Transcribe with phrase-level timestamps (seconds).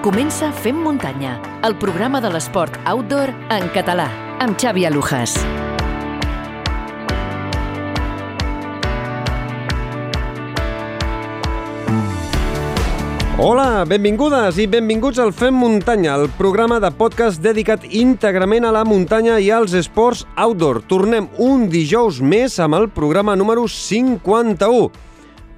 [0.00, 4.06] Comença Fem Muntanya, el programa de l'esport outdoor en català,
[4.40, 5.34] amb Xavi Alujas.
[13.36, 18.86] Hola, benvingudes i benvinguts al Fem Muntanya, el programa de podcast dedicat íntegrament a la
[18.88, 20.80] muntanya i als esports outdoor.
[20.88, 25.09] Tornem un dijous més amb el programa número 51.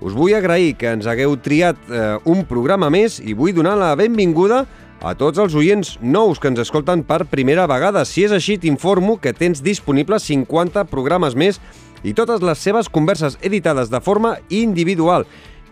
[0.02, 3.92] Us vull agrair que ens hagueu triat eh, un programa més i vull donar la
[3.94, 4.64] benvinguda
[5.02, 8.02] a tots els oients nous que ens escolten per primera vegada.
[8.06, 11.60] Si és així, t'informo que tens disponibles 50 programes més
[12.02, 15.26] i totes les seves converses editades de forma individual.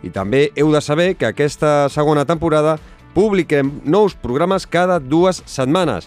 [0.06, 2.78] I també heu de saber que aquesta segona temporada
[3.14, 6.06] publiquem nous programes cada dues setmanes.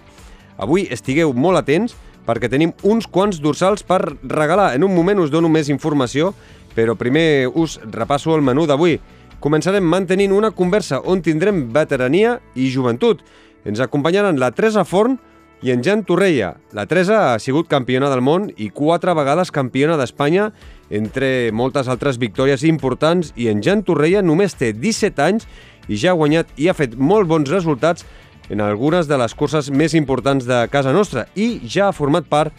[0.56, 4.72] Avui estigueu molt atents perquè tenim uns quants dorsals per regalar.
[4.76, 6.32] En un moment us dono més informació,
[6.76, 9.00] però primer us repasso el menú d'avui.
[9.44, 13.24] Començarem mantenint una conversa on tindrem veterania i joventut.
[13.66, 15.18] Ens acompanyaran la Teresa Forn
[15.64, 16.54] i en Jan Torreia.
[16.76, 20.50] La Teresa ha sigut campiona del món i quatre vegades campiona d'Espanya
[20.92, 25.48] entre moltes altres victòries importants i en Jan Torreia només té 17 anys
[25.88, 28.06] i ja ha guanyat i ha fet molt bons resultats
[28.52, 32.52] en algunes de les curses més importants de casa nostra i ja ha format part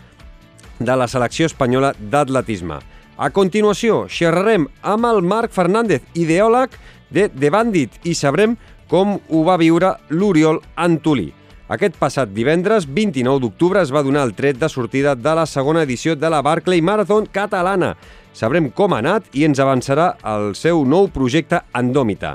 [0.81, 2.81] de la selecció espanyola d'atletisme.
[3.15, 6.73] A continuació, xerrarem amb el Marc Fernández, ideòleg
[7.15, 8.57] de The Bandit, i sabrem
[8.91, 11.29] com ho va viure l'Oriol Antolí.
[11.71, 15.85] Aquest passat divendres, 29 d'octubre, es va donar el tret de sortida de la segona
[15.87, 17.95] edició de la Barclay Marathon catalana.
[18.35, 22.35] Sabrem com ha anat i ens avançarà el seu nou projecte Andòmita.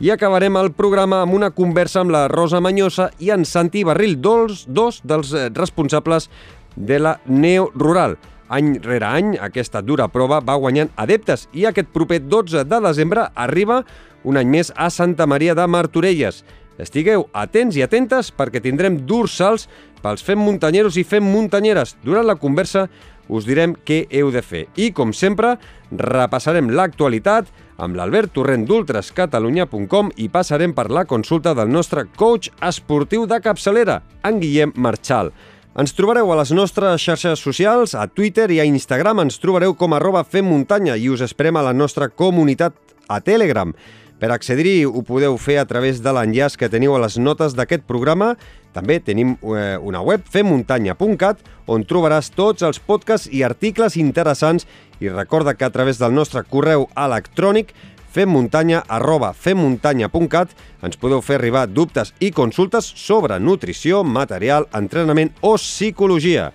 [0.00, 4.14] I acabarem el programa amb una conversa amb la Rosa Manyosa i en Santi Barril,
[4.22, 6.30] dos, dos dels eh, responsables
[6.76, 8.16] de la Neo Rural.
[8.50, 13.28] Any rere any, aquesta dura prova va guanyant adeptes i aquest proper 12 de desembre
[13.38, 13.84] arriba
[14.26, 16.42] un any més a Santa Maria de Martorelles.
[16.80, 19.68] Estigueu atents i atentes perquè tindrem durs salts
[20.02, 21.94] pels fem muntanyeros i fem muntanyeres.
[22.02, 22.88] Durant la conversa
[23.30, 24.64] us direm què heu de fer.
[24.74, 25.54] I, com sempre,
[25.90, 33.28] repassarem l'actualitat amb l'Albert Torrent d'ultrascatalunya.com i passarem per la consulta del nostre coach esportiu
[33.30, 35.30] de capçalera, en Guillem Marchal.
[35.78, 39.20] Ens trobareu a les nostres xarxes socials, a Twitter i a Instagram.
[39.22, 42.74] Ens trobareu com arroba femmuntanya i us esperem a la nostra comunitat
[43.06, 43.70] a Telegram.
[44.18, 47.86] Per accedir-hi ho podeu fer a través de l'enllaç que teniu a les notes d'aquest
[47.86, 48.32] programa.
[48.74, 54.66] També tenim eh, una web, femmuntanya.cat, on trobaràs tots els podcasts i articles interessants
[54.98, 57.70] i recorda que a través del nostre correu electrònic
[58.10, 65.54] femmuntanya arroba femmuntanya.cat ens podeu fer arribar dubtes i consultes sobre nutrició, material, entrenament o
[65.56, 66.50] psicologia.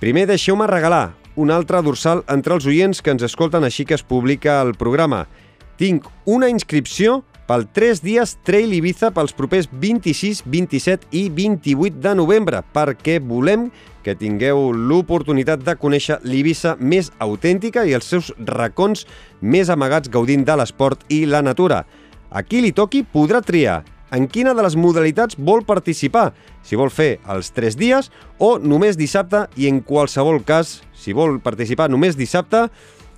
[0.00, 4.04] Primer deixeu-me regalar un altre dorsal entre els oients que ens escolten així que es
[4.04, 5.26] publica el programa.
[5.76, 12.14] Tinc una inscripció pel 3 dies Trail Ibiza pels propers 26, 27 i 28 de
[12.18, 13.68] novembre, perquè volem
[14.06, 19.02] que tingueu l'oportunitat de conèixer l'Ibiza més autèntica i els seus racons
[19.42, 21.82] més amagats gaudint de l'esport i la natura.
[22.30, 23.80] A qui li toqui podrà triar
[24.14, 26.30] en quina de les modalitats vol participar,
[26.62, 31.40] si vol fer els 3 dies o només dissabte i en qualsevol cas, si vol
[31.42, 32.68] participar només dissabte,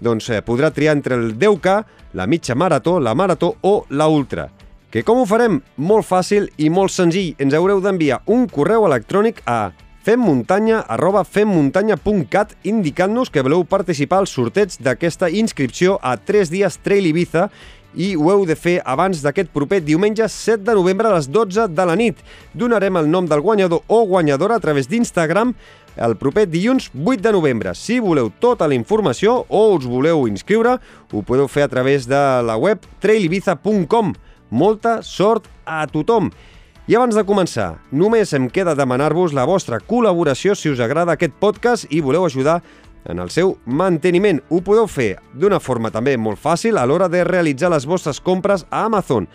[0.00, 1.74] doncs eh, podrà triar entre el 10K,
[2.16, 4.48] la mitja marató, la marató o la ultra.
[4.88, 5.60] Que com ho farem?
[5.76, 7.34] Molt fàcil i molt senzill.
[7.36, 9.74] Ens haureu d'enviar un correu electrònic a
[10.08, 17.10] femmuntanya arroba femmuntanya.cat indicant-nos que voleu participar al sorteig d'aquesta inscripció a 3 dies Trail
[17.10, 17.50] Ibiza
[17.92, 21.68] i ho heu de fer abans d'aquest proper diumenge 7 de novembre a les 12
[21.76, 22.24] de la nit.
[22.56, 25.52] Donarem el nom del guanyador o guanyadora a través d'Instagram
[26.00, 27.76] el proper dilluns 8 de novembre.
[27.76, 30.78] Si voleu tota la informació o us voleu inscriure,
[31.12, 34.14] ho podeu fer a través de la web trailibiza.com.
[34.48, 36.32] Molta sort a tothom!
[36.88, 41.34] I abans de començar, només em queda demanar-vos la vostra col·laboració si us agrada aquest
[41.36, 42.62] podcast i voleu ajudar
[43.04, 44.38] en el seu manteniment.
[44.48, 48.64] Ho podeu fer d'una forma també molt fàcil a l'hora de realitzar les vostres compres
[48.70, 49.28] a Amazon.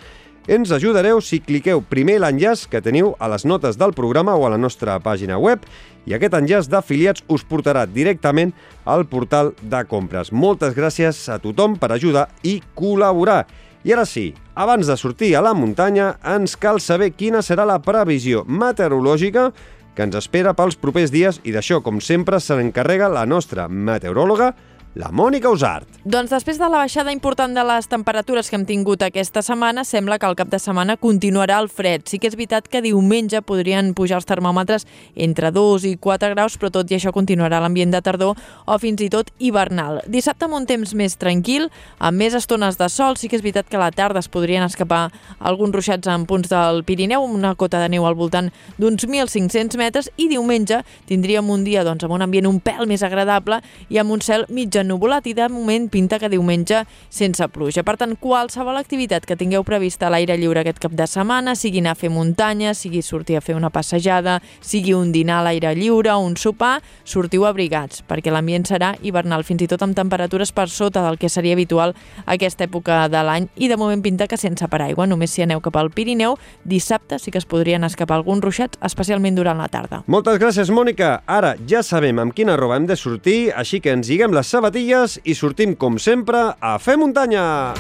[0.50, 4.50] Ens ajudareu si cliqueu primer l'enllaç que teniu a les notes del programa o a
[4.56, 5.62] la nostra pàgina web
[6.10, 10.34] i aquest enllaç d'afiliats us portarà directament al portal de compres.
[10.34, 13.44] Moltes gràcies a tothom per ajudar i col·laborar.
[13.84, 17.82] I ara sí, abans de sortir a la muntanya, ens cal saber quina serà la
[17.84, 19.50] previsió meteorològica
[19.94, 24.54] que ens espera pels propers dies i d'això, com sempre, se n'encarrega la nostra meteoròloga,
[24.96, 25.88] la Mònica Usart.
[26.06, 30.20] Doncs després de la baixada important de les temperatures que hem tingut aquesta setmana, sembla
[30.20, 32.04] que el cap de setmana continuarà el fred.
[32.10, 34.86] Sí que és veritat que diumenge podrien pujar els termòmetres
[35.16, 39.02] entre 2 i 4 graus, però tot i això continuarà l'ambient de tardor o fins
[39.02, 40.02] i tot hivernal.
[40.12, 43.72] Dissabte amb un temps més tranquil, amb més estones de sol, sí que és veritat
[43.72, 45.08] que a la tarda es podrien escapar
[45.40, 49.80] alguns ruixats en punts del Pirineu, amb una cota de neu al voltant d'uns 1.500
[49.80, 53.98] metres, i diumenge tindríem un dia doncs, amb un ambient un pèl més agradable i
[53.98, 57.84] amb un cel mitja ennubulat i de moment pinta que diumenge sense pluja.
[57.84, 61.82] Per tant, qualsevol activitat que tingueu prevista a l'aire lliure aquest cap de setmana, sigui
[61.82, 65.74] anar a fer muntanya, sigui sortir a fer una passejada, sigui un dinar a l'aire
[65.76, 70.68] lliure un sopar, sortiu abrigats, perquè l'ambient serà hivernal, fins i tot amb temperatures per
[70.70, 71.96] sota del que seria habitual
[72.26, 75.62] a aquesta època de l'any i de moment pinta que sense paraigua, només si aneu
[75.64, 80.04] cap al Pirineu, dissabte sí que es podrien escapar alguns ruixats, especialment durant la tarda.
[80.08, 81.22] Moltes gràcies, Mònica.
[81.28, 85.20] Ara ja sabem amb quina roba hem de sortir, així que ens lliguem les sabatilles
[85.24, 87.74] i sortim, com sempre, a fer muntanya!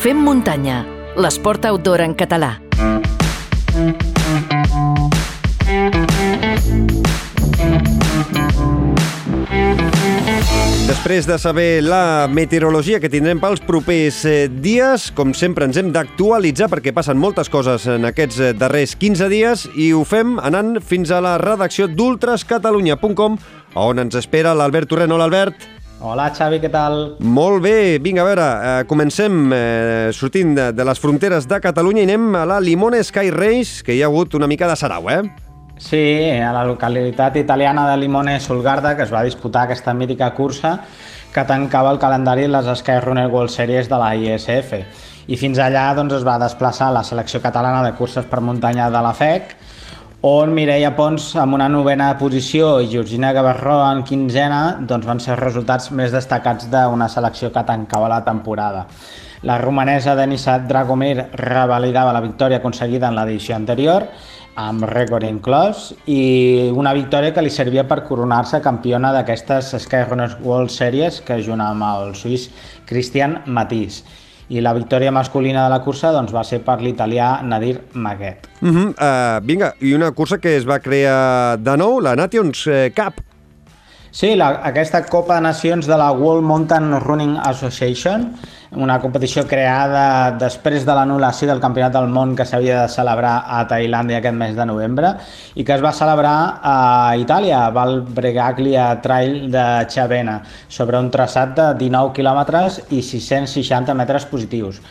[0.00, 0.84] Fem muntanya,
[1.16, 2.60] l'esport outdoor en català.
[10.90, 15.92] Després de saber la meteorologia que tindrem pels propers eh, dies, com sempre ens hem
[15.94, 20.80] d'actualitzar perquè passen moltes coses en aquests eh, darrers 15 dies i ho fem anant
[20.82, 23.36] fins a la redacció d'ultrascatalunya.com
[23.78, 25.14] on ens espera l'Albert Torrent.
[25.14, 25.68] Hola, Albert.
[26.02, 26.98] Hola, Xavi, què tal?
[27.22, 32.02] Molt bé, vinga, a veure, eh, comencem eh, sortint de, de les fronteres de Catalunya
[32.02, 35.06] i anem a la Limone Sky Race, que hi ha hagut una mica de sarau,
[35.14, 35.22] eh?
[35.80, 40.74] Sí, a la localitat italiana de Limone Solgarda, que es va disputar aquesta mítica cursa
[41.32, 44.74] que tancava el calendari les Sky Runner World Series de la ISF.
[45.26, 49.00] I fins allà doncs, es va desplaçar la selecció catalana de curses per muntanya de
[49.00, 49.54] la FEC,
[50.20, 55.32] on Mireia Pons amb una novena posició i Georgina Gavarró en quinzena doncs van ser
[55.32, 58.84] els resultats més destacats d'una selecció que tancava la temporada.
[59.48, 64.04] La romanesa Denisa Dragomir revalidava la victòria aconseguida en l'edició anterior,
[64.58, 70.72] amb rècord inclòs, i una victòria que li servia per coronar-se campiona d'aquestes Skyrunners World
[70.74, 72.48] Series que junt amb el suís
[72.88, 74.02] Christian Matís
[74.50, 78.48] i la victòria masculina de la cursa doncs, va ser per l'italià Nadir Maguet.
[78.60, 82.66] Uh -huh, uh, vinga, i una cursa que es va crear de nou, la Nations
[82.66, 83.29] eh, Cup.
[84.12, 88.24] Sí, la, aquesta Copa de Nacions de la World Mountain Running Association,
[88.74, 93.60] una competició creada després de l'anul·lació del Campionat del Món que s'havia de celebrar a
[93.70, 95.12] Tailàndia aquest mes de novembre
[95.54, 96.74] i que es va celebrar a
[97.22, 103.94] Itàlia, a Val Bregaglia Trail de Chavena, sobre un traçat de 19 quilòmetres i 660
[103.94, 104.82] metres positius.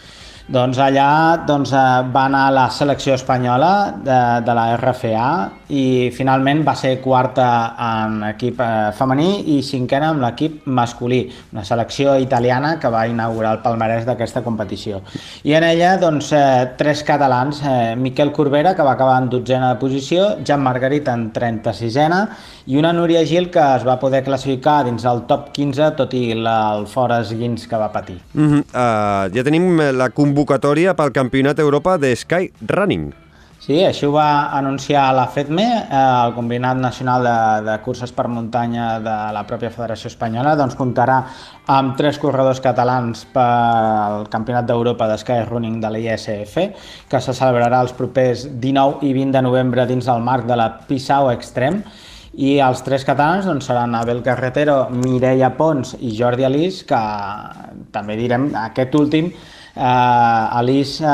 [0.50, 1.70] Doncs allà doncs,
[2.10, 5.28] va anar la selecció espanyola de, de la RFA
[5.70, 7.46] i finalment va ser quarta
[7.86, 11.20] en equip eh, femení i cinquena amb l'equip masculí,
[11.54, 15.04] una selecció italiana que va inaugurar el palmarès d'aquesta competició.
[15.46, 19.76] I en ella doncs, eh, tres catalans, eh, Miquel Corbera, que va acabar en dotzena
[19.76, 22.24] de posició, Jan Margarit en 36ena
[22.66, 26.34] i una Núria Gil que es va poder classificar dins el top 15 tot i
[26.34, 28.18] la, el fora esguins que va patir.
[28.34, 28.64] Uh -huh.
[28.74, 33.12] uh, ja tenim la convocatòria pel Campionat Europa de Sky Running.
[33.60, 38.30] Sí, així ho va anunciar la FEDME, eh, el Combinat Nacional de, de Curses per
[38.32, 41.18] Muntanya de la pròpia Federació Espanyola, doncs comptarà
[41.68, 46.56] amb tres corredors catalans pel Campionat d'Europa de Sky Running de la ISF,
[47.12, 50.72] que se celebrarà els propers 19 i 20 de novembre dins el marc de la
[50.88, 51.84] Pissau Extrem,
[52.40, 57.00] i els tres catalans doncs, seran Abel Carretero, Mireia Pons i Jordi Alís, que
[57.92, 59.34] també direm aquest últim
[59.80, 61.06] eh, Alís eh,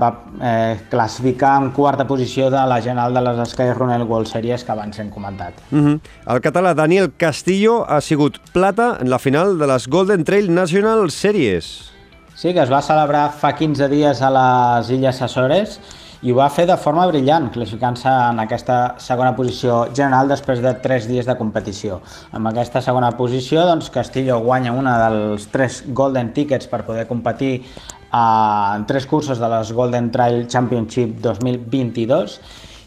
[0.00, 4.64] va eh, classificar en quarta posició de la general de les Sky Runner World Series
[4.64, 5.54] que abans hem comentat.
[5.70, 6.00] Uh -huh.
[6.26, 11.10] El català Daniel Castillo ha sigut plata en la final de les Golden Trail National
[11.10, 11.92] Series.
[12.34, 15.80] Sí, que es va celebrar fa 15 dies a les Illes Açores
[16.24, 20.72] i ho va fer de forma brillant, classificant-se en aquesta segona posició general després de
[20.80, 22.00] tres dies de competició.
[22.32, 27.66] Amb aquesta segona posició, doncs, Castillo guanya una dels tres Golden Tickets per poder competir
[28.14, 32.38] en tres curses de les Golden Trail Championship 2022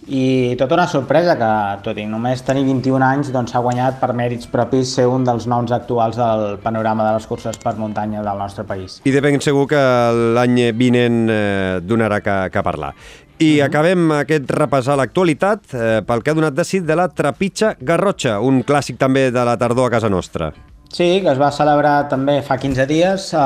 [0.07, 1.49] i tota una sorpresa que,
[1.83, 5.49] tot i només tenir 21 anys, doncs s'ha guanyat per mèrits propis ser un dels
[5.51, 9.01] noms actuals del panorama de les curses per muntanya del nostre país.
[9.03, 9.81] I de ben segur que
[10.37, 12.93] l'any vinent eh, donarà que, que parlar.
[13.37, 13.65] I uh -huh.
[13.65, 17.75] acabem aquest repàs a l'actualitat eh, pel que ha donat de si de la Trepitja
[17.79, 20.53] Garrotxa, un clàssic també de la tardor a casa nostra.
[20.87, 23.39] Sí, que es va celebrar també fa 15 dies, eh,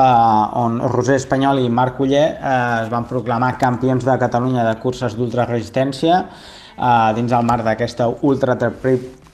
[0.61, 2.51] on Roser Espanyol i Marc Uller eh,
[2.83, 8.55] es van proclamar campions de Catalunya de curses d'ultraresistència eh, dins el marc d'aquesta Ultra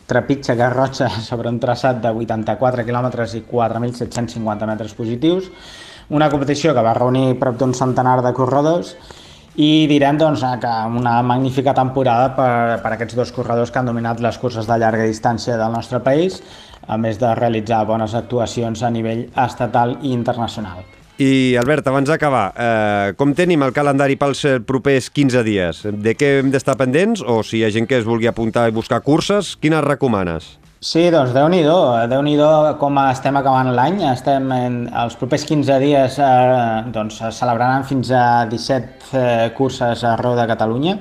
[0.08, 5.52] trepitja Garrotxa sobre un traçat de 84 quilòmetres i 4.750 metres positius,
[6.10, 8.96] una competició que va reunir prop d'un centenar de corredors
[9.58, 14.22] i direm doncs, que una magnífica temporada per, per aquests dos corredors que han dominat
[14.22, 16.38] les curses de llarga distància del nostre país,
[16.88, 20.86] a més de realitzar bones actuacions a nivell estatal i internacional.
[21.18, 25.82] I, Albert, abans d'acabar, eh, com tenim el calendari pels eh, propers 15 dies?
[25.90, 27.24] De què hem d'estar pendents?
[27.26, 30.58] O si hi ha gent que es vulgui apuntar i buscar curses, quines recomanes?
[30.78, 34.04] Sí, doncs Déu-n'hi-do, Déu-n'hi-do com estem acabant l'any.
[34.12, 40.06] Estem en els propers 15 dies eh, doncs, es celebraran fins a 17 eh, curses
[40.06, 41.00] arreu de Catalunya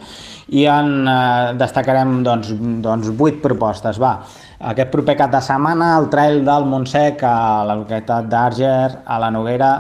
[0.48, 4.00] i en eh, destacarem doncs, doncs 8 propostes.
[4.00, 4.14] Va,
[4.58, 9.28] aquest proper cap de setmana el trail del Montsec a la localitat d'Arger, a la
[9.30, 9.72] Noguera,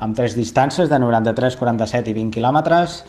[0.00, 3.02] amb tres distàncies de 93, 47 i 20 quilòmetres.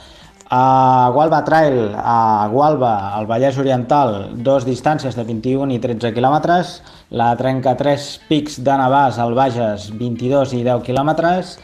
[0.51, 6.81] A Gualba Trail, a Gualba, al Vallès Oriental, dos distàncies de 21 i 13 quilòmetres.
[7.09, 11.55] La 33 Pics de Navàs, al Bages, 22 i 10 quilòmetres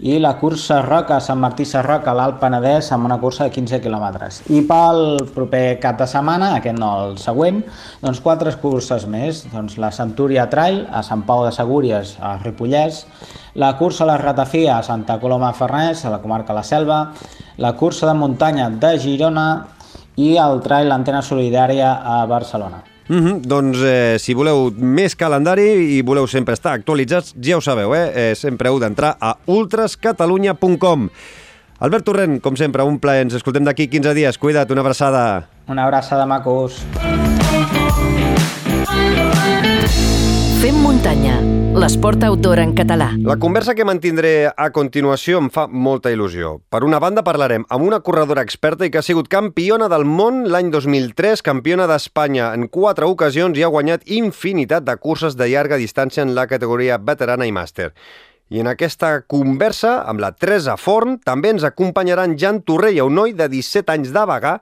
[0.00, 4.40] i la cursa Roca Sant Martí Sarroca l'Alt Penedès amb una cursa de 15 quilòmetres.
[4.50, 5.02] I pel
[5.34, 7.62] proper cap de setmana, aquest no el següent,
[8.02, 13.04] doncs quatre curses més, doncs la Centúria Trail a Sant Pau de Segúries a Ripollès,
[13.54, 17.02] la cursa La Ratafia a Santa Coloma Farnès, a la comarca La Selva,
[17.58, 19.48] la cursa de muntanya de Girona
[20.16, 22.91] i el trail Antena Solidària a Barcelona.
[23.12, 23.40] Mm -hmm.
[23.44, 28.12] Doncs eh, si voleu més calendari i voleu sempre estar actualitzats, ja ho sabeu, eh?
[28.14, 31.10] eh sempre heu d'entrar a ultrascatalunya.com.
[31.78, 33.22] Albert Torrent, com sempre, un plaer.
[33.22, 34.38] Ens escoltem d'aquí 15 dies.
[34.38, 35.48] Cuida't, una abraçada.
[35.66, 36.86] Una abraçada, macos.
[40.62, 41.40] Fem muntanya,
[41.74, 43.08] l'esport outdoor en català.
[43.26, 46.52] La conversa que mantindré a continuació em fa molta il·lusió.
[46.70, 50.44] Per una banda parlarem amb una corredora experta i que ha sigut campiona del món
[50.46, 55.80] l'any 2003, campiona d'Espanya en quatre ocasions i ha guanyat infinitat de curses de llarga
[55.82, 57.90] distància en la categoria veterana i màster.
[58.54, 63.18] I en aquesta conversa, amb la Teresa Forn, també ens acompanyarà en Jan Torrella, un
[63.18, 64.60] noi de 17 anys de Bagà,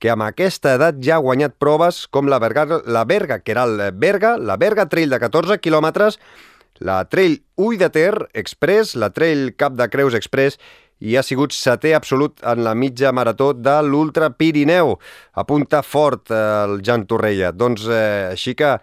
[0.00, 3.66] que amb aquesta edat ja ha guanyat proves com la Berga, la Berga que era
[3.68, 6.18] el Berga, la Berga Trail de 14 quilòmetres,
[6.80, 10.56] la Trail Ull de Ter Express, la Trail Cap de Creus Express
[11.00, 14.96] i ha sigut setè absolut en la mitja marató de l'Ultra Pirineu.
[15.32, 17.52] Apunta fort eh, el Jan Torrella.
[17.52, 18.76] Doncs eh, així que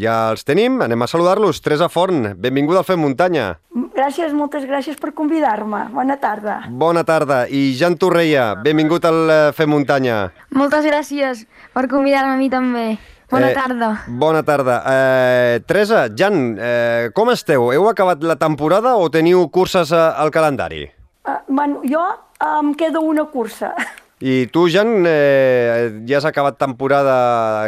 [0.00, 1.60] ja els tenim, anem a saludar-los.
[1.64, 3.54] Teresa Forn, benvinguda al Fem Muntanya.
[3.94, 5.84] Gràcies, moltes gràcies per convidar-me.
[5.94, 6.56] Bona tarda.
[6.66, 7.44] Bona tarda.
[7.46, 10.32] I Jan Torreia, benvingut al eh, Fem Muntanya.
[10.50, 12.96] Moltes gràcies per convidar-me a mi també.
[13.30, 13.92] Bona eh, tarda.
[14.10, 14.80] Bona tarda.
[14.90, 17.70] Eh, Teresa, Jan, eh, com esteu?
[17.70, 20.88] Heu acabat la temporada o teniu curses al calendari?
[21.22, 22.02] Uh, bueno, jo
[22.42, 23.76] em quedo una cursa.
[24.18, 27.14] I tu, Jan, eh, ja has acabat temporada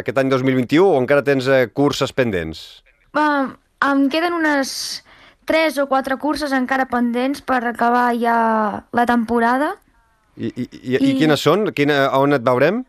[0.03, 2.83] aquest any 2021 o encara tens eh, curses pendents?
[3.15, 3.55] Uh,
[3.87, 5.05] em queden unes
[5.47, 8.37] 3 o 4 curses encara pendents per acabar ja
[8.91, 9.73] la temporada.
[10.35, 11.71] I, i, i, I, i quines són?
[11.73, 12.83] Quina, on et veurem?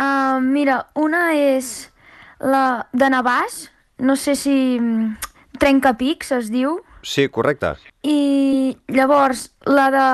[0.00, 1.88] Uh, mira, una és
[2.40, 3.68] la de Navàs,
[4.00, 6.78] no sé si mm, Trencapics es diu.
[7.06, 7.74] Sí, correcte.
[8.02, 10.06] I llavors la de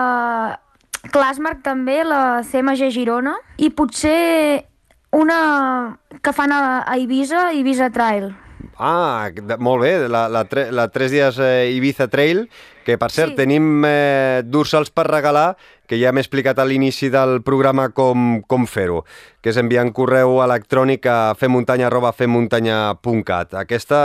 [1.14, 4.66] Clasmark també, la CMG Girona, i potser
[5.16, 5.38] una
[6.22, 8.34] que fan a, a Ibiza, Ibiza Trail.
[8.76, 12.48] Ah, molt bé, la, la, tre, la 3 dies eh, Ibiza Trail,
[12.84, 13.36] que per cert sí.
[13.40, 15.56] tenim eh, dorsals per regalar,
[15.88, 19.04] que ja m'he explicat a l'inici del programa com, com fer-ho,
[19.40, 23.54] que és enviant correu electrònic a femmuntanya.femmuntanya.cat.
[23.62, 24.00] Aquesta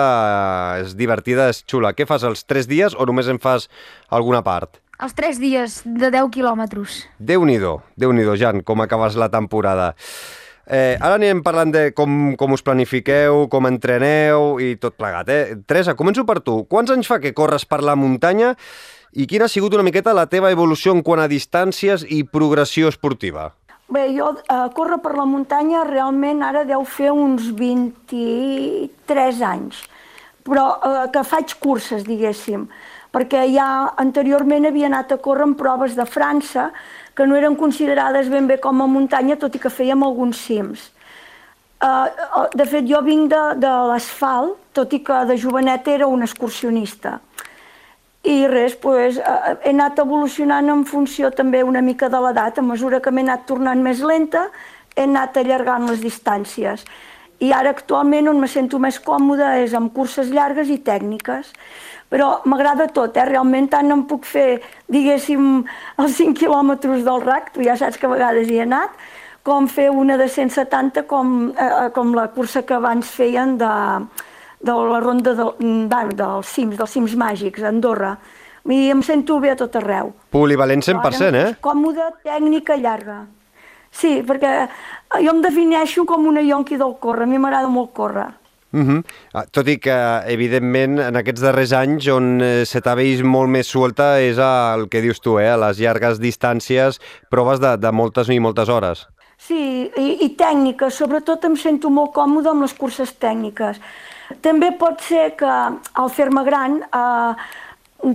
[0.78, 1.94] eh, és divertida, és xula.
[1.98, 3.62] Què fas, els 3 dies o només en fas
[4.10, 4.72] alguna part?
[5.02, 7.08] Els 3 dies de 10 quilòmetres.
[7.18, 9.96] Déu-n'hi-do, déu nhi déu Jan, com acabes la temporada.
[10.68, 15.30] Eh, ara anirem parlant de com, com us planifiqueu, com entreneu i tot plegat.
[15.30, 15.56] Eh?
[15.68, 16.62] Teresa, començo per tu.
[16.70, 18.54] Quants anys fa que corres per la muntanya
[19.12, 22.92] i quina ha sigut una miqueta la teva evolució en quant a distàncies i progressió
[22.92, 23.50] esportiva?
[23.92, 29.82] Bé, jo eh, córrer per la muntanya realment ara deu fer uns 23 anys,
[30.48, 32.70] però eh, que faig curses, diguéssim
[33.12, 33.68] perquè ja
[34.00, 36.70] anteriorment havia anat a córrer en proves de França
[37.16, 40.90] que no eren considerades ben bé com a muntanya, tot i que fèiem alguns cims.
[41.82, 46.22] Uh, de fet, jo vinc de, de l'asfalt, tot i que de jovenet era un
[46.22, 47.18] excursionista.
[48.22, 52.62] I res, uh, he anat evolucionant en funció també una mica de l'edat.
[52.62, 54.46] A mesura que m'he anat tornant més lenta,
[54.96, 56.86] he anat allargant les distàncies.
[57.42, 61.50] I ara actualment on me sento més còmoda és amb curses llargues i tècniques
[62.12, 63.26] però m'agrada tot, eh?
[63.30, 64.60] realment tant em puc fer,
[64.92, 65.64] diguéssim,
[66.04, 68.98] els 5 quilòmetres del RAC, tu ja saps que a vegades hi he anat,
[69.48, 73.72] com fer una de 170 com, eh, com la cursa que abans feien de,
[74.60, 78.18] de la ronda de, de, dels cims, dels cims màgics, a Andorra.
[78.70, 80.12] I em sento bé a tot arreu.
[80.36, 81.56] Polivalent 100%, eh?
[81.64, 83.24] Còmoda, tècnica, llarga.
[83.92, 84.68] Sí, perquè
[85.24, 88.30] jo em defineixo com una yonqui del córrer, a mi m'agrada molt córrer.
[88.74, 89.04] Uh -huh.
[89.52, 93.68] Tot i que, evidentment, en aquests darrers anys on eh, se t'ha vist molt més
[93.68, 95.52] suelta és el que dius tu, eh?
[95.52, 97.00] a les llargues distàncies,
[97.30, 99.08] proves de, de moltes i moltes hores.
[99.38, 103.80] Sí, i, i tècniques, sobretot em sento molt còmode amb les curses tècniques.
[104.42, 105.54] També pot ser que
[105.94, 107.34] al fer-me gran eh,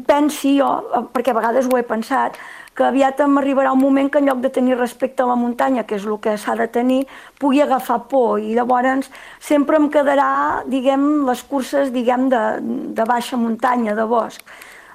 [0.07, 2.39] pensi jo, eh, perquè a vegades ho he pensat,
[2.77, 5.97] que aviat m'arribarà un moment que en lloc de tenir respecte a la muntanya, que
[5.97, 7.07] és el que s'ha de tenir,
[7.41, 9.09] pugui agafar por i llavors
[9.41, 12.43] sempre em quedarà, diguem, les curses, diguem, de,
[12.93, 14.45] de baixa muntanya, de bosc.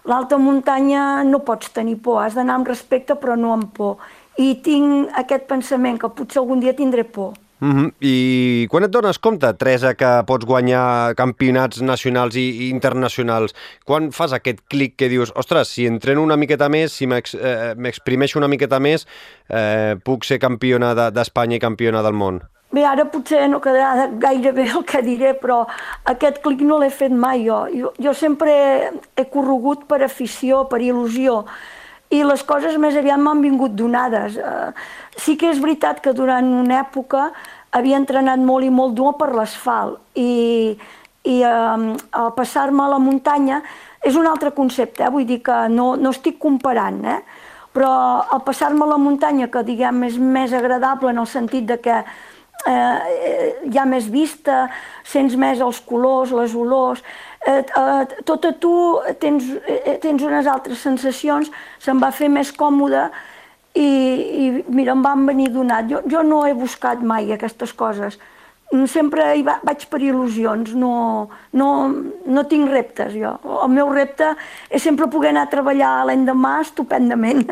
[0.06, 3.98] L'alta muntanya no pots tenir por, has d'anar amb respecte però no amb por.
[4.38, 7.34] I tinc aquest pensament que potser algun dia tindré por.
[7.62, 7.94] Mm -hmm.
[8.00, 13.54] I quan et dones compte, Teresa, que pots guanyar campionats nacionals i, internacionals,
[13.86, 18.40] quan fas aquest clic que dius, ostres, si entreno una miqueta més, si eh, m'exprimeixo
[18.40, 19.08] una miqueta més,
[19.50, 22.42] eh, puc ser campiona d'Espanya de, i campiona del món?
[22.72, 25.68] Bé, ara potser no quedarà gaire bé el que diré, però
[26.06, 27.68] aquest clic no l'he fet mai jo.
[27.76, 27.94] jo.
[28.00, 28.54] Jo sempre
[29.16, 31.44] he corregut per afició, per il·lusió,
[32.12, 34.38] i les coses més aviat m'han vingut donades.
[34.38, 34.72] Eh,
[35.18, 37.30] sí que és veritat que durant una època
[37.72, 40.76] havia entrenat molt i molt dur per l'asfalt i,
[41.24, 41.86] i eh,
[42.24, 43.62] al passar-me a la muntanya
[44.04, 45.14] és un altre concepte, eh?
[45.14, 47.22] vull dir que no, no estic comparant, eh?
[47.72, 47.92] però
[48.34, 52.02] al passar-me a la muntanya, que diguem és més agradable en el sentit de que
[52.68, 54.66] eh, hi ha més vista,
[55.08, 57.04] sents més els colors, les olors,
[57.48, 58.74] eh, eh, tot a tu
[59.20, 63.10] tens, eh, tens unes altres sensacions, se'm va fer més còmode
[63.74, 65.90] i, i mira, em van venir donat.
[65.90, 68.20] Jo, jo no he buscat mai aquestes coses.
[68.88, 71.28] Sempre hi va, vaig per il·lusions, no,
[71.60, 71.70] no,
[72.26, 73.34] no tinc reptes jo.
[73.66, 74.30] El meu repte
[74.70, 77.50] és sempre poder anar a treballar l'endemà estupendament.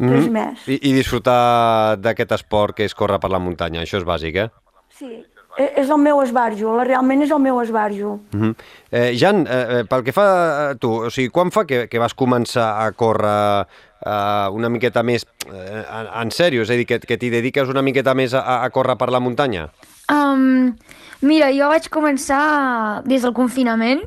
[0.00, 0.12] Mm -hmm.
[0.12, 0.68] Res més.
[0.68, 4.48] I, I disfrutar d'aquest esport que és córrer per la muntanya, això és bàsic, eh?
[4.88, 5.24] Sí,
[5.58, 8.20] és el meu esbarjo, realment és el meu esbarjo.
[8.32, 8.54] Uh -huh.
[8.90, 12.14] eh, Jan, eh, pel que fa a tu, o sigui, quan fa que, que vas
[12.14, 13.66] començar a córrer
[14.06, 16.62] eh, una miqueta més eh, en, en sèrio?
[16.62, 19.20] És a dir, que, que t'hi dediques una miqueta més a, a córrer per la
[19.20, 19.68] muntanya?
[20.10, 20.76] Um,
[21.20, 24.00] mira, jo vaig començar des del confinament.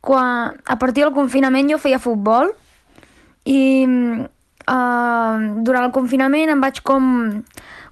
[0.00, 2.52] Quan, a partir del confinament jo feia futbol
[3.44, 7.42] i uh, durant el confinament em vaig com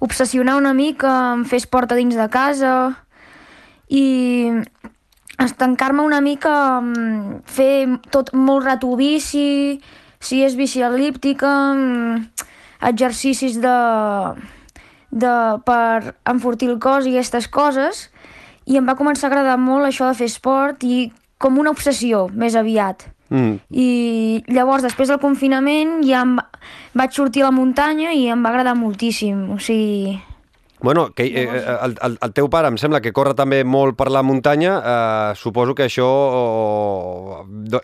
[0.01, 2.75] obsessionar una mica en fer esport a dins de casa
[3.89, 4.51] i
[5.39, 9.81] estancar-me una mica en fer tot molt rato bici,
[10.21, 11.53] si és bici elíptica,
[12.85, 13.79] exercicis de,
[15.11, 15.35] de,
[15.67, 18.09] per enfortir el cos i aquestes coses,
[18.65, 22.29] i em va començar a agradar molt això de fer esport i com una obsessió,
[22.33, 23.14] més aviat.
[23.31, 23.57] Mm.
[23.71, 23.89] I
[24.53, 26.37] llavors, després del confinament, ja em
[26.95, 29.49] vaig sortir a la muntanya i em va agradar moltíssim.
[29.55, 30.19] O sigui,
[30.85, 33.97] Bueno, que, eh, eh, el, el, el teu pare em sembla que corre també molt
[33.97, 36.09] per la muntanya, eh, suposo que això
[37.49, 37.81] do,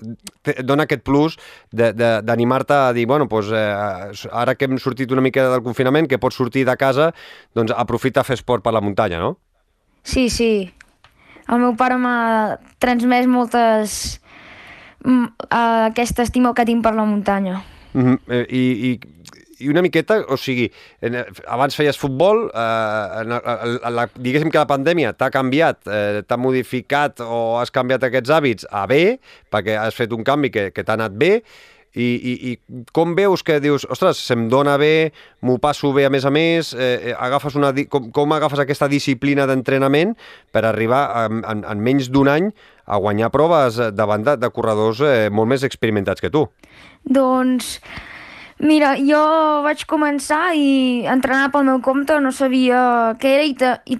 [0.68, 1.38] dona aquest plus
[1.72, 6.20] d'animar-te a dir, bueno, doncs, eh, ara que hem sortit una mica del confinament, que
[6.20, 7.08] pots sortir de casa,
[7.56, 9.38] doncs aprofita a fer esport per la muntanya, no?
[10.04, 10.68] Sí, sí.
[11.48, 14.19] El meu pare m'ha transmès moltes...
[15.04, 17.62] Mm, aquesta estima que tinc per la muntanya.
[17.92, 18.46] Mm -hmm.
[18.48, 19.00] I, i
[19.60, 20.70] i una miqueta, o sigui,
[21.04, 26.22] en, abans feies futbol, eh, en, en, la, diguéssim que la pandèmia t'ha canviat, eh,
[26.26, 29.18] t'ha modificat o has canviat aquests hàbits a bé,
[29.52, 31.40] perquè has fet un canvi que, que t'ha anat bé,
[31.94, 35.10] i, i, i com veus que dius, ostres, se'm dona bé,
[35.42, 39.48] m'ho passo bé a més a més, eh, agafes una, com, com agafes aquesta disciplina
[39.50, 40.14] d'entrenament
[40.52, 42.52] per arribar en, en menys d'un any
[42.90, 46.46] a guanyar proves davant de, de corredors eh, molt més experimentats que tu?
[47.06, 47.78] Doncs
[48.60, 49.20] Mira, jo
[49.64, 53.96] vaig començar i entrenar pel meu compte, no sabia què era i, te, i,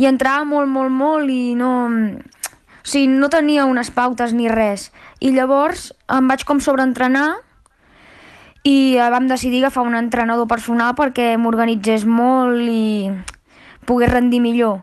[0.00, 1.72] i entrava molt, molt, molt i no...
[2.82, 4.88] O sigui, no tenia unes pautes ni res.
[5.22, 7.36] I llavors em vaig com sobreentrenar
[8.66, 13.10] i vam decidir agafar un entrenador personal perquè m'organitzés molt i
[13.86, 14.82] pogués rendir millor.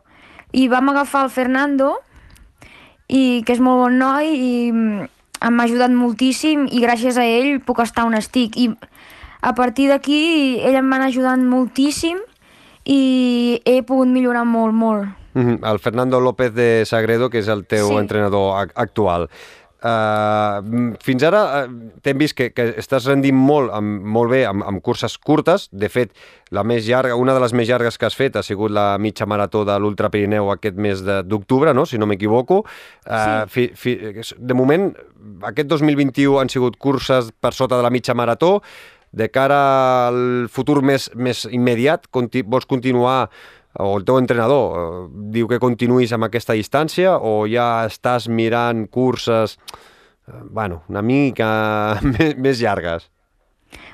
[0.52, 1.94] I vam agafar el Fernando,
[3.08, 7.84] i, que és molt bon noi, i m'ha ajudat moltíssim i gràcies a ell puc
[7.84, 8.58] estar on estic.
[8.60, 8.72] I
[9.42, 12.20] a partir d'aquí ell em va ajudant moltíssim
[12.86, 15.08] i he pogut millorar molt, molt.
[15.34, 15.72] Mm -hmm.
[15.72, 17.96] El Fernando López de Sagredo, que és el teu sí.
[17.96, 19.30] entrenador actual.
[19.80, 21.68] Uh, fins ara uh,
[22.04, 25.70] t'hem vist que, que estàs rendint molt, amb, molt bé amb, amb curses curtes.
[25.72, 26.12] De fet,
[26.56, 29.28] la més llarga, una de les més llargues que has fet ha sigut la mitja
[29.30, 31.88] marató de l'Ultra Pirineu aquest mes d'octubre, no?
[31.88, 32.66] si no m'equivoco.
[33.08, 33.96] Uh, fi, fi,
[34.36, 34.92] de moment,
[35.48, 38.58] aquest 2021 han sigut curses per sota de la mitja marató.
[39.10, 43.30] De cara al futur més, més immediat, conti vols continuar
[43.78, 48.88] o el teu entrenador eh, diu que continuïs amb aquesta distància o ja estàs mirant
[48.90, 49.58] curses
[50.28, 52.00] eh, bueno, una mica
[52.44, 53.10] més, llargues?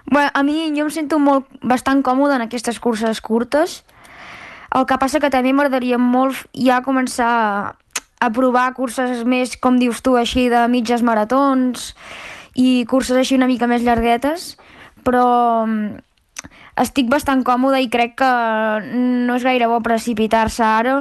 [0.05, 3.83] Bueno, a mi jo em sento molt, bastant còmode en aquestes curses curtes.
[4.75, 7.73] El que passa que també m'agradaria molt ja començar a,
[8.23, 11.93] a provar curses més, com dius tu, així de mitges maratons
[12.55, 14.53] i curses així una mica més llarguetes,
[15.03, 15.25] però
[16.81, 18.31] estic bastant còmode i crec que
[18.91, 20.97] no és gaire bo precipitar-se ara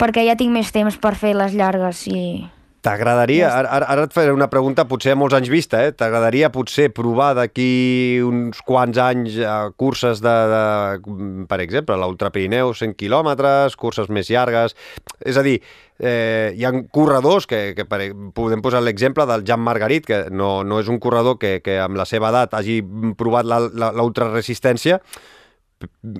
[0.00, 2.22] perquè ja tinc més temps per fer les llargues i...
[2.82, 5.92] T'agradaria, ara, ara et faré una pregunta potser a molts anys vista, eh?
[5.94, 12.72] t'agradaria potser provar d'aquí uns quants anys uh, curses de, de per exemple, l'Ultra Pirineu,
[12.74, 14.74] 100 quilòmetres, curses més llargues,
[15.22, 15.60] és a dir,
[16.02, 18.00] eh, hi ha corredors que, que per,
[18.34, 22.00] podem posar l'exemple del Jan Margarit, que no, no és un corredor que, que amb
[22.00, 22.80] la seva edat hagi
[23.14, 24.98] provat l'ultraresistència,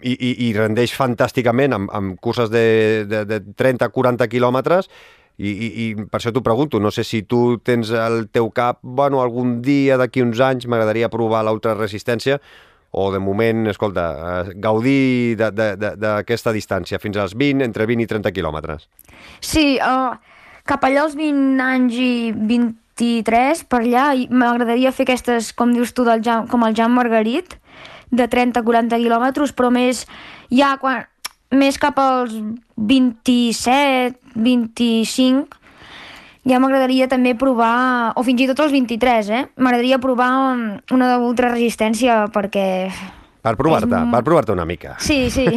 [0.03, 2.62] i, i, i rendeix fantàsticament amb, amb curses de,
[3.07, 4.88] de, de 30-40 quilòmetres
[5.38, 8.80] i, i, i per això t'ho pregunto, no sé si tu tens al teu cap,
[8.82, 12.38] bueno, algun dia d'aquí uns anys m'agradaria provar l'ultraresistència
[12.92, 18.32] o de moment, escolta, eh, gaudir d'aquesta distància fins als 20, entre 20 i 30
[18.36, 18.84] quilòmetres.
[19.40, 20.12] Sí, uh,
[20.68, 26.04] cap allà als 20 anys i 23, per allà, m'agradaria fer aquestes, com dius tu,
[26.04, 27.56] del Jan, com el Jan Margarit,
[28.12, 30.04] de 30-40 quilòmetres, però més
[30.52, 31.06] ja quan,
[31.52, 32.34] més cap als
[32.76, 35.60] 27, 25,
[36.48, 39.44] ja m'agradaria també provar, o fins i tot els 23, eh?
[39.62, 40.32] M'agradaria provar
[40.90, 42.66] una d'ultraresistència perquè...
[43.42, 44.10] Per provar-te, és...
[44.10, 44.96] per provar-te una mica.
[45.02, 45.46] Sí, sí.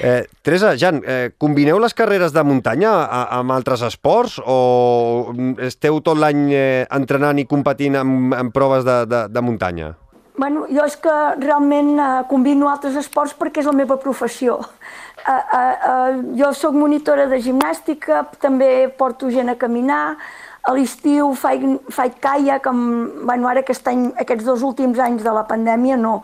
[0.00, 5.32] eh, Teresa, Jan, eh, combineu les carreres de muntanya a, amb altres esports o
[5.64, 9.94] esteu tot l'any eh, entrenant i competint en, en proves de, de, de muntanya?
[10.36, 14.58] Bueno, jo és que realment eh, combino altres esports perquè és la meva professió.
[14.60, 20.18] Eh, eh, eh, jo sóc monitora de gimnàstica, també porto gent a caminar,
[20.66, 25.32] a l'estiu faig, faig caiac, amb, bueno, ara aquest any, aquests dos últims anys de
[25.32, 26.18] la pandèmia no,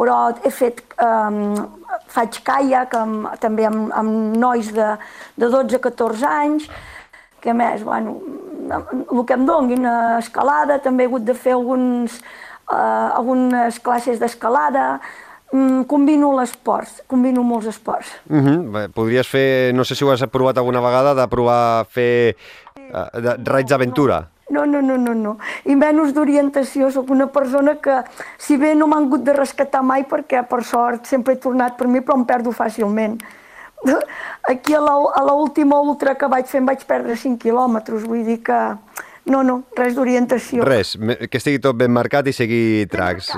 [0.00, 1.66] però he fet, eh,
[2.14, 4.94] faig caiac amb, també amb, amb nois de,
[5.36, 6.70] de 12-14 anys,
[7.42, 8.16] que més, bueno,
[8.72, 9.84] el que em donguin,
[10.22, 12.16] escalada, també he hagut de fer alguns,
[12.70, 15.00] eh, algunes classes d'escalada,
[15.52, 18.08] mm, combino l'esport, combino molts esports.
[18.28, 18.70] Uh -huh.
[18.72, 22.36] Bé, podries fer, no sé si ho has provat alguna vegada, de provar fer
[22.92, 24.28] uh, de, raids d'aventura.
[24.52, 25.38] No, no, no, no, no.
[25.64, 28.02] I menys d'orientació, sóc una persona que,
[28.36, 31.86] si bé no m'han hagut de rescatar mai, perquè per sort sempre he tornat per
[31.86, 33.16] mi, però em perdo fàcilment.
[34.52, 34.80] Aquí a
[35.24, 38.58] l'última ultra que vaig fer em vaig perdre 5 quilòmetres, vull dir que
[39.24, 40.64] no, no, res d'orientació.
[40.66, 43.28] Res, que estigui tot ben marcat i seguir tracks.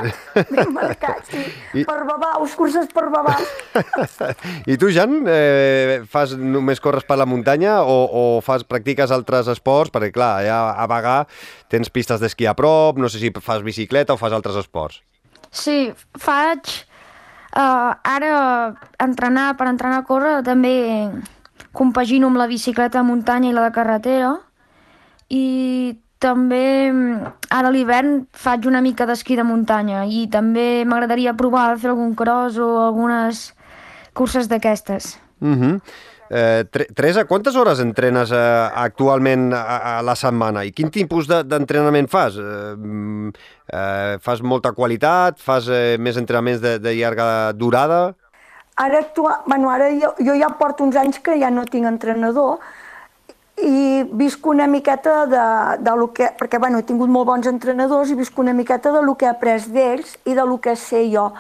[0.49, 1.43] Ben marcat, sí.
[1.77, 1.85] I...
[1.85, 3.51] Per babaus, curses per babaus.
[4.73, 9.51] I tu, Jan, eh, fas només corres per la muntanya o, o fas practiques altres
[9.53, 9.93] esports?
[9.93, 11.19] Perquè, clar, allà a Bagà
[11.73, 15.03] tens pistes d'esquí a prop, no sé si fas bicicleta o fas altres esports.
[15.53, 16.75] Sí, faig...
[17.55, 18.31] Uh, ara
[18.99, 20.73] entrenar per entrenar a córrer també
[21.71, 24.33] compagino amb la bicicleta de muntanya i la de carretera
[25.29, 26.93] i també
[27.53, 31.93] ara a l'hivern faig una mica d'esquí de muntanya i també m'agradaria provar de fer
[31.93, 33.51] algun cross o algunes
[34.15, 35.19] curses d'aquestes.
[35.41, 35.63] Uh mhm.
[35.63, 35.81] -huh.
[36.31, 42.07] eh, Teresa, quantes hores entrenes eh, actualment a, a la setmana i quin tipus d'entrenament
[42.07, 42.37] de, fas?
[42.37, 43.29] Eh, mm,
[43.73, 45.39] eh, fas molta qualitat?
[45.39, 48.15] Fas eh, més entrenaments de, de llarga durada?
[48.77, 49.43] Ara, actua...
[49.47, 52.59] bueno, ara jo, jo ja porto uns anys que ja no tinc entrenador,
[53.63, 55.45] i visc una miqueta de,
[55.79, 59.03] de lo que, perquè bueno, he tingut molt bons entrenadors i visc una miqueta de
[59.03, 61.31] lo que he après d'ells i de lo que sé jo.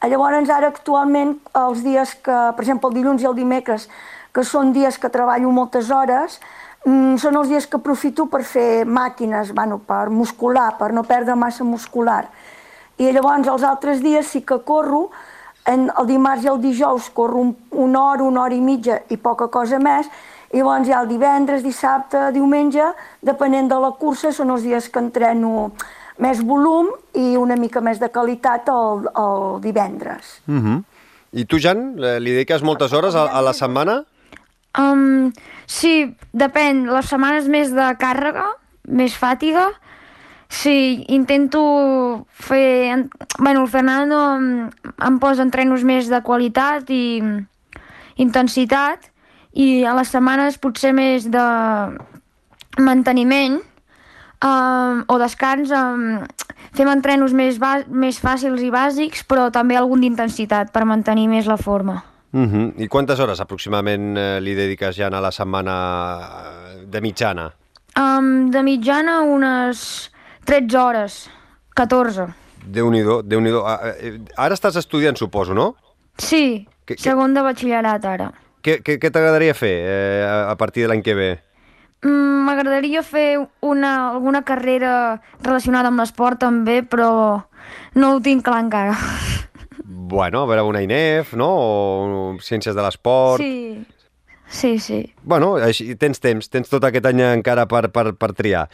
[0.00, 3.88] Llavors, ara actualment, els dies que, per exemple, el dilluns i el dimecres,
[4.32, 6.38] que són dies que treballo moltes hores,
[6.86, 11.34] mm, són els dies que aprofito per fer màquines, bueno, per muscular, per no perdre
[11.34, 12.28] massa muscular.
[12.96, 15.10] I llavors els altres dies sí que corro,
[15.66, 19.16] en el dimarts i el dijous corro un, una hora, una hora i mitja i
[19.16, 20.08] poca cosa més,
[20.52, 25.00] i llavors ja el divendres, dissabte, diumenge, depenent de la cursa, són els dies que
[25.02, 25.72] entreno
[26.18, 30.40] més volum i una mica més de qualitat el, el divendres.
[30.46, 30.76] Uh mhm.
[30.76, 30.84] -huh.
[31.32, 34.04] I tu, Jan, li dediques moltes hores a, a la setmana?
[34.78, 35.30] Um,
[35.66, 36.86] sí, depèn.
[36.88, 38.46] Les setmanes més de càrrega,
[38.88, 39.68] més fàtiga,
[40.48, 42.92] sí, intento fer...
[42.94, 44.70] en- Bueno, el Fernando em,
[45.06, 47.22] em posa entrenos més de qualitat i
[48.16, 49.10] intensitat
[49.52, 51.44] i a les setmanes potser més de
[52.78, 53.58] manteniment
[54.44, 56.20] um, o descans um,
[56.76, 57.58] fem entrenos més,
[57.88, 62.02] més fàcils i bàsics però també algun d'intensitat per mantenir més la forma.
[62.32, 62.72] Uh -huh.
[62.76, 65.74] I quantes hores aproximadament eh, li dediques ja a la setmana
[66.20, 67.52] eh, de mitjana?
[67.96, 70.10] Um, de mitjana unes
[70.44, 71.30] 13 hores,
[71.74, 72.26] 14.
[72.66, 73.64] Déu-n'hi-do, déu nhi déu
[74.36, 75.74] Ara estàs estudiant, suposo, no?
[76.18, 78.32] Sí, Que- que- segon de batxillerat ara.
[78.62, 81.28] Què, què, què t'agradaria fer eh, a- partir de l'any que ve?
[82.04, 87.10] Mm, M'agradaria fer una, alguna carrera relacionada amb l'esport també, però
[87.98, 88.96] no ho tinc clar encara.
[90.08, 91.46] Bueno, a veure, una INEF, no?
[91.52, 93.42] O Ciències de l'Esport...
[93.42, 93.84] Sí,
[94.48, 94.98] sí, sí.
[95.22, 98.66] Bueno, així, tens temps, tens tot aquest any encara per, per, per triar.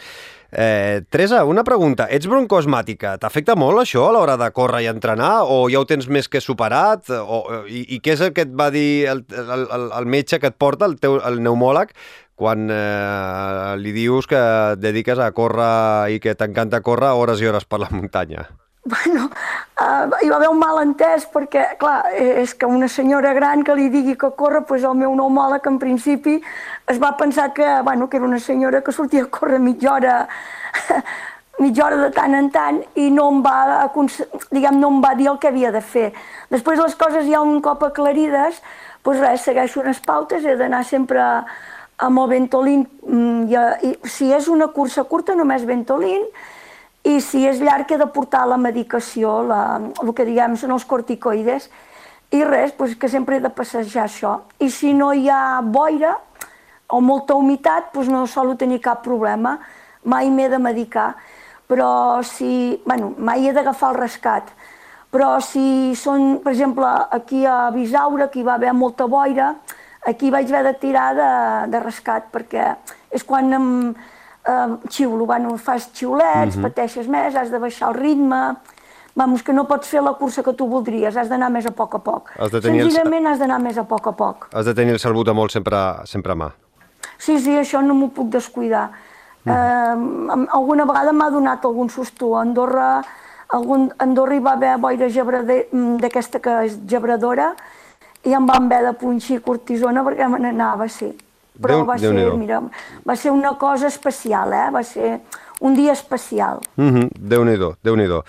[0.56, 2.06] Eh, Teresa, una pregunta.
[2.14, 3.16] Ets broncosmàtica.
[3.18, 6.40] T'afecta molt això a l'hora de córrer i entrenar o ja ho tens més que
[6.40, 7.10] superat?
[7.10, 10.38] O, i, I què és el que et va dir el, el, el, el metge
[10.38, 11.90] que et porta, el, teu, el pneumòleg,
[12.38, 14.38] quan eh, li dius que
[14.74, 18.46] et dediques a córrer i que t'encanta córrer hores i hores per la muntanya?
[18.92, 19.30] Bueno,
[19.80, 23.72] uh, hi va haver un malentès perquè, clar, eh, és que una senyora gran que
[23.78, 26.34] li digui que corre, doncs el meu pneumòleg en principi
[26.92, 30.28] es va pensar que, bueno, que era una senyora que sortia a córrer mitja hora,
[31.64, 33.88] mitja hora de tant en tant i no em va,
[34.50, 36.10] diguem, no em va dir el que havia de fer.
[36.52, 38.60] Després les coses ja un cop aclarides,
[39.00, 41.24] doncs res, segueixo unes pautes, he d'anar sempre
[42.04, 46.28] amb el Ventolin, mm, i, i si és una cursa curta només Ventolin,
[47.04, 49.62] i si és llarg he de portar la medicació, la,
[50.02, 51.68] el que diguem són els corticoides,
[52.34, 54.38] i res, doncs que sempre he de passejar això.
[54.58, 56.16] I si no hi ha boira
[56.88, 59.58] o molta humitat, doncs no solo tenir cap problema,
[60.04, 61.12] mai m'he de medicar,
[61.68, 64.50] però si, bueno, mai he d'agafar el rescat,
[65.14, 69.52] però si són, per exemple, aquí a Bisaura, que hi va haver molta boira,
[70.04, 71.30] aquí vaig haver de tirar de,
[71.70, 72.72] de rescat, perquè
[73.14, 73.68] és quan em
[74.46, 78.56] eh, xiulo, bueno, fas xiulets, pateixes més, has de baixar el ritme,
[79.14, 81.94] vamos, que no pots fer la cursa que tu voldries, has d'anar més a poc
[81.94, 82.30] a poc.
[82.38, 84.48] Has de tenir el- Senzillament has d'anar més a poc a poc.
[84.52, 86.50] Has de tenir el salbutamol sempre, sempre a mà.
[87.18, 88.90] Sí, sí, això no m'ho puc descuidar.
[89.46, 92.36] Eh, am- alguna vegada m'ha donat algun susto.
[92.36, 93.04] A Andorra,
[93.50, 97.54] algun, Andorra hi va haver boira mm, d'aquesta que és gebradora
[98.24, 101.14] i em van haver de punxir cortisona perquè me n'anava, sí.
[101.60, 102.36] Però Déu- va ser, Déu-n'hi-do.
[102.36, 102.60] mira,
[103.06, 104.70] va ser una cosa especial, eh?
[104.74, 105.20] Va ser
[105.60, 106.58] un dia especial.
[106.76, 107.08] Mm -hmm.
[107.18, 108.22] Déu-n'hi-do, déu nhi déu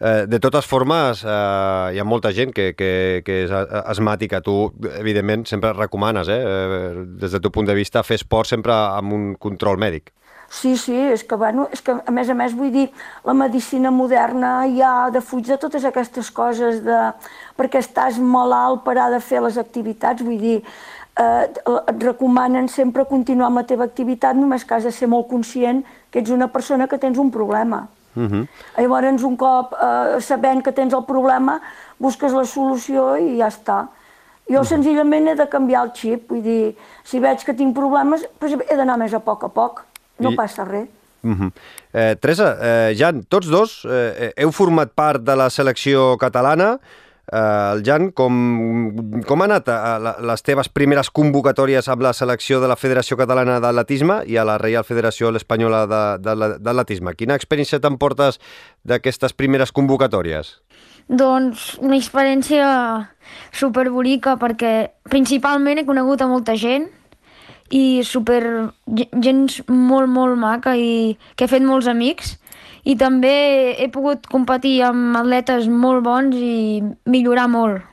[0.00, 4.40] eh, De totes formes, eh, hi ha molta gent que, que, que és asmàtica.
[4.40, 8.72] Tu, evidentment, sempre recomanes, eh, eh, des del teu punt de vista, fer esport sempre
[8.72, 10.12] amb un control mèdic.
[10.52, 12.90] Sí, sí, és que, bueno, és que a més a més vull dir,
[13.24, 16.98] la medicina moderna ja defuig de totes aquestes coses de,
[17.56, 20.58] perquè estàs molt alt per a de fer les activitats, vull dir,
[21.18, 21.48] eh,
[21.88, 25.82] et recomanen sempre continuar amb la teva activitat, només que has de ser molt conscient
[26.10, 27.88] que ets una persona que tens un problema.
[28.14, 28.48] Mm -hmm.
[28.78, 31.60] Llavors, un cop eh, sabent que tens el problema,
[31.98, 33.86] busques la solució i ja està.
[34.50, 38.64] Jo senzillament he de canviar el xip, vull dir, si veig que tinc problemes, doncs
[38.68, 39.84] he d'anar més a poc a poc,
[40.18, 40.88] no I- passa res.
[41.22, 41.50] Mm -hmm.
[41.92, 46.72] eh, Teresa, eh, Jan, tots dos eh, heu format part de la selecció catalana.
[46.72, 52.12] Eh, el Jan, com, com ha anat eh, la- les teves primeres convocatòries amb la
[52.12, 55.84] selecció de la Federació Catalana d'Atletisme i a la Reial Federació Espanyola
[56.18, 57.14] d'Atletisme?
[57.14, 58.40] Quina experiència t'emportes
[58.84, 60.56] d'aquestes primeres convocatòries?
[61.08, 62.66] Doncs una experiència
[63.52, 66.88] superbonica perquè principalment he conegut a molta gent
[67.72, 68.42] i super
[68.86, 72.36] ge- gent molt, molt maca i que he fet molts amics
[72.84, 73.34] i també
[73.78, 77.91] he pogut competir amb atletes molt bons i millorar molt.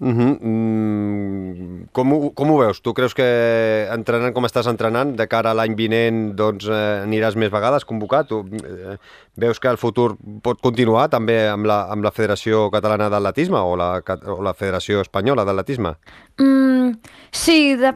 [0.00, 0.38] Uh -huh.
[0.40, 2.80] mm, com, ho, com ho veus?
[2.80, 7.36] Tu creus que entrenant com estàs entrenant, de cara a l'any vinent doncs, eh, aniràs
[7.36, 8.26] més vegades convocat?
[8.28, 8.96] Tu, eh,
[9.36, 13.76] veus que el futur pot continuar també amb la, amb la Federació Catalana d'Atletisme o,
[13.76, 15.94] la, o la Federació Espanyola d'Atletisme?
[16.38, 16.96] Mm,
[17.30, 17.92] sí, de,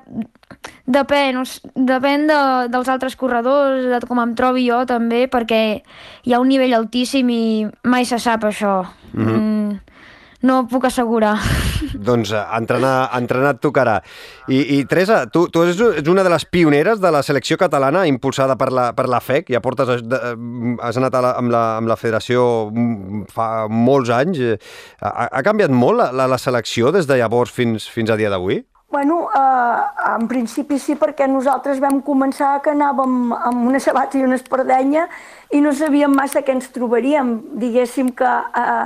[0.87, 1.41] depèn,
[1.75, 5.81] depèn de, dels altres corredors, de com em trobi jo també, perquè
[6.25, 8.85] hi ha un nivell altíssim i mai se sap això.
[9.15, 9.41] Mm -hmm.
[9.41, 9.79] mm,
[10.43, 11.39] no puc assegurar.
[12.05, 13.97] Doncs eh, entrenar, entrenar et tocarà.
[14.49, 18.59] I, i Teresa, tu, tu ets, una de les pioneres de la selecció catalana impulsada
[18.61, 20.35] per la, per la FEC, ja portes, eh, eh,
[20.85, 24.45] has anat la, amb, la, amb la federació mm, fa molts anys.
[25.01, 28.33] Ha, ha canviat molt la, la, la selecció des de llavors fins, fins a dia
[28.33, 28.63] d'avui?
[28.95, 29.79] Bueno, eh,
[30.15, 35.09] en principi sí, perquè nosaltres vam començar que anàvem amb una sabata i una espardenya
[35.51, 37.33] i no sabíem massa què ens trobaríem.
[37.59, 38.31] Diguéssim que
[38.63, 38.85] eh,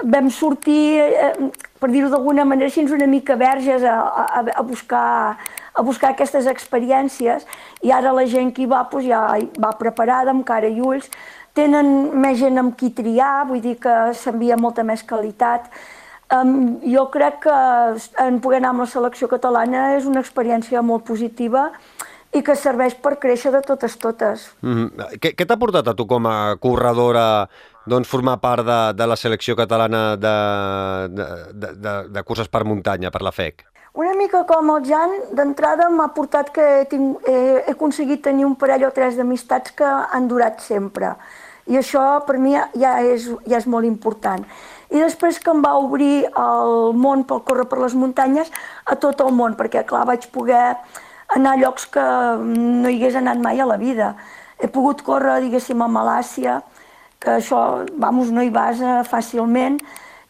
[0.00, 1.32] vam sortir, eh,
[1.78, 5.38] per dir-ho d'alguna manera, així una mica verges a, a, a, buscar,
[5.74, 7.46] a buscar aquestes experiències
[7.82, 9.22] i ara la gent que hi va doncs ja
[9.60, 11.10] va preparada, amb cara i ulls,
[11.54, 15.68] tenen més gent amb qui triar, vull dir que s'envia molta més qualitat,
[16.32, 17.54] Um, jo crec que
[18.24, 21.66] en poder anar amb la selecció catalana és una experiència molt positiva
[22.32, 24.46] i que serveix per créixer de totes totes.
[24.62, 25.18] Mm -hmm.
[25.20, 27.48] Què, què t'ha portat a tu com a corredora
[27.86, 30.34] doncs, formar part de, de la selecció catalana de,
[31.12, 33.66] de, de, de, de curses per muntanya, per la FEC?
[33.98, 38.46] Una mica com el Jan, d'entrada m'ha portat que he, tinc, he, he aconseguit tenir
[38.48, 41.16] un parell o tres d'amistats que han durat sempre.
[41.68, 44.42] I això per mi ja és, ja és molt important
[44.92, 48.50] i després que em va obrir el món pel córrer per les muntanyes
[48.84, 50.74] a tot el món, perquè clar, vaig poder
[51.32, 52.04] anar a llocs que
[52.44, 54.12] no hi hagués anat mai a la vida.
[54.60, 56.60] He pogut córrer, diguéssim, a Malàcia,
[57.22, 57.60] que això,
[58.02, 59.78] vamos, no hi vas eh, fàcilment.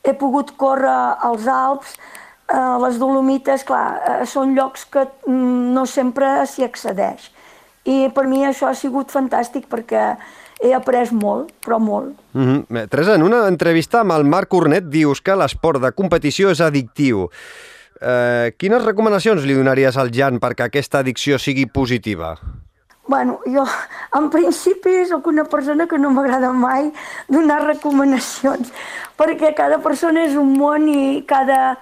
[0.04, 1.96] He pogut córrer als Alps,
[2.52, 7.30] eh, les Dolomites, clar, eh, són llocs que mm, no sempre s'hi accedeix.
[7.88, 10.12] I per mi això ha sigut fantàstic perquè
[10.62, 12.14] he après molt, però molt.
[12.32, 12.88] Mm -hmm.
[12.88, 17.28] Teresa, en una entrevista amb el Marc Cornet dius que l'esport de competició és addictiu.
[18.00, 22.38] Eh, quines recomanacions li donaries al Jan perquè aquesta addicció sigui positiva?
[23.06, 23.64] Bueno, jo
[24.14, 26.92] en principi sóc una persona que no m'agrada mai
[27.26, 28.70] donar recomanacions,
[29.18, 31.80] perquè cada persona és un món i cada,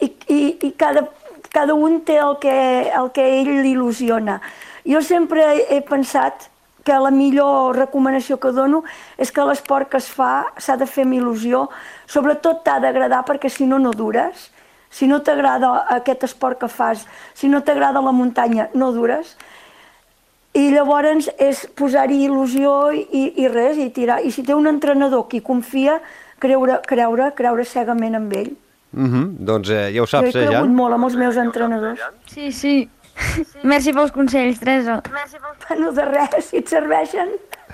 [0.00, 1.04] i, i, i cada,
[1.52, 2.56] cada un té el que,
[2.88, 4.40] el que a ell il·lusiona.
[4.88, 6.48] Jo sempre he pensat
[6.82, 8.82] que la millor recomanació que dono
[9.20, 11.66] és que l'esport que es fa s'ha de fer amb il·lusió,
[12.08, 14.48] sobretot t'ha d'agradar perquè si no, no dures.
[14.92, 19.36] Si no t'agrada aquest esport que fas, si no t'agrada la muntanya, no dures.
[20.52, 24.20] I llavors és posar-hi il·lusió i, i res, i tirar.
[24.20, 26.00] I si té un entrenador que hi confia,
[26.42, 28.52] creure, creure, creure cegament amb ell.
[28.92, 29.28] Mm -hmm.
[29.48, 30.32] Doncs eh, ja ho saps, eh, Jan?
[30.32, 32.00] Jo he cregut eh, molt amb els meus entrenadors.
[32.26, 32.88] Sí, sí.
[33.12, 33.44] Sí.
[33.72, 35.02] Merci pels consells, Teresa.
[35.12, 35.68] Merci pels...
[35.68, 37.28] Bueno, de res, si et serveixen.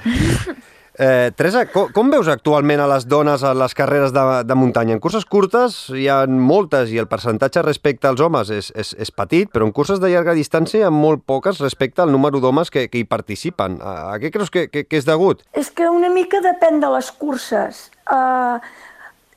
[0.99, 4.97] Eh, Teresa, com, com veus actualment a les dones a les carreres de, de muntanya?
[4.97, 9.15] En curses curtes hi ha moltes i el percentatge respecte als homes és, és, és
[9.15, 12.75] petit, però en curses de llarga distància hi ha molt poques respecte al número d'homes
[12.75, 13.79] que, que hi participen.
[13.79, 15.47] A, a què creus que, que, que és degut?
[15.55, 17.85] És que una mica depèn de les curses.
[18.11, 18.59] Uh,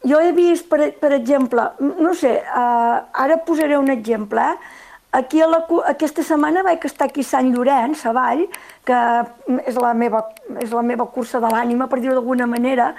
[0.01, 1.67] jo he vist, per, per exemple,
[2.01, 4.80] no sé, uh, ara posaré un exemple, eh?
[5.11, 5.59] Aquí a la,
[5.91, 8.45] aquesta setmana vaig estar aquí a Sant Llorenç, a Vall,
[8.87, 8.99] que
[9.67, 10.21] és la meva,
[10.63, 12.93] és la meva cursa de l'ànima, per dir-ho d'alguna manera,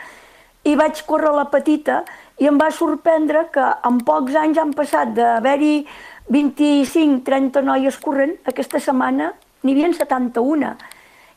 [0.68, 2.02] i vaig córrer la petita
[2.38, 5.86] i em va sorprendre que en pocs anys han passat d'haver-hi
[6.30, 10.74] 25-30 noies corrent, aquesta setmana n'hi havia 71.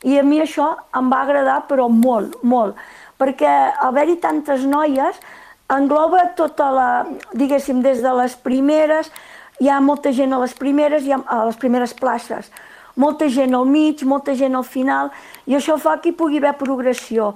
[0.06, 2.76] I a mi això em va agradar, però molt, molt,
[3.18, 3.52] perquè
[3.88, 5.18] haver-hi tantes noies
[5.72, 6.90] engloba tota la,
[7.34, 9.10] diguéssim, des de les primeres,
[9.60, 12.50] hi ha molta gent a les primeres, hi ha, a les primeres places,
[12.96, 15.12] molta gent al mig, molta gent al final,
[15.46, 17.32] i això fa que hi pugui haver progressió.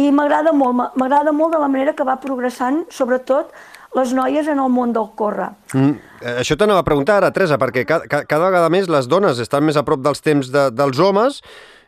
[0.00, 3.52] I m'agrada molt, m'agrada molt de la manera que va progressant, sobretot,
[3.92, 5.50] les noies en el món del córrer.
[5.74, 9.08] Mm, eh, això t'anava a preguntar ara, Teresa, perquè ca, ca, cada vegada més les
[9.08, 11.42] dones estan més a prop dels temps de, dels homes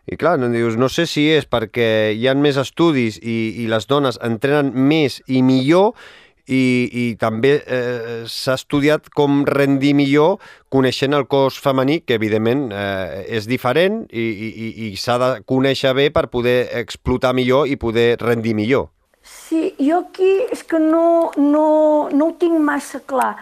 [0.05, 3.69] i clar, no, dius, no sé si és perquè hi han més estudis i, i
[3.73, 5.95] les dones entrenen més i millor
[6.47, 10.41] i, i també eh, s'ha estudiat com rendir millor
[10.73, 15.95] coneixent el cos femení, que evidentment eh, és diferent i, i, i s'ha de conèixer
[15.97, 18.91] bé per poder explotar millor i poder rendir millor.
[19.25, 21.67] Sí, jo aquí és que no, no,
[22.13, 23.35] no ho tinc massa clar.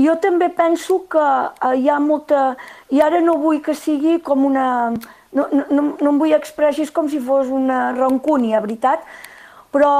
[0.00, 2.54] Jo també penso que eh, hi ha molta...
[2.90, 4.66] I ara no vull que sigui com una...
[5.32, 9.04] No, no, no, em vull expressar com si fos una rancúnia, veritat?
[9.72, 9.90] Però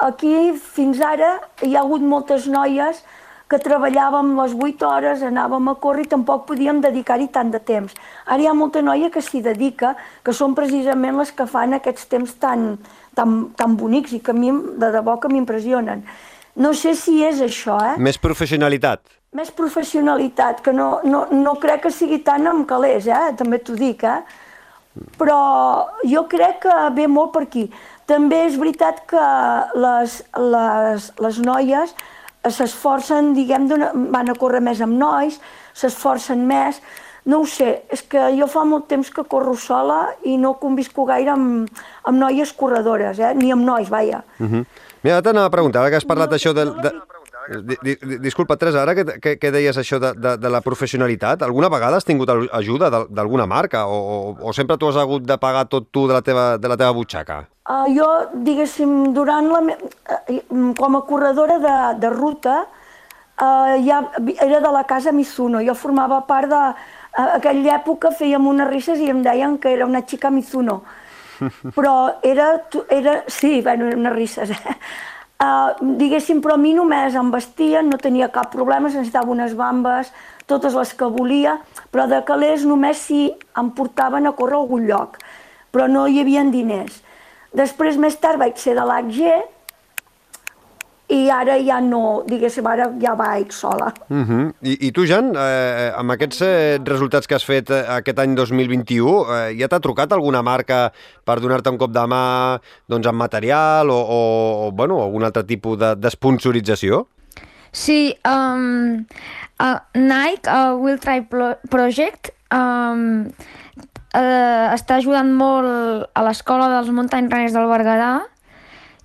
[0.00, 3.02] aquí, fins ara, hi ha hagut moltes noies
[3.48, 7.94] que treballàvem les 8 hores, anàvem a córrer i tampoc podíem dedicar-hi tant de temps.
[8.26, 12.08] Ara hi ha molta noia que s'hi dedica, que són precisament les que fan aquests
[12.12, 12.74] temps tan,
[13.16, 16.04] tan, tan bonics i que a mi, de debò, que m'impressionen.
[16.58, 17.94] No sé si és això, eh?
[18.02, 19.00] Més professionalitat.
[19.38, 23.32] Més professionalitat, que no, no, no crec que sigui tant amb calés, eh?
[23.38, 24.20] També t'ho dic, eh?
[25.16, 25.38] Però
[26.04, 27.68] jo crec que ve molt per aquí.
[28.08, 29.24] També és veritat que
[29.76, 31.92] les, les, les noies
[32.48, 33.68] s'esforcen, diguem,
[34.14, 35.36] van a córrer més amb nois,
[35.76, 36.80] s'esforcen més,
[37.28, 41.04] no ho sé, és que jo fa molt temps que corro sola i no convisco
[41.08, 41.68] gaire amb,
[42.08, 43.34] amb noies corredores, eh?
[43.36, 44.22] ni amb nois, vaja.
[44.38, 44.54] Uh mhm.
[44.54, 44.84] -huh.
[45.02, 46.74] Mira, t'anava a preguntar, ara que has parlat no, això del...
[46.82, 46.90] De...
[47.48, 51.40] Di, di, disculpa, Teresa, ara que, que, que deies això de, de, de la professionalitat,
[51.46, 54.16] alguna vegada has tingut ajuda d'alguna marca o, o,
[54.50, 56.92] o sempre tu has hagut de pagar tot tu de la teva, de la teva
[56.92, 57.46] butxaca?
[57.68, 58.08] Uh, jo,
[58.44, 59.62] diguéssim, durant la...
[59.64, 61.74] Uh, com a corredora de,
[62.04, 62.60] de ruta,
[63.40, 64.02] uh, ja
[64.44, 65.64] era de la casa Mizuno.
[65.64, 66.62] Jo formava part de...
[67.16, 70.82] Uh, aquella època fèiem unes risses i em deien que era una xica Mizuno.
[71.76, 72.54] Però era...
[72.88, 74.78] era sí, bueno, unes risses, eh?
[75.38, 75.70] Uh,
[76.00, 80.08] diguéssim, però a mi només em vestien, no tenia cap problema, necessitava unes bambes,
[80.50, 81.52] totes les que volia,
[81.94, 83.28] però de calés només si
[83.60, 85.20] em portaven a córrer a algun lloc,
[85.70, 86.96] però no hi havia diners.
[87.54, 89.20] Després, més tard, vaig ser de l'AG,
[91.08, 93.92] i ara ja no, diguéssim, ara ja vaig sola.
[94.10, 94.52] Uh -huh.
[94.62, 98.34] I, I tu, Jan, eh, amb aquests eh, resultats que has fet eh, aquest any
[98.34, 100.92] 2021, eh, ja t'ha trucat alguna marca
[101.24, 105.44] per donar-te un cop de mà doncs, amb material o, o, o bueno, algun altre
[105.44, 106.98] tipus d'esponsorització?
[106.98, 107.32] De,
[107.72, 109.06] sí, um,
[109.60, 111.26] uh, Nike, uh, Will Try
[111.70, 113.28] Project, um,
[114.14, 118.12] uh, està ajudant molt a l'escola dels Mountain Runners del Berguedà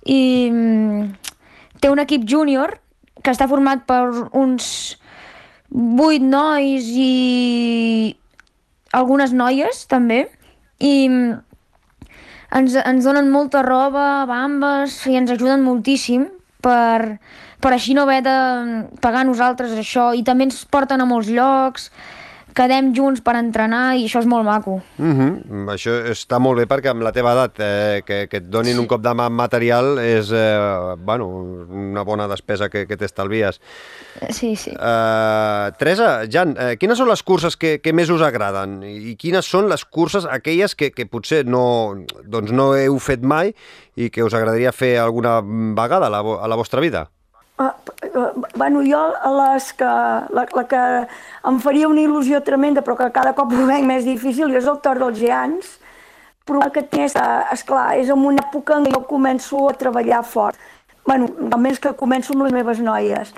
[0.04, 1.14] i um,
[1.84, 2.78] té un equip júnior
[3.20, 4.66] que està format per uns
[5.68, 8.14] vuit nois i
[8.96, 10.22] algunes noies també
[10.80, 10.94] i
[12.56, 16.24] ens, ens donen molta roba, bambes i ens ajuden moltíssim
[16.64, 17.18] per,
[17.60, 18.36] per així no haver de
[19.04, 20.14] pagar nosaltres això.
[20.16, 21.90] I també ens porten a molts llocs
[22.54, 24.80] quedem junts per entrenar i això és molt maco.
[24.98, 25.28] Mhm.
[25.28, 25.72] -huh.
[25.74, 28.78] Això està molt bé perquè amb la teva edat eh, que, que et donin sí.
[28.78, 31.26] un cop de mà material és eh, bueno,
[31.70, 33.60] una bona despesa que, que t'estalvies.
[34.30, 34.70] Sí, sí.
[34.70, 39.44] Uh, Teresa, Jan, uh, quines són les curses que, que més us agraden i quines
[39.44, 43.54] són les curses aquelles que, que potser no, doncs no heu fet mai
[43.96, 47.10] i que us agradaria fer alguna vegada a la, a la vostra vida?
[47.56, 47.70] Uh,
[48.56, 51.06] bueno, jo les que, la, la que
[51.46, 54.80] em faria una il·lusió tremenda però que cada cop ho veig més difícil és el
[54.82, 55.78] Tor dels Geants.
[56.44, 57.14] Però que és,
[57.54, 60.58] esclar, és en una època en què jo començo a treballar fort.
[61.06, 63.32] Bueno, almenys que començo amb les meves noies.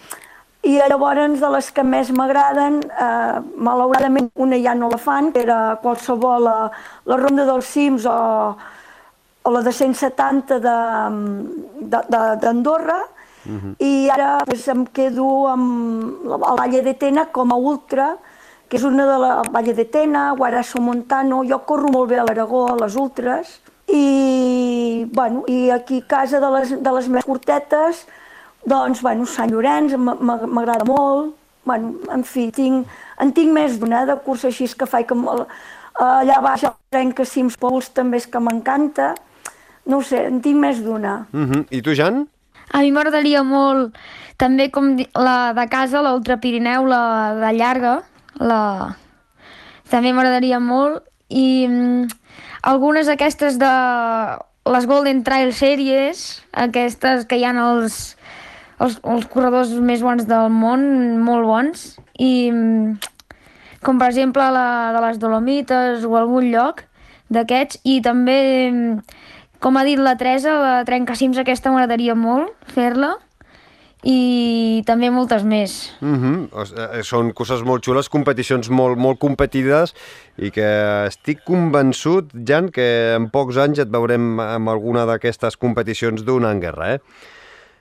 [0.66, 3.38] I llavors de les que més m'agraden eh,
[3.68, 6.70] malauradament una ja no la fan que era qualsevol la,
[7.06, 8.16] la Ronda dels Cims o,
[9.46, 13.15] o la de 170 d'Andorra de, de,
[13.48, 13.74] Uh -huh.
[13.78, 18.16] I ara pues, em quedo amb el Valle de Tena com a ultra,
[18.68, 22.24] que és una de la Valle de Tena, Guarasso Montano, jo corro molt bé a
[22.24, 27.24] l'Aragó, a les ultres, i, bueno, i aquí a casa de les, de les més
[27.24, 28.06] curtetes,
[28.64, 31.34] doncs, bueno, Sant Llorenç m'agrada molt,
[31.64, 32.86] bueno, en fi, tinc,
[33.20, 35.14] en tinc més d'una de cursa així que faig, que
[36.02, 39.14] allà baix el trenca cims pols també és que m'encanta,
[39.86, 41.26] no sé, en tinc més d'una.
[41.32, 41.66] Uh -huh.
[41.70, 42.26] I tu, Jan?
[42.74, 43.94] A mi m'agradaria molt,
[44.40, 48.00] també com la de casa, l'Ultra Pirineu, la de llarga,
[48.40, 48.96] la...
[49.90, 51.04] també m'agradaria molt.
[51.28, 52.10] I mm,
[52.70, 53.72] algunes d'aquestes de
[54.66, 58.16] les Golden Trail Series, aquestes que hi ha els,
[58.82, 60.82] els, els corredors més bons del món,
[61.22, 61.86] molt bons,
[62.18, 62.96] i mm,
[63.86, 66.82] com per exemple la de les Dolomites o algun lloc
[67.30, 68.38] d'aquests, i també
[68.70, 68.98] mm,
[69.60, 73.16] com ha dit la Teresa, la trencacims aquesta m'agradaria molt fer-la
[74.06, 75.92] i també moltes més.
[76.00, 77.02] Mm -hmm.
[77.02, 79.94] Són coses molt xules, competicions molt, molt competides
[80.38, 86.22] i que estic convençut, Jan, que en pocs anys et veurem amb alguna d'aquestes competicions
[86.24, 87.00] d'un en guerra, eh?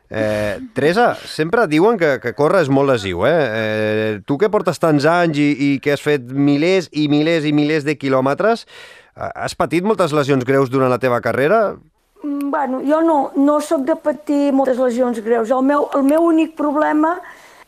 [0.10, 3.32] Eh, Teresa, sempre diuen que, que córrer és molt lesiu, eh?
[3.34, 4.22] eh?
[4.26, 7.84] Tu que portes tants anys i, i que has fet milers i milers i milers
[7.84, 8.68] de quilòmetres,
[9.16, 11.78] Has patit moltes lesions greus durant la teva carrera?
[12.22, 15.52] Mm, bueno, jo no, no sóc de patir moltes lesions greus.
[15.56, 17.16] El meu, el meu únic problema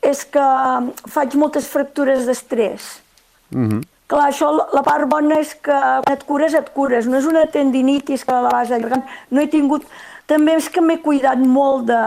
[0.04, 0.48] és que
[1.08, 3.00] faig moltes fractures d'estrès.
[3.56, 3.82] Mm -hmm.
[4.08, 7.08] Clar, això, la part bona és que quan et cures, et cures.
[7.08, 9.04] No és una tendinitis que la vas allargant.
[9.30, 9.84] No he tingut...
[10.28, 12.04] També és que m'he cuidat molt de,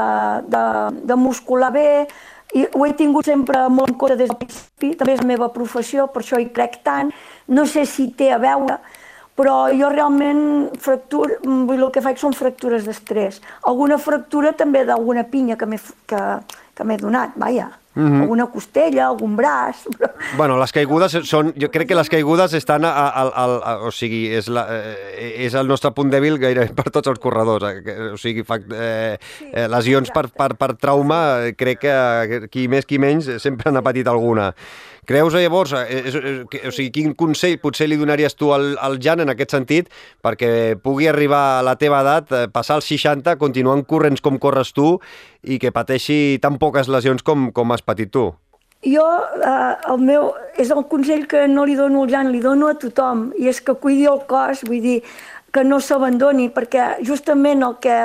[0.52, 0.64] de,
[1.08, 2.06] de muscular bé,
[2.52, 5.48] i ho he tingut sempre molt en compte des del principi, també és la meva
[5.54, 7.12] professió, per això hi crec tant.
[7.48, 8.78] No sé si té a veure,
[9.40, 13.40] però jo realment fractura, vull dir, el que faig són fractures d'estrès.
[13.70, 15.80] Alguna fractura també d'alguna pinya que m'he
[16.10, 16.24] que,
[16.76, 17.70] que donat, vaja.
[17.92, 18.20] Mm -hmm.
[18.22, 19.76] alguna costella, algun braç...
[19.98, 20.08] Però...
[20.36, 21.52] Bueno, les caigudes són...
[21.58, 25.44] Jo crec que les caigudes estan a, a, a, a, o sigui, és, la, eh,
[25.46, 27.64] és el nostre punt dèbil gairebé per tots els corredors.
[27.64, 29.18] Eh, o sigui, fa, eh,
[29.52, 34.06] eh, lesions per, per, per trauma, crec que qui més qui menys sempre n'ha patit
[34.06, 34.54] alguna.
[35.10, 39.18] Creus llavors, és, és, o sigui, quin consell potser li donaries tu al, al Jan
[39.24, 39.88] en aquest sentit
[40.22, 44.70] perquè pugui arribar a la teva edat, eh, passar als 60, continuant corrents com corres
[44.76, 44.92] tu
[45.42, 48.28] i que pateixi tan poques lesions com, com has patit tu?
[48.86, 49.08] Jo,
[49.42, 52.78] eh, el meu, és el consell que no li dono al Jan, li dono a
[52.78, 55.00] tothom, i és que cuidi el cos, vull dir,
[55.50, 57.98] que no s'abandoni, perquè justament el que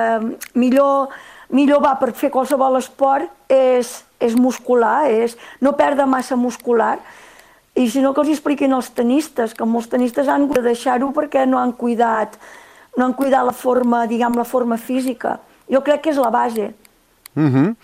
[0.57, 1.13] millor,
[1.53, 6.97] millor va per fer qualsevol esport és és muscular, és no perdre massa muscular,
[7.75, 11.43] i si no que els expliquin als tenistes, que molts tenistes han de deixar-ho perquè
[11.47, 12.37] no han cuidat,
[12.95, 15.37] no han cuidat la forma, diguem, la forma física.
[15.71, 16.73] Jo crec que és la base.
[17.35, 17.75] Mm -hmm.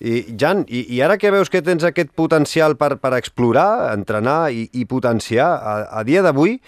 [0.00, 4.50] I, Jan, i, i ara que veus que tens aquest potencial per, per explorar, entrenar
[4.52, 6.60] i, i potenciar, a, a dia d'avui,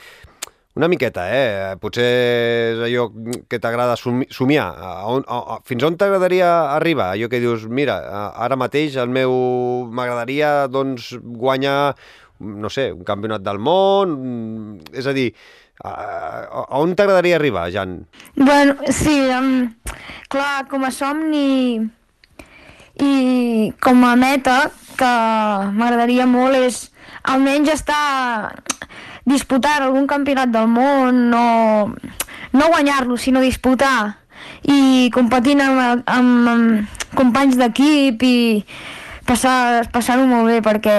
[0.79, 1.75] una miqueta, eh?
[1.83, 3.09] Potser és allò
[3.51, 4.69] que t'agrada somiar.
[4.79, 7.11] A on, a, fins on t'agradaria arribar?
[7.17, 7.99] Allò que dius, mira,
[8.39, 9.35] ara mateix el meu...
[9.91, 11.97] M'agradaria, doncs, guanyar,
[12.39, 14.15] no sé, un campionat del món...
[14.95, 15.33] És a dir,
[15.83, 15.91] a,
[16.47, 17.99] a on t'agradaria arribar, Jan?
[18.39, 19.67] Bueno, sí, um,
[20.31, 21.83] clar, com a somni
[23.03, 24.61] i com a meta
[24.99, 25.11] que
[25.75, 26.81] m'agradaria molt és
[27.31, 28.59] almenys estar
[29.29, 31.45] disputar algun campionat del món, no,
[32.53, 34.17] no guanyar-lo, sinó disputar
[34.69, 38.39] i competint amb, amb, amb companys d'equip i
[39.29, 40.97] passar-ho passar molt bé perquè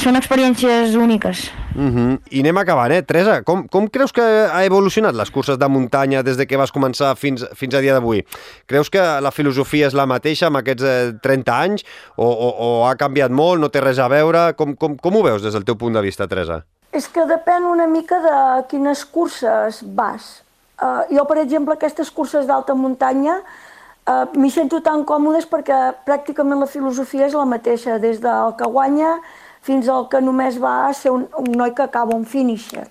[0.00, 1.50] són experiències úniques.
[1.74, 1.96] Uh mhm.
[1.96, 2.20] -huh.
[2.30, 3.02] I anem acabant, eh?
[3.02, 6.72] Teresa, com, com creus que ha evolucionat les curses de muntanya des de que vas
[6.72, 8.24] començar fins, fins a dia d'avui?
[8.66, 11.84] Creus que la filosofia és la mateixa amb aquests eh, 30 anys
[12.16, 14.54] o, o, o ha canviat molt, no té res a veure?
[14.54, 16.64] Com, com, com ho veus des del teu punt de vista, Teresa?
[16.90, 18.36] És que depèn una mica de
[18.70, 20.40] quines curses vas.
[20.80, 26.58] Uh, jo, per exemple, aquestes curses d'alta muntanya uh, m'hi sento tan còmodes perquè pràcticament
[26.58, 29.18] la filosofia és la mateixa, des del que guanya
[29.62, 32.88] fins al que només va a ser un, un noi que acaba un finisher.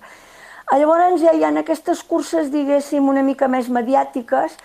[0.70, 4.56] Uh, llavors ja hi ha aquestes curses, diguéssim, una mica més mediàtiques,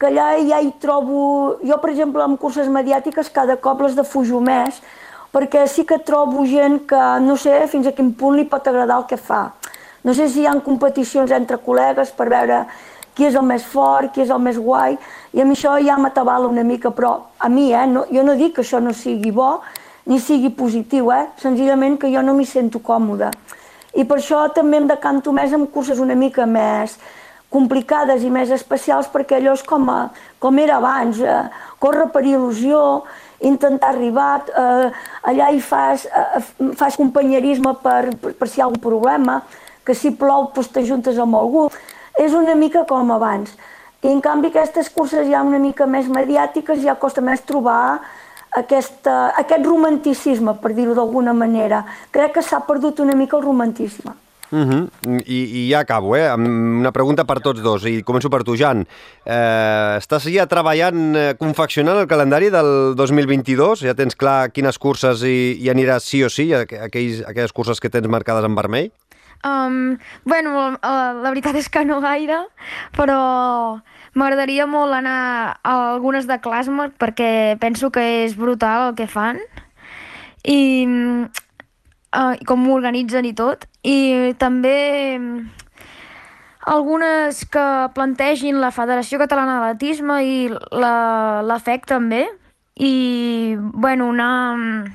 [0.00, 1.58] que allà ja hi trobo...
[1.60, 4.80] Jo, per exemple, amb curses mediàtiques cada cop les defujo més,
[5.32, 8.98] perquè sí que trobo gent que no sé fins a quin punt li pot agradar
[9.02, 9.50] el que fa.
[10.02, 12.64] No sé si hi ha competicions entre col·legues per veure
[13.14, 14.96] qui és el més fort, qui és el més guai,
[15.34, 18.36] i a mi això ja m'atabala una mica, però a mi, eh, no, jo no
[18.38, 19.60] dic que això no sigui bo
[20.06, 23.30] ni sigui positiu, eh, senzillament que jo no m'hi sento còmoda.
[23.94, 26.96] I per això també em decanto més amb curses una mica més
[27.50, 30.08] complicades i més especials, perquè allò és com, a,
[30.38, 31.42] com era abans, eh,
[31.82, 33.02] córrer per il·lusió,
[33.40, 34.90] intentar arribar, eh,
[35.22, 36.42] allà hi fas, eh,
[36.76, 39.40] fas companyerisme per, per, per si hi ha algun problema,
[39.84, 41.68] que si plou doncs t'ajuntes amb algú.
[42.20, 43.52] És una mica com abans.
[44.02, 48.00] I en canvi aquestes curses ja una mica més mediàtiques ja costa més trobar
[48.56, 51.84] aquesta, aquest romanticisme, per dir-ho d'alguna manera.
[52.10, 54.16] Crec que s'ha perdut una mica el romantisme.
[54.50, 54.88] Uh -huh.
[55.26, 56.28] I, I ja acabo, eh?
[56.28, 56.46] amb
[56.80, 58.86] una pregunta per tots dos, i començo per tu, Jan.
[59.24, 63.80] Eh, estàs ja treballant, eh, confeccionant el calendari del 2022?
[63.80, 67.90] Ja tens clar quines curses hi, hi aniràs sí o sí, aquells, aquelles curses que
[67.90, 68.90] tens marcades en vermell?
[69.44, 72.42] Um, bueno, uh, la veritat és que no gaire,
[72.92, 73.80] però
[74.12, 79.38] m'agradaria molt anar a algunes de Clasmark perquè penso que és brutal el que fan.
[80.44, 80.58] I
[82.16, 83.66] uh, com ho organitzen i tot.
[83.86, 84.76] I també
[85.18, 85.60] mm,
[86.70, 92.26] algunes que plantegin la Federació Catalana d'Atletisme i la, la FEC també.
[92.80, 94.88] I, bueno, anar,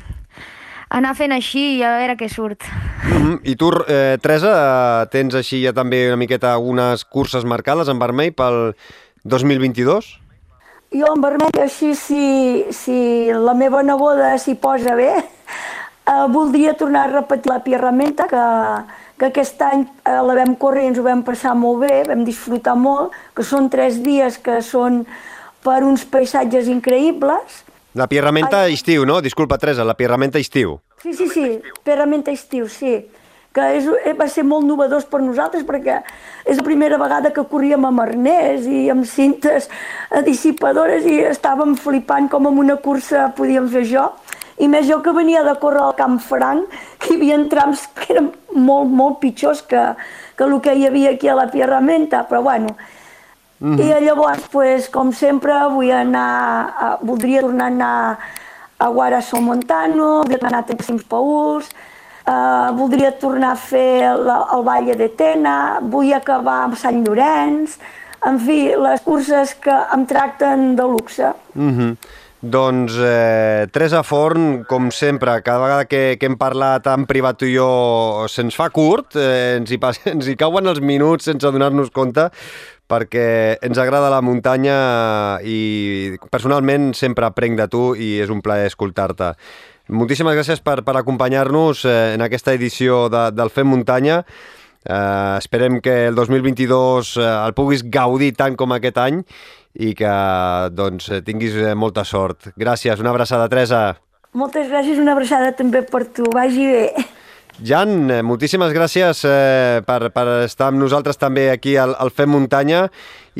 [0.89, 2.66] anar fent així i a veure què surt.
[3.05, 3.39] Mm -hmm.
[3.43, 8.34] I tu, eh, Teresa, tens així ja també una miqueta algunes curses marcades en vermell
[8.34, 8.76] pel
[9.24, 10.20] 2022?
[10.93, 15.24] Jo en vermell, així, si, si la meva neboda s'hi posa bé,
[16.06, 18.41] Eh, voldria tornar a repetir la Pierramenta, que,
[19.18, 22.22] que aquest any eh, la vam córrer i ens ho vam passar molt bé, vam
[22.28, 25.01] disfrutar molt, que són tres dies que són
[25.66, 27.64] per uns paisatges increïbles.
[27.97, 28.78] La Pierramenta Ai...
[28.78, 29.18] estiu, no?
[29.26, 30.78] Disculpa, Teresa, la Pierramenta estiu.
[31.01, 31.47] Sí, sí, sí,
[31.84, 32.99] Pierramenta estiu, sí
[33.56, 36.01] que és, eh, va ser molt novedós per nosaltres perquè
[36.43, 39.70] és la primera vegada que corríem amb arnès i amb cintes
[40.28, 44.10] dissipadores i estàvem flipant com en una cursa podíem fer jo
[44.58, 48.14] i més jo que venia de córrer al Camp Franc, que hi havia trams que
[48.14, 49.82] eren molt, molt pitjors que,
[50.38, 52.76] que el que hi havia aquí a la Pierramenta, però bueno.
[53.60, 54.01] Mm -hmm.
[54.01, 58.18] I llavors, pues, com sempre, vull anar, a, voldria tornar a anar
[58.78, 61.70] a Guarasso Montano, voldria anar a Cims Pauls,
[62.28, 67.78] uh, voldria tornar a fer la, el Valle de Tena, vull acabar amb Sant Llorenç,
[68.26, 71.34] en fi, les curses que em tracten de luxe.
[71.53, 71.97] Mm -hmm.
[72.46, 77.48] Doncs eh, Teresa Forn, com sempre, cada vegada que, que hem parlat en privat tu
[77.50, 81.50] i jo se'ns fa curt, eh, ens, hi pas, ens hi cauen els minuts sense
[81.56, 82.28] donar-nos compte,
[82.86, 83.26] perquè
[83.66, 84.76] ens agrada la muntanya
[85.41, 89.32] i personalment sempre aprenc de tu i és un plaer escoltar-te.
[89.89, 94.22] Moltíssimes gràcies per, per acompanyar-nos eh, en aquesta edició de, del Fem Muntanya.
[94.86, 99.24] Eh, esperem que el 2022 eh, el puguis gaudir tant com aquest any
[99.76, 100.13] i que
[100.71, 102.51] doncs, tinguis eh, molta sort.
[102.59, 103.84] Gràcies, una abraçada, Teresa.
[104.36, 106.28] Moltes gràcies, una abraçada també per tu.
[106.34, 106.88] Vagi bé.
[107.63, 112.34] Jan, eh, moltíssimes gràcies eh, per, per estar amb nosaltres també aquí al, al Fem
[112.34, 112.89] Muntanya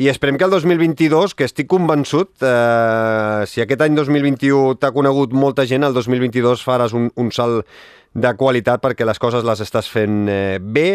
[0.00, 5.36] i esperem que el 2022, que estic convençut, eh, si aquest any 2021 t'ha conegut
[5.36, 7.68] molta gent, el 2022 faràs un, un salt
[8.16, 10.86] de qualitat perquè les coses les estàs fent eh, bé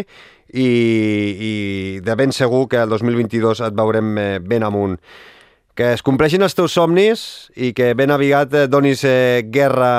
[0.57, 1.53] i, i
[2.01, 4.97] de ben segur que el 2022 et veurem eh, ben amunt
[5.75, 7.21] que es compleixin els teus somnis
[7.55, 9.91] i que ben aviat eh, donis eh, guerra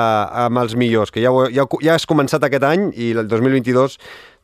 [0.45, 3.97] amb els millors, que ja, ja, ja has començat aquest any i el 2022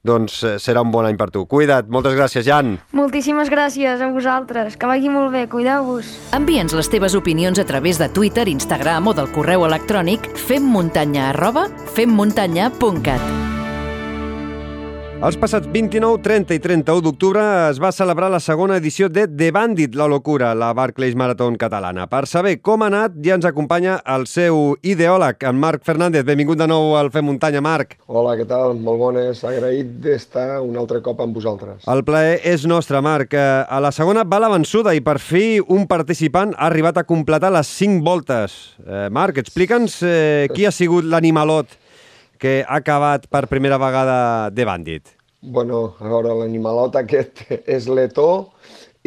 [0.05, 1.43] doncs eh, serà un bon any per tu.
[1.49, 2.77] Cuida't, moltes gràcies, Jan.
[2.95, 6.13] Moltíssimes gràcies a vosaltres, que vagi molt bé, cuideu-vos.
[6.37, 11.67] Envia'ns les teves opinions a través de Twitter, Instagram o del correu electrònic femmuntanya arroba
[11.95, 13.48] femmuntanya.cat.
[15.19, 19.49] Els passats 29, 30 i 31 d'octubre es va celebrar la segona edició de The
[19.51, 22.05] Bandit, la locura, la Barclays Marathon catalana.
[22.07, 26.23] Per saber com ha anat, ja ens acompanya el seu ideòleg, en Marc Fernández.
[26.23, 27.97] Benvingut de nou al Fem Muntanya, Marc.
[28.07, 28.77] Hola, què tal?
[28.79, 29.43] Molt bones.
[29.43, 31.83] Agraït d'estar un altre cop amb vosaltres.
[31.91, 33.35] El plaer és nostre, Marc.
[33.35, 37.03] Eh, a la segona va la vençuda i per fi un participant ha arribat a
[37.03, 38.57] completar les 5 voltes.
[38.87, 41.75] Eh, Marc, explica'ns eh, qui ha sigut l'animalot
[42.39, 45.15] que ha acabat per primera vegada de Bandit?
[45.41, 47.45] Bueno, a veure, l'animalot aquest
[47.77, 48.49] és letó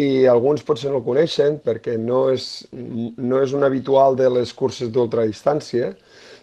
[0.01, 4.53] i alguns potser no el coneixen perquè no és, no és un habitual de les
[4.57, 5.93] curses d'ultradistància,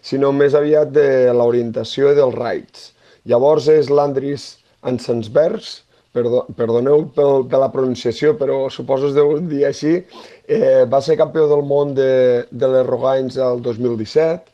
[0.02, 2.90] sinó més aviat de l'orientació dels raids.
[3.28, 4.46] Llavors és l'Andris
[4.86, 5.80] Ansensbergs,
[6.14, 9.98] perdó, perdoneu pel, per la pronunciació, però suposo es deu dir així,
[10.46, 14.49] eh, va ser campió del món de, de les Rogains el 2017,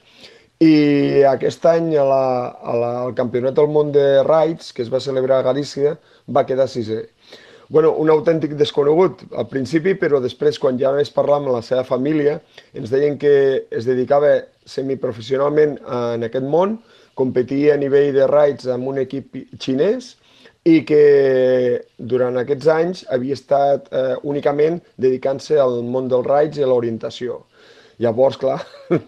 [0.65, 2.25] i aquest any a la,
[2.57, 5.97] a la, al Campionat del Món de Raids, que es va celebrar a Galícia,
[6.33, 7.03] va quedar sisè.
[7.69, 11.83] Bueno, un autèntic desconegut al principi, però després, quan ja vaig parlar amb la seva
[11.85, 12.39] família,
[12.73, 16.79] ens deien que es dedicava semiprofessionalment en aquest món,
[17.19, 20.15] competia a nivell de raids amb un equip xinès
[20.69, 21.03] i que
[21.99, 27.43] durant aquests anys havia estat eh, únicament dedicant-se al món dels raids i a l'orientació.
[28.03, 28.59] Llavors, clar,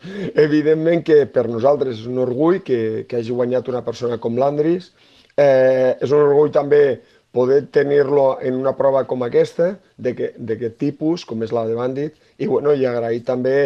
[0.46, 4.92] evidentment que per nosaltres és un orgull que, que hagi guanyat una persona com l'Andris.
[5.38, 6.82] Eh, és un orgull també
[7.30, 12.48] poder tenir-lo en una prova com aquesta, d'aquest tipus, com és la de Bandit, i,
[12.48, 13.56] bueno, i agrair també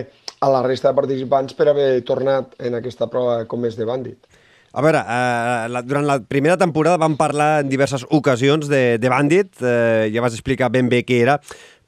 [0.42, 4.40] a la resta de participants per haver tornat en aquesta prova com és de Bandit.
[4.72, 9.10] A veure, eh, la, durant la primera temporada vam parlar en diverses ocasions de, de
[9.12, 11.36] Bandit, eh, ja vas explicar ben bé què era,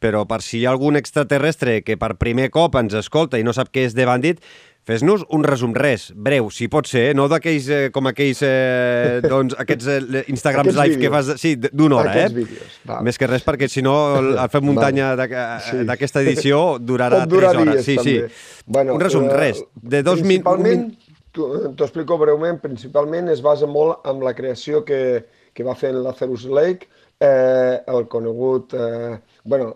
[0.05, 3.57] però per si hi ha algun extraterrestre que per primer cop ens escolta i no
[3.57, 4.45] sap què és de Bandit,
[4.85, 7.13] Fes-nos un resum, res, breu, si pot ser, eh?
[7.17, 12.03] no d'aquells eh, com aquells, eh, doncs, aquests eh, Instagrams live que fas, sí, d'una
[12.03, 12.43] hora, aquests eh?
[12.43, 12.99] Vídeos, va.
[13.07, 16.27] Més que res, perquè si no el, Fem Muntanya d'aquesta sí.
[16.27, 17.81] edició durarà Pot 3 hores.
[17.81, 18.29] Dies, sí, també.
[18.29, 18.67] sí.
[18.77, 20.45] Bueno, un resum, uh, res, de dos minuts...
[20.53, 20.85] Principalment,
[21.33, 25.01] t'ho explico breument, principalment es basa molt en la creació que,
[25.57, 29.75] que va fer en Lazarus Lake, eh, el conegut eh, bueno,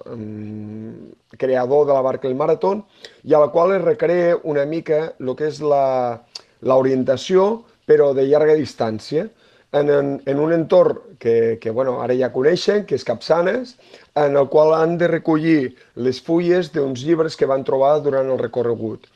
[1.37, 2.85] creador de la Barclay Marathon,
[3.25, 7.51] i a la qual es recrea una mica el que és l'orientació,
[7.89, 9.29] però de llarga distància,
[9.73, 13.75] en, en, en un entorn que, que bueno, ara ja coneixen, que és Capçanes,
[14.17, 18.41] en el qual han de recollir les fulles d'uns llibres que van trobar durant el
[18.41, 19.07] recorregut.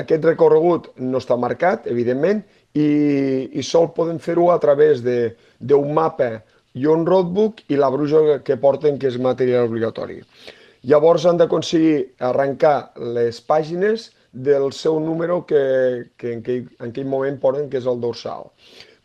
[0.00, 2.42] Aquest recorregut no està marcat, evidentment,
[2.74, 6.40] i, i sol poden fer-ho a través d'un mapa
[6.74, 10.20] i un roadbook i la bruja que porten, que és material obligatori.
[10.90, 17.10] Llavors han d'aconseguir arrencar les pàgines del seu número que, que en, aquell, en aquell
[17.10, 18.48] moment ponen, que és el dorsal.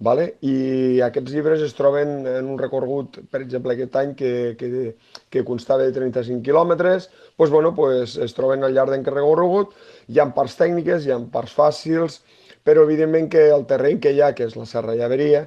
[0.05, 0.25] Vale?
[0.43, 4.93] I aquests llibres es troben en un recorregut, per exemple, aquest any que, que,
[5.31, 7.09] que constava de 35 quilòmetres,
[7.39, 9.71] doncs, bueno, pues, es troben al llarg d'aquest recorregut,
[10.11, 12.19] hi ha parts tècniques, hi ha parts fàcils,
[12.67, 15.45] però evidentment que el terreny que hi ha, que és la Serra Llaveria,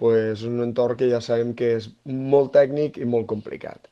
[0.00, 3.90] pues, un entorn que ja sabem que és molt tècnic i molt complicat.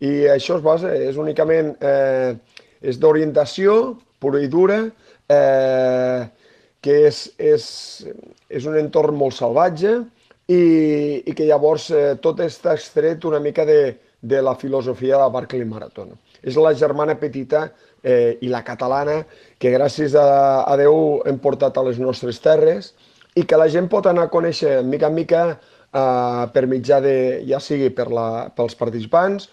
[0.00, 2.32] I això es basa, és únicament, eh,
[2.80, 4.78] és d'orientació pura i dura,
[5.28, 6.22] eh,
[6.82, 7.66] que és, és,
[8.48, 9.92] és un entorn molt salvatge
[10.48, 10.62] i,
[11.20, 15.30] i que llavors eh, tot està extret una mica de, de la filosofia de la
[15.36, 16.16] Barclay Marathon.
[16.42, 17.68] És la germana petita
[18.02, 19.20] eh, i la catalana
[19.60, 22.94] que gràcies a, a Déu hem portat a les nostres terres
[23.34, 25.44] i que la gent pot anar a conèixer mica en mica
[25.92, 27.14] eh, per mitjà de,
[27.48, 28.26] ja sigui per la,
[28.56, 29.48] pels participants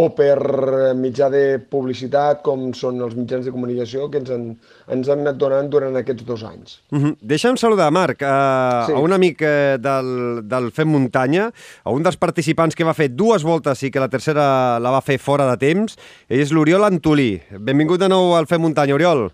[0.00, 4.46] o per mitjà de publicitat, com són els mitjans de comunicació que ens han,
[4.94, 6.78] ens han anat donant durant aquests dos anys.
[6.90, 7.16] Uh -huh.
[7.20, 8.92] Deixa'm saludar, Marc, a, sí.
[8.92, 11.50] a un amic eh, del, del Fem Muntanya,
[11.84, 15.02] a un dels participants que va fer dues voltes i que la tercera la va
[15.02, 15.96] fer fora de temps.
[16.28, 17.42] Ell és l'Oriol Antolí.
[17.50, 19.30] Benvingut de nou al Fem Muntanya, Oriol.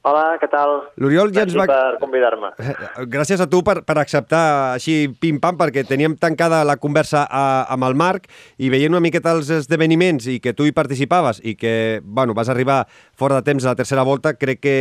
[0.00, 0.70] Hola, què tal?
[0.96, 1.66] L'Oriol ja ens va...
[1.68, 2.54] per convidar-me.
[3.14, 4.44] Gràcies a tu per, per acceptar
[4.78, 9.34] així pim-pam, perquè teníem tancada la conversa a, amb el Marc i veient una miqueta
[9.36, 13.66] els esdeveniments i que tu hi participaves i que, bueno, vas arribar fora de temps
[13.66, 14.78] a la tercera volta, crec que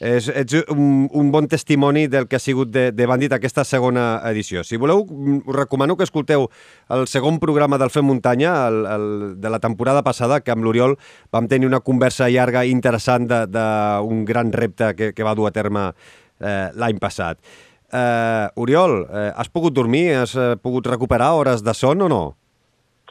[0.00, 4.20] és, ets un, un bon testimoni del que ha sigut de, de Bandit aquesta segona
[4.30, 4.62] edició.
[4.64, 6.48] Si voleu, us recomano que escolteu
[6.94, 9.06] el segon programa del Fem Muntanya, el, el,
[9.42, 10.96] de la temporada passada, que amb l'Oriol
[11.34, 15.54] vam tenir una conversa llarga i interessant d'un gran repte que, que va dur a
[15.54, 17.42] terme eh, l'any passat.
[17.90, 20.12] Eh, Oriol, eh, has pogut dormir?
[20.22, 22.24] Has eh, pogut recuperar hores de son o no?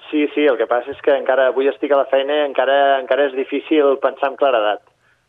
[0.08, 2.78] Sí, sí, el que passa és que encara avui estic a la feina i encara,
[3.02, 4.86] encara és difícil pensar amb claredat.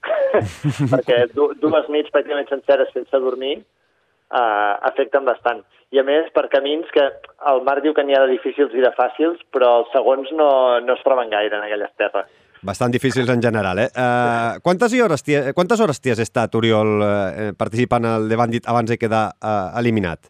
[0.92, 5.64] perquè dues nits pràcticament senceres sense dormir uh, afecten bastant.
[5.94, 7.04] I a més, per camins que
[7.48, 10.50] el Marc diu que n'hi ha de difícils i de fàcils, però els segons no,
[10.84, 12.28] no es troben gaire en aquelles terres.
[12.68, 13.86] Bastant difícils en general, eh?
[13.94, 15.22] Uh, quantes, hores
[15.54, 19.78] quantes hores t'hi has estat, Oriol, uh, participant al The Bandit abans de quedar uh,
[19.78, 20.28] eliminat?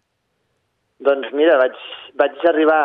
[1.08, 1.78] Doncs mira, vaig,
[2.20, 2.82] vaig arribar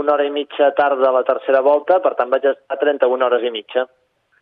[0.00, 3.44] una hora i mitja tard de la tercera volta, per tant vaig estar 31 hores
[3.44, 3.86] i mitja.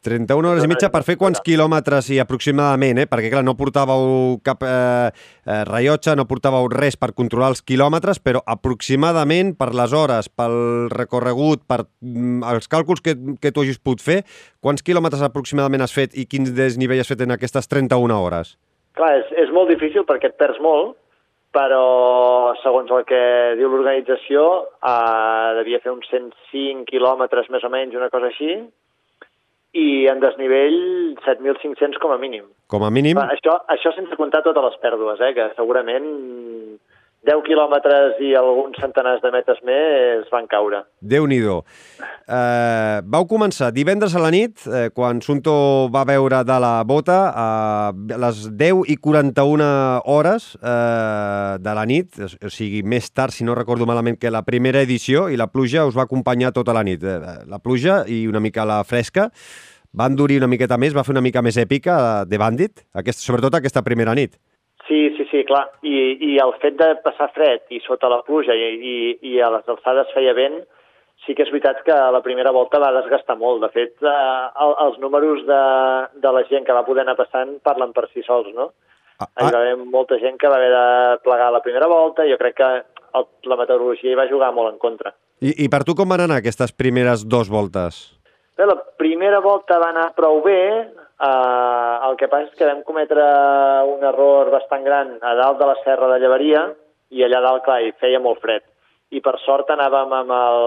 [0.05, 3.07] 31 hores i mitja per fer quants quilòmetres i aproximadament, eh?
[3.11, 8.21] perquè clar, no portàveu cap eh, eh, rellotge, no portàveu res per controlar els quilòmetres,
[8.21, 13.81] però aproximadament per les hores, pel recorregut, per mm, els càlculs que, que tu hagis
[13.81, 14.21] pogut fer,
[14.61, 18.55] quants quilòmetres aproximadament has fet i quins desnivell has fet en aquestes 31 hores?
[18.95, 20.95] Clar, és, és molt difícil perquè et perds molt,
[21.55, 23.25] però segons el que
[23.59, 24.47] diu l'organització
[24.83, 28.59] eh, devia fer uns 105 quilòmetres més o menys, una cosa així,
[29.75, 30.79] i en desnivell
[31.27, 32.47] 7.500 com a mínim.
[32.71, 33.19] Com a mínim?
[33.19, 36.07] Això, això sense comptar totes les pèrdues, eh, que segurament
[37.25, 40.83] 10 quilòmetres i alguns centenars de metres més van caure.
[41.01, 41.57] Déu-n'hi-do.
[42.29, 47.19] Eh, vau començar divendres a la nit, eh, quan Sunto va veure de la bota
[47.33, 47.49] a
[47.95, 49.71] les 10 i 41
[50.05, 54.45] hores eh, de la nit, o sigui, més tard, si no recordo malament, que la
[54.45, 57.05] primera edició, i la pluja us va acompanyar tota la nit.
[57.05, 59.31] Eh, la pluja i una mica la fresca
[59.95, 63.55] van endurir una miqueta més, va fer una mica més èpica de Bandit, aquest, sobretot
[63.55, 64.37] aquesta primera nit.
[65.35, 65.65] Sí, clar.
[65.83, 68.97] I, I el fet de passar fred i sota la pluja i, i,
[69.33, 70.61] i a les alçades feia vent,
[71.25, 73.65] sí que és veritat que la primera volta va desgastar molt.
[73.65, 75.63] De fet, eh, els números de,
[76.23, 78.69] de la gent que va poder anar passant parlen per si sols, no?
[79.19, 79.43] Ah, ah.
[79.43, 82.59] Hi va haver molta gent que va haver de plegar la primera volta jo crec
[82.61, 82.71] que
[83.19, 85.17] el, la meteorologia hi va jugar molt en contra.
[85.43, 88.05] I, I per tu com van anar aquestes primeres dues voltes?
[88.55, 90.61] Bé, la primera volta va anar prou bé,
[91.15, 93.23] Uh, el que passa és que vam cometre
[93.87, 96.65] un error bastant gran a dalt de la serra de Llevaria
[97.15, 98.65] i allà dalt, clar, hi feia molt fred.
[99.15, 100.65] I per sort anàvem amb el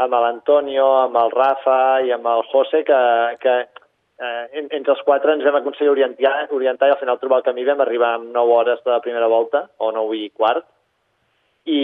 [0.00, 3.00] amb l'Antonio, amb el Rafa i amb el José, que,
[3.42, 7.48] que eh, entre els quatre ens vam aconseguir orientar, orientar i al final trobar el
[7.50, 10.64] camí vam arribar amb 9 hores de la primera volta, o 9 i quart,
[11.68, 11.80] i,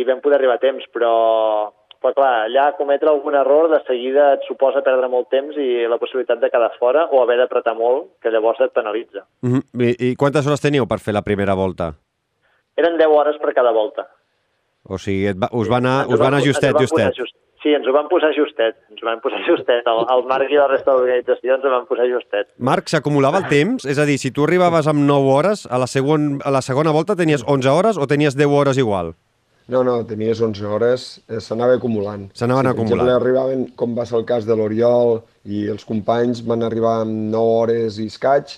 [0.00, 1.12] i vam poder arribar a temps, però
[2.02, 5.98] però clar, allà cometre algun error de seguida et suposa perdre molt temps i la
[5.98, 9.26] possibilitat de quedar fora o haver d'apretar molt, que llavors et penalitza.
[9.42, 9.86] Mm -hmm.
[9.88, 11.94] I, I quantes hores teníeu per fer la primera volta?
[12.76, 14.06] Eren 10 hores per cada volta.
[14.84, 17.14] O sigui, et va, us va anar, us va anar justet, justet.
[17.16, 19.88] Just, sí, ens ho van posar justet, ens ho van posar justet.
[19.90, 22.52] El, el Marc i la resta de l'organització ens ho van posar justet.
[22.58, 23.88] Marc, s'acumulava el temps?
[23.88, 26.94] És a dir, si tu arribaves amb 9 hores, a la, segon, a la segona
[26.94, 29.16] volta tenies 11 hores o tenies 10 hores igual?
[29.68, 32.28] No, no, tenies 11 hores, eh, s'anava acumulant.
[32.38, 33.00] S'anaven sí, acumulant.
[33.00, 37.00] Per exemple, arribaven, com va ser el cas de l'Oriol, i els companys van arribar
[37.02, 38.54] amb 9 hores i escaig,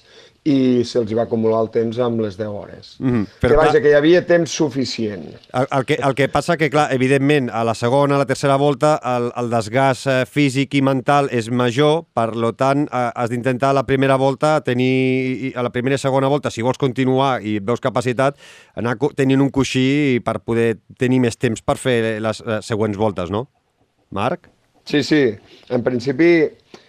[0.48, 2.94] i se'ls va acumular el temps amb les 10 hores.
[2.98, 3.26] Mm -hmm.
[3.40, 5.26] Però, que vaja, clar, que hi havia temps suficient.
[5.52, 8.56] El, el, que, el que passa que, clar, evidentment, a la segona, a la tercera
[8.56, 13.30] volta, el, el desgast eh, físic i mental és major, per lo tant, eh, has
[13.30, 17.42] d'intentar a la primera volta tenir, a la primera i segona volta, si vols continuar
[17.42, 18.36] i veus capacitat,
[18.74, 23.30] anar tenint un coixí per poder tenir més temps per fer les, les següents voltes,
[23.30, 23.48] no?
[24.10, 24.48] Marc?
[24.84, 25.36] Sí, sí.
[25.68, 26.48] En principi,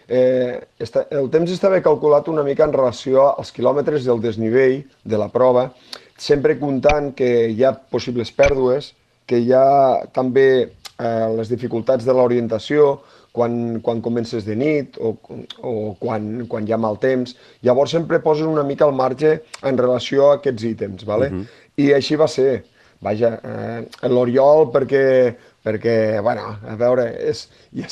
[0.09, 5.21] eh, està, el temps estava calculat una mica en relació als quilòmetres del desnivell de
[5.21, 5.69] la prova,
[6.17, 8.93] sempre comptant que hi ha possibles pèrdues,
[9.29, 12.97] que hi ha també eh, les dificultats de l'orientació,
[13.31, 15.13] quan, quan comences de nit o,
[15.61, 17.35] o quan, quan hi ha mal temps.
[17.65, 21.29] Llavors sempre poses una mica al marge en relació a aquests ítems, ¿vale?
[21.29, 21.45] Uh -huh.
[21.77, 22.65] I així va ser.
[23.01, 25.35] Vaja, eh, l'Oriol perquè,
[25.65, 27.45] perquè, bueno, a veure, és,
[27.75, 27.89] ja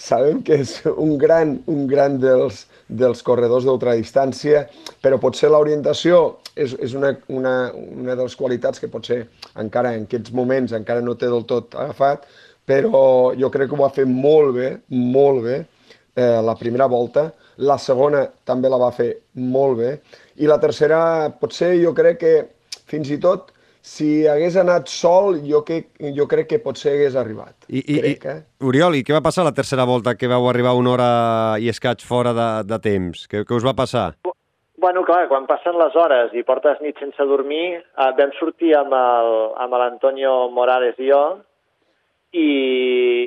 [0.00, 4.66] sabem que és un gran, un gran dels, dels corredors d'ultradistància,
[5.04, 6.22] però potser l'orientació
[6.56, 9.22] és, és una, una, una de les qualitats que potser
[9.60, 12.26] encara en aquests moments encara no té del tot agafat,
[12.68, 15.62] però jo crec que ho va fer molt bé, molt bé,
[16.14, 17.30] eh, la primera volta.
[17.62, 19.96] La segona també la va fer molt bé.
[20.40, 21.00] I la tercera,
[21.40, 22.34] potser jo crec que
[22.88, 23.52] fins i tot
[23.82, 25.80] si hagués anat sol, jo, que,
[26.14, 27.56] jo crec que potser hagués arribat.
[27.66, 28.36] I, i, crec, eh?
[28.62, 31.08] Oriol, i què va passar la tercera volta que vau arribar una hora
[31.58, 33.26] i escaig fora de, de temps?
[33.26, 34.12] Què, què us va passar?
[34.82, 38.94] Bueno, clar, quan passen les hores i portes nit sense dormir, eh, vam sortir amb
[38.94, 41.22] l'Antonio Morales i jo,
[42.32, 42.48] i,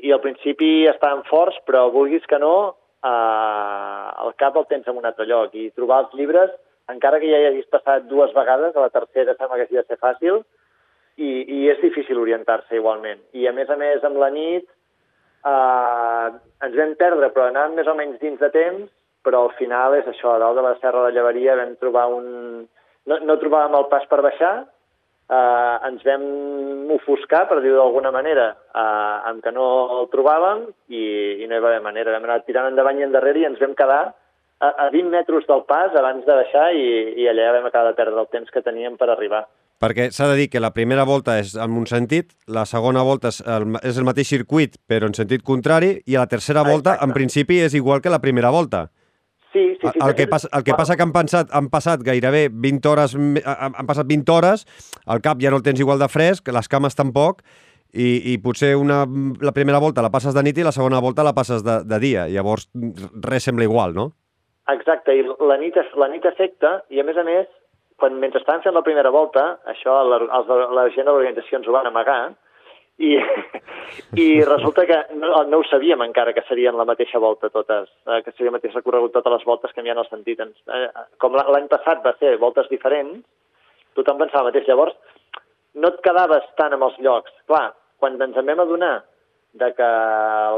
[0.04, 2.56] i al principi estaven forts, però vulguis que no,
[3.04, 5.56] eh, el cap el tens en un altre lloc.
[5.56, 6.56] I trobar els llibres,
[6.92, 9.86] encara que ja hi hagis passat dues vegades, a la tercera sembla que hagi de
[9.88, 10.44] ser fàcil,
[11.16, 13.22] i, i és difícil orientar-se igualment.
[13.34, 14.68] I a més a més, amb la nit,
[15.48, 16.28] eh,
[16.68, 18.88] ens vam perdre, però anàvem més o menys dins de temps,
[19.26, 22.66] però al final és això, a dalt de la Serra de Llevaria vam trobar un...
[23.06, 24.54] No, no trobàvem el pas per baixar,
[25.30, 26.26] eh, ens vam
[26.98, 29.66] ofuscar, per dir-ho d'alguna manera, eh, amb que no
[30.00, 31.06] el trobàvem i,
[31.42, 32.14] i no hi va haver manera.
[32.18, 34.04] Vam anar tirant endavant i endarrere i ens vam quedar
[34.60, 36.88] a, a 20 metres del pas abans de baixar i,
[37.22, 39.46] i allà vam acabar de perdre el temps que teníem per arribar.
[39.82, 43.34] Perquè s'ha de dir que la primera volta és en un sentit, la segona volta
[43.34, 47.10] és el, és el mateix circuit però en sentit contrari i la tercera volta Exacte.
[47.10, 48.88] en principi és igual que la primera volta.
[49.52, 50.00] Sí, sí, sí.
[50.04, 53.88] El que, passa, el que passa que han, pensat, han passat gairebé 20 hores, han
[53.88, 54.66] passat 20 hores,
[55.08, 57.40] el cap ja no el tens igual de fresc, les cames tampoc,
[57.96, 59.06] i, i potser una,
[59.40, 62.00] la primera volta la passes de nit i la segona volta la passes de, de
[62.04, 62.28] dia.
[62.28, 62.68] Llavors
[63.24, 64.12] res sembla igual, no?
[64.74, 67.50] Exacte, i la nit, la nit afecta, i a més a més,
[68.02, 71.70] quan, mentre estaven fent la primera volta, això la, els la gent de l'organització ens
[71.70, 72.34] ho van amagar,
[72.98, 73.12] i,
[74.26, 78.22] i resulta que no, no ho sabíem encara que serien la mateixa volta totes, eh,
[78.26, 80.42] que seria el mateix recorregut totes les voltes canviant el sentit.
[80.42, 80.86] Eh,
[81.22, 83.22] com l'any passat va ser voltes diferents,
[84.00, 84.70] tothom pensava el mateix.
[84.70, 84.96] Llavors,
[85.76, 87.36] no et quedaves tant amb els llocs.
[87.52, 87.68] Clar,
[88.00, 88.96] quan ens en vam adonar
[89.56, 89.88] de que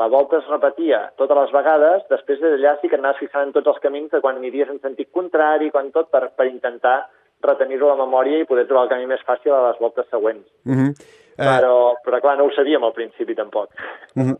[0.01, 3.69] la volta es repetia totes les vegades, després d'allà sí que anaves fixant en tots
[3.73, 6.97] els camins de quan aniries en sentit contrari, quan tot, per, per intentar
[7.45, 10.45] retenir-ho a la memòria i poder trobar el camí més fàcil a les voltes següents.
[10.65, 11.07] Mm -hmm.
[11.38, 13.69] Eh, però, però clar, no ho sabíem al principi tampoc.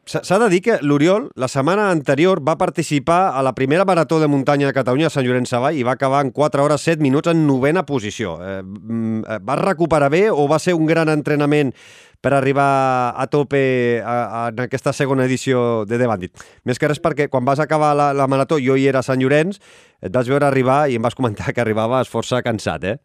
[0.10, 4.28] S'ha de dir que l'Oriol, la setmana anterior, va participar a la primera marató de
[4.28, 7.30] muntanya de Catalunya a Sant Llorenç Savall i va acabar en 4 hores 7 minuts
[7.30, 8.40] en novena posició.
[8.42, 11.76] Eh, mm, eh, va recuperar bé o va ser un gran entrenament
[12.18, 16.48] per arribar a tope en aquesta segona edició de The Bandit?
[16.66, 19.22] Més que res perquè quan vas acabar la, la marató, jo hi era a Sant
[19.22, 19.62] Llorenç,
[20.02, 22.98] et vas veure arribar i em vas comentar que arribaves força cansat, eh?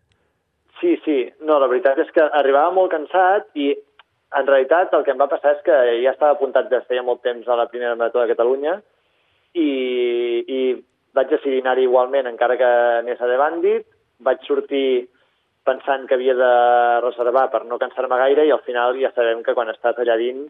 [0.80, 1.18] Sí, sí.
[1.52, 3.74] No, la veritat és que arribava molt cansat i
[4.38, 7.20] en realitat el que em va passar és que ja estava apuntat des feia molt
[7.26, 8.78] temps a la primera marató de Catalunya
[9.52, 9.66] i,
[10.48, 10.60] i
[11.12, 12.70] vaig decidir anar-hi igualment encara que
[13.02, 13.84] anés a The Bandit.
[14.24, 15.10] Vaig sortir
[15.68, 16.52] pensant que havia de
[17.04, 20.48] reservar per no cansar-me gaire i al final ja sabem que quan estàs allà dins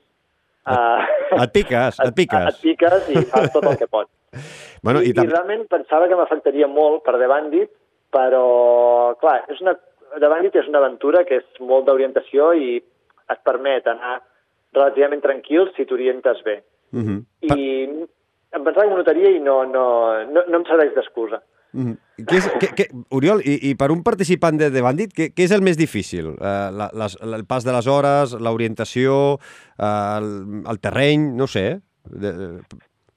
[0.62, 1.02] Uh,
[1.42, 2.44] et piques, et piques.
[2.46, 4.12] Et, et piques i fas tot el que pots.
[4.86, 7.72] Bueno, I, i, i realment pensava que m'afectaria molt per The Bandit,
[8.14, 8.44] però,
[9.18, 9.74] clar, és una
[10.20, 12.76] de Bandit és una aventura que és molt d'orientació i
[13.32, 14.18] et permet anar
[14.74, 16.62] relativament tranquil si t'orientes bé.
[16.92, 17.18] Uh -huh.
[17.40, 18.06] I
[18.52, 19.84] em pensava que m'ho notaria i no, no,
[20.24, 21.42] no, no em serveix d'excusa.
[21.72, 21.96] Uh -huh.
[22.28, 25.44] Què és, què, què, Oriol, i, i per un participant de, de Bandit, què, què
[25.44, 26.26] és el més difícil?
[26.26, 29.38] Uh, la, les, el pas de les hores, l'orientació,
[29.78, 30.28] uh, el,
[30.68, 32.60] el terreny, no sé, de,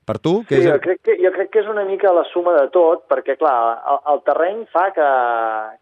[0.08, 0.36] per tu?
[0.48, 0.68] Què sí, és...
[0.70, 3.56] jo, crec que, jo crec que és una mica la suma de tot, perquè, clar,
[3.94, 5.08] el, el terreny fa que,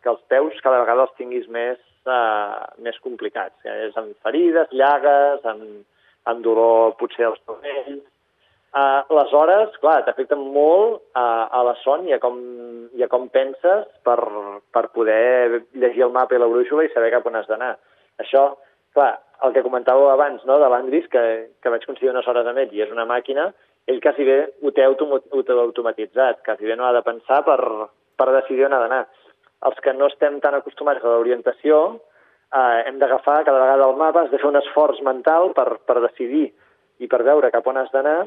[0.03, 3.55] que els peus cada vegada els tinguis més, uh, més complicats.
[3.67, 5.83] Ja és amb ferides, llagues, amb,
[6.31, 8.01] amb dolor potser als tonells.
[8.73, 12.39] Uh, les hores, clar, t'afecten molt uh, a la son i a com,
[12.97, 14.17] i a com penses per,
[14.73, 17.75] per poder llegir el mapa i la brúixola i saber cap on has d'anar.
[18.23, 18.47] Això,
[18.97, 19.11] clar,
[19.45, 21.23] el que comentàveu abans, no?, de l'Andris, que,
[21.61, 23.51] que vaig coincidir unes hores amb ell i és una màquina,
[23.87, 27.59] ell quasi bé ho té automatitzat, quasi bé no ha de pensar per,
[28.15, 29.03] per decidir on ha d'anar.
[29.67, 31.79] Els que no estem tan acostumats a l'orientació
[32.53, 35.99] eh, hem d'agafar cada vegada el mapa, has de fer un esforç mental per, per
[36.03, 36.49] decidir
[36.99, 38.23] i per veure cap on has d'anar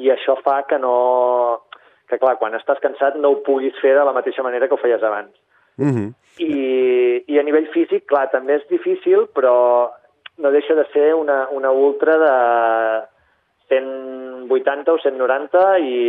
[0.00, 1.66] i això fa que no...
[2.10, 4.82] que clar, quan estàs cansat no ho puguis fer de la mateixa manera que ho
[4.82, 5.30] feies abans.
[5.78, 6.08] Mm -hmm.
[6.38, 9.90] I, I a nivell físic, clar, també és difícil, però
[10.38, 12.34] no deixa de ser una, una ultra de
[13.70, 16.00] 180 o 190 i,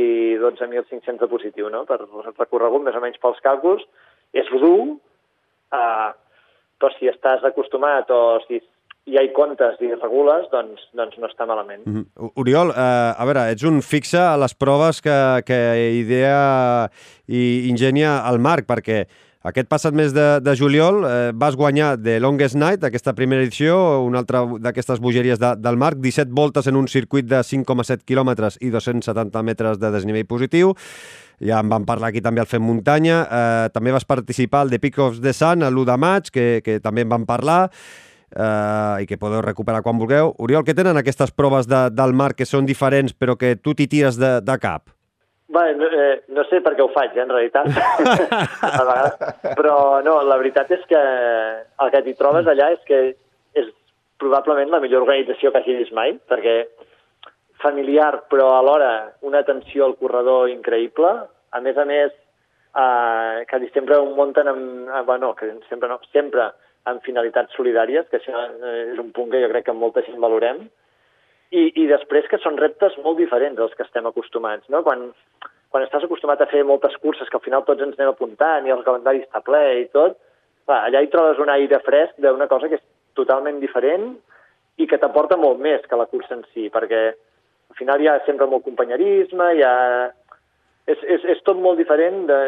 [0.00, 0.02] i
[0.42, 1.84] 12.500 de positiu, no?
[1.88, 2.00] Per
[2.38, 3.86] recorregut, més o menys pels càlculs.
[4.34, 4.98] És dur,
[5.74, 6.10] eh,
[6.80, 8.60] però si estàs acostumat o si
[9.10, 11.82] hi comptes i regules, doncs, doncs no està malament.
[11.86, 12.30] Mm -hmm.
[12.36, 15.58] Oriol, eh, a veure, ets un fixe a les proves que, que
[15.94, 16.88] idea
[17.26, 19.06] i ingenia el Marc, perquè
[19.40, 24.02] aquest passat mes de, de juliol eh, vas guanyar The Longest Night, aquesta primera edició,
[24.04, 28.60] una altra d'aquestes bogeries de, del Marc, 17 voltes en un circuit de 5,7 quilòmetres
[28.60, 30.74] i 270 metres de desnivell positiu.
[31.40, 33.22] Ja en vam parlar aquí també al Fem Muntanya.
[33.24, 36.76] Eh, també vas participar al The Peak of the Sun l'1 de maig, que, que
[36.84, 37.62] també en vam parlar
[38.36, 40.34] eh, i que podeu recuperar quan vulgueu.
[40.36, 43.88] Oriol, què tenen aquestes proves de, del mar que són diferents però que tu t'hi
[43.88, 44.92] tires de, de cap?
[45.50, 47.66] Bé, no, eh, no sé per què ho faig, eh, en realitat.
[48.68, 49.16] a vegades.
[49.58, 49.74] Però
[50.06, 53.00] no, la veritat és que el que t'hi trobes allà és que
[53.58, 53.72] és
[54.22, 56.54] probablement la millor organització que hagi vist mai, perquè
[57.64, 58.92] familiar, però alhora
[59.26, 61.10] una atenció al corredor increïble.
[61.50, 62.14] A més a més,
[62.78, 64.86] eh, que sempre ho munten amb...
[64.86, 66.52] Eh, bueno, que sempre no, sempre
[66.86, 68.46] amb finalitats solidàries, que això
[68.94, 70.62] és un punt que jo crec que molta gent valorem,
[71.50, 74.68] i, i després que són reptes molt diferents als que estem acostumats.
[74.72, 74.82] No?
[74.86, 75.08] Quan,
[75.70, 78.74] quan estàs acostumat a fer moltes curses que al final tots ens anem apuntant i
[78.74, 80.18] el calendari està ple i tot,
[80.66, 82.86] clar, allà hi trobes un aire fresc d'una cosa que és
[83.18, 84.12] totalment diferent
[84.80, 88.18] i que t'aporta molt més que la cursa en si, perquè al final hi ha
[88.26, 89.76] sempre molt companyerisme, hi ha...
[90.90, 92.38] És, és, és tot molt diferent de,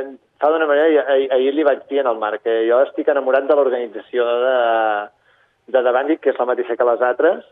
[0.43, 3.45] fa d'una manera, ahir, ahir li vaig dir en el Marc, que jo estic enamorat
[3.47, 4.55] de l'organització de,
[5.77, 7.45] de Bandit, que és la mateixa que les altres,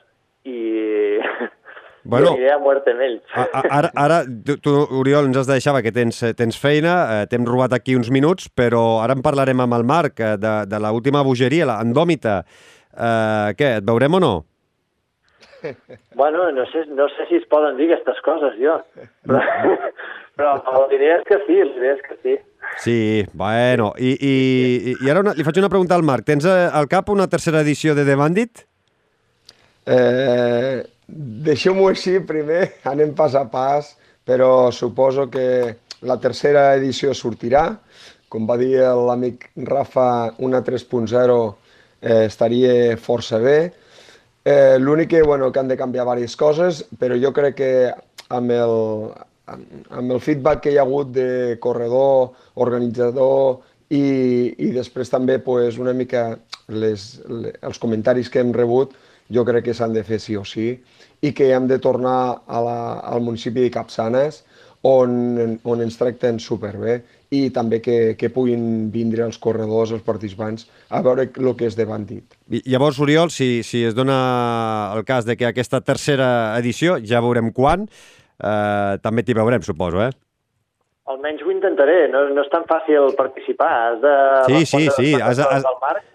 [0.49, 1.19] i
[2.03, 3.25] Bueno, aniré a muerte amb ells.
[3.37, 4.73] A, a, ara, ara tu, tu,
[5.03, 8.49] Oriol, ens has de deixar perquè tens, tens feina, eh, t'hem robat aquí uns minuts,
[8.57, 12.39] però ara en parlarem amb el Marc eh, de, de l'última bogeria, l'Andòmita.
[12.91, 14.35] Eh, què, et veurem o no?
[16.17, 18.79] Bueno, no sé, no sé si es poden dir aquestes coses, jo.
[20.41, 22.35] Però, però l'idea és que sí, l'idea és que sí.
[22.81, 23.91] Sí, bueno.
[24.01, 26.25] I, i, i ara una, li faig una pregunta al Marc.
[26.25, 28.63] Tens eh, al cap una tercera edició de The Bandit?
[29.91, 32.63] Eh, Deixeu-m'ho així primer,
[32.93, 33.95] anem pas a pas,
[34.27, 35.47] però suposo que
[36.07, 37.65] la tercera edició sortirà.
[38.31, 41.39] Com va dir l'amic Rafa, una 3.0
[42.01, 43.59] eh, estaria força bé.
[44.45, 47.73] Eh, L'únic que, bueno, que han de canviar diverses coses, però jo crec que
[48.31, 48.77] amb el,
[49.51, 53.59] amb el feedback que hi ha hagut de corredor, organitzador
[53.91, 54.05] i,
[54.57, 56.39] i després també pues, una mica
[56.71, 58.95] les, les, els comentaris que hem rebut,
[59.31, 60.73] jo crec que s'han de fer sí o sí
[61.23, 64.43] i que hem de tornar a la, al municipi de Capçanes
[64.83, 67.01] on, on ens tracten superbé
[67.31, 71.77] i també que, que puguin vindre els corredors, els participants, a veure el que és
[71.79, 72.35] de bandit.
[72.51, 74.17] I, llavors, Oriol, si, si es dona
[74.97, 80.03] el cas de que aquesta tercera edició, ja veurem quan, eh, també t'hi veurem, suposo,
[80.09, 80.11] eh?
[81.11, 84.13] Almenys ho intentaré, no, no és tan fàcil participar, has de...
[84.47, 85.65] Sí, sí, sí, has, has,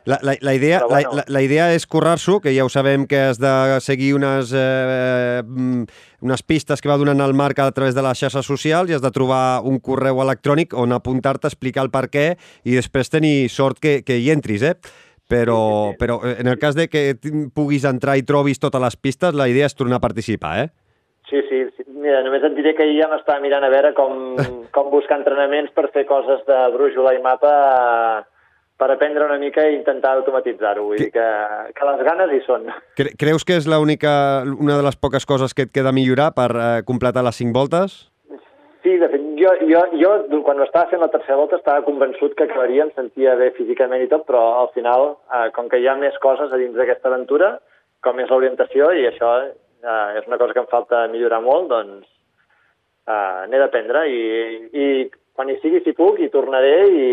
[0.06, 1.12] la, la, la, idea, bueno.
[1.18, 3.52] la, la idea és currar-s'ho, que ja ho sabem que has de
[3.84, 8.48] seguir unes, eh, unes pistes que va donant el Marc a través de les xarxes
[8.48, 12.30] socials i has de trobar un correu electrònic on apuntar-te, explicar el per què
[12.64, 14.78] i després tenir sort que, que hi entris, eh?
[15.28, 17.18] Però, però en el cas de que
[17.58, 20.85] puguis entrar i trobis totes les pistes, la idea és tornar a participar, eh?
[21.30, 21.84] Sí, sí, sí.
[21.90, 24.38] Mira, només et diré que ahir ja m'estava mirant a veure com,
[24.76, 27.54] com buscar entrenaments per fer coses de brújula i mapa
[28.76, 30.84] per aprendre una mica i intentar automatitzar-ho.
[30.90, 31.08] Vull que...
[31.08, 31.28] dir que,
[31.78, 32.68] que les ganes hi són.
[33.22, 34.12] Creus que és l'única,
[34.60, 38.04] una de les poques coses que et queda millorar per eh, completar les cinc voltes?
[38.86, 42.46] Sí, de fet, jo, jo, jo quan estava fent la tercera volta estava convençut que
[42.46, 45.96] acabaria, em sentia bé físicament i tot, però al final, eh, com que hi ha
[45.98, 47.56] més coses a dins d'aquesta aventura,
[48.06, 49.32] com és l'orientació, i això
[49.86, 52.08] eh, és una cosa que em falta millorar molt, doncs
[53.08, 54.24] eh, n'he d'aprendre i,
[54.74, 54.88] i
[55.36, 57.10] quan hi sigui, si puc, hi tornaré i,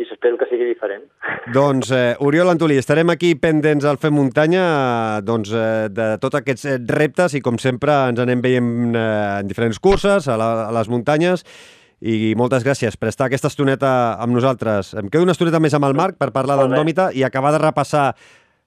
[0.00, 1.04] i espero que sigui diferent.
[1.56, 4.64] Doncs, eh, Oriol Antolí, estarem aquí pendents al Fem Muntanya
[5.26, 9.06] doncs, eh, de tots aquests eh, reptes i, com sempre, ens anem veient eh,
[9.42, 11.44] en diferents curses, a, la, a les muntanyes,
[12.02, 14.90] i moltes gràcies per estar aquesta estoneta amb nosaltres.
[14.98, 18.08] Em quedo una estoneta més amb el Marc per parlar d'Andòmita i acabar de repassar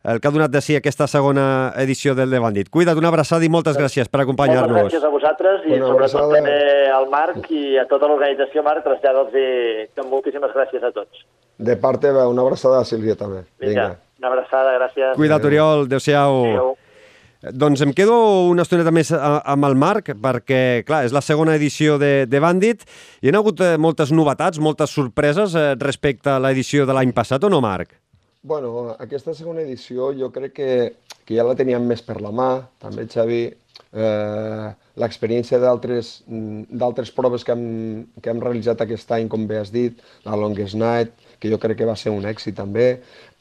[0.06, 2.70] el que ha donat de si aquesta segona edició del The Bandit.
[2.70, 4.70] Cuida't, una abraçada i moltes gràcies per acompanyar-nos.
[4.70, 6.56] Moltes gràcies a vosaltres i una sobretot també
[6.94, 8.64] al Marc i a tota l'organització.
[8.66, 11.26] Marc, trasllada'ls moltíssimes gràcies a tots.
[11.58, 13.46] De part teva, una abraçada a Sílvia també.
[13.58, 13.92] Vinga, Vinga.
[14.22, 15.16] una abraçada, gràcies.
[15.18, 15.86] Cuida't, Oriol.
[15.90, 16.42] Adéu-siau.
[16.46, 16.76] Adéu.
[17.54, 18.16] Doncs em quedo
[18.50, 22.82] una estoneta més amb el Marc, perquè, clar, és la segona edició de, de Bandit
[23.22, 27.14] i hi ha hagut eh, moltes novetats, moltes sorpreses eh, respecte a l'edició de l'any
[27.14, 27.94] passat, o no, Marc?
[28.46, 30.74] Bueno, aquesta segona edició jo crec que,
[31.26, 34.68] que ja la teníem més per la mà, també, Xavi, eh,
[35.02, 37.66] l'experiència d'altres proves que hem,
[38.22, 39.98] que hem realitzat aquest any, com bé has dit,
[40.30, 42.88] la Longest Night, que jo crec que va ser un èxit també,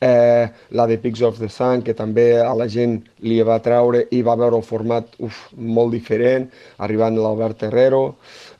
[0.00, 4.06] eh, la de Pigs of the Sun, que també a la gent li va treure
[4.08, 6.48] i va veure el format uf, molt diferent,
[6.80, 8.06] arribant l'Albert Herrero.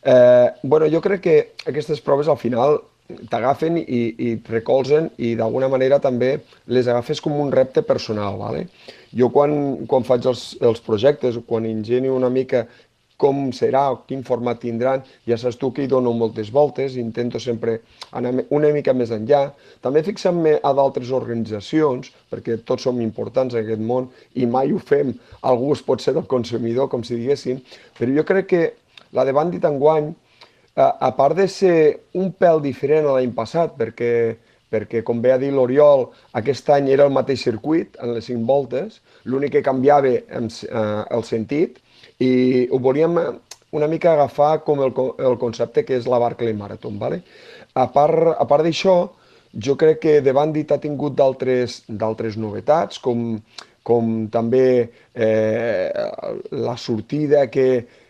[0.05, 1.39] Eh, bueno, jo crec que
[1.73, 6.39] aquestes proves al final t'agafen i, i et recolzen i d'alguna manera també
[6.73, 8.39] les agafes com un repte personal.
[8.41, 8.67] ¿vale?
[9.13, 12.65] Jo quan, quan faig els, els projectes, quan ingenio una mica
[13.21, 17.77] com serà, quin format tindran, ja saps tu que hi dono moltes voltes, intento sempre
[18.19, 19.45] anar una mica més enllà.
[19.85, 24.83] També fixant-me a d'altres organitzacions, perquè tots som importants en aquest món i mai ho
[24.83, 25.15] fem,
[25.47, 27.63] algú es pot ser del consumidor, com si diguéssim,
[27.99, 28.65] però jo crec que
[29.15, 30.11] la de Bandit enguany,
[30.77, 31.77] a, part de ser
[32.19, 34.11] un pèl diferent a l'any passat, perquè,
[34.73, 36.09] perquè com bé ha dit l'Oriol,
[36.41, 41.03] aquest any era el mateix circuit, en les 5 voltes, l'únic que canviava en, eh,
[41.15, 41.79] el sentit,
[42.23, 43.19] i ho volíem
[43.75, 46.99] una mica agafar com el, el concepte que és la Barclay Marathon.
[46.99, 47.23] ¿vale?
[47.75, 48.97] A part, a part d'això,
[49.55, 53.37] jo crec que The Bandit ha tingut d'altres novetats, com,
[53.87, 54.67] com també
[55.15, 55.91] eh,
[56.51, 58.04] la sortida que eh,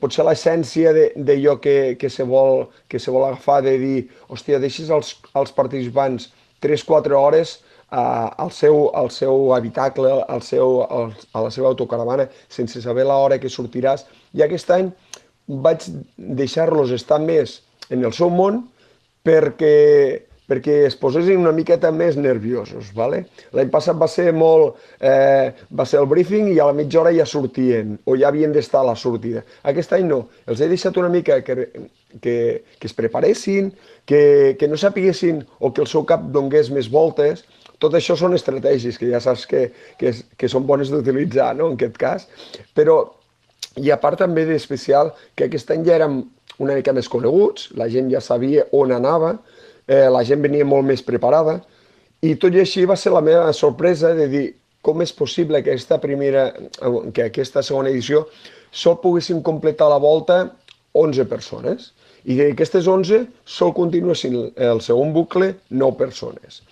[0.00, 4.90] potser l'essència d'allò que, que, se vol, que se vol agafar de dir, hòstia, deixis
[4.92, 6.28] els, els participants
[6.64, 12.28] 3-4 hores eh, al, seu, al seu habitacle, al seu, al, a la seva autocaravana,
[12.52, 14.04] sense saber l'hora que sortiràs.
[14.36, 14.92] I aquest any
[15.46, 18.64] vaig deixar-los estar més en el seu món
[19.26, 22.92] perquè, perquè es posessin una miqueta més nerviosos.
[22.94, 23.24] ¿vale?
[23.56, 24.78] L'any passat va ser molt...
[25.00, 28.54] Eh, va ser el briefing i a la mitja hora ja sortien, o ja havien
[28.54, 29.42] d'estar a la sortida.
[29.66, 30.26] Aquest any no.
[30.46, 31.68] Els he deixat una mica que,
[32.22, 32.36] que,
[32.78, 33.72] que es preparessin,
[34.06, 37.44] que, que no sapiguessin o que el seu cap donés més voltes,
[37.82, 39.66] tot això són estratègies que ja saps que,
[40.00, 42.24] que, que són bones d'utilitzar, no?, en aquest cas.
[42.76, 43.02] Però,
[43.76, 46.22] i a part també d'especial, que aquest any ja érem
[46.62, 49.34] una mica més coneguts, la gent ja sabia on anava,
[49.88, 51.60] eh, la gent venia molt més preparada,
[52.22, 54.46] i tot i així va ser la meva sorpresa de dir
[54.86, 56.48] com és possible que aquesta primera,
[57.12, 58.24] que aquesta segona edició
[58.70, 60.38] sol poguessin completar la volta
[60.96, 61.90] 11 persones
[62.24, 63.24] i d'aquestes 11
[63.56, 66.62] sol continuessin el segon bucle 9 persones.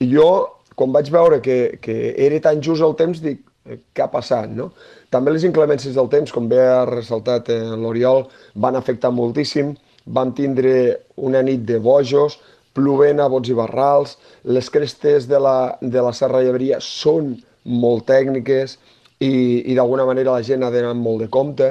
[0.00, 0.28] I jo,
[0.76, 4.52] quan vaig veure que, que era tan just el temps, dic, eh, què ha passat,
[4.52, 4.70] no?
[5.12, 9.74] També les inclemències del temps, com bé ha ressaltat eh, l'Oriol, van afectar moltíssim.
[10.06, 10.72] Vam tindre
[11.16, 12.38] una nit de bojos,
[12.76, 17.34] plovent a bots i barrals, les crestes de la, de la Serra Llebria són
[17.66, 18.76] molt tècniques
[19.18, 19.32] i,
[19.72, 21.70] i d'alguna manera la gent ha d'anar molt de compte.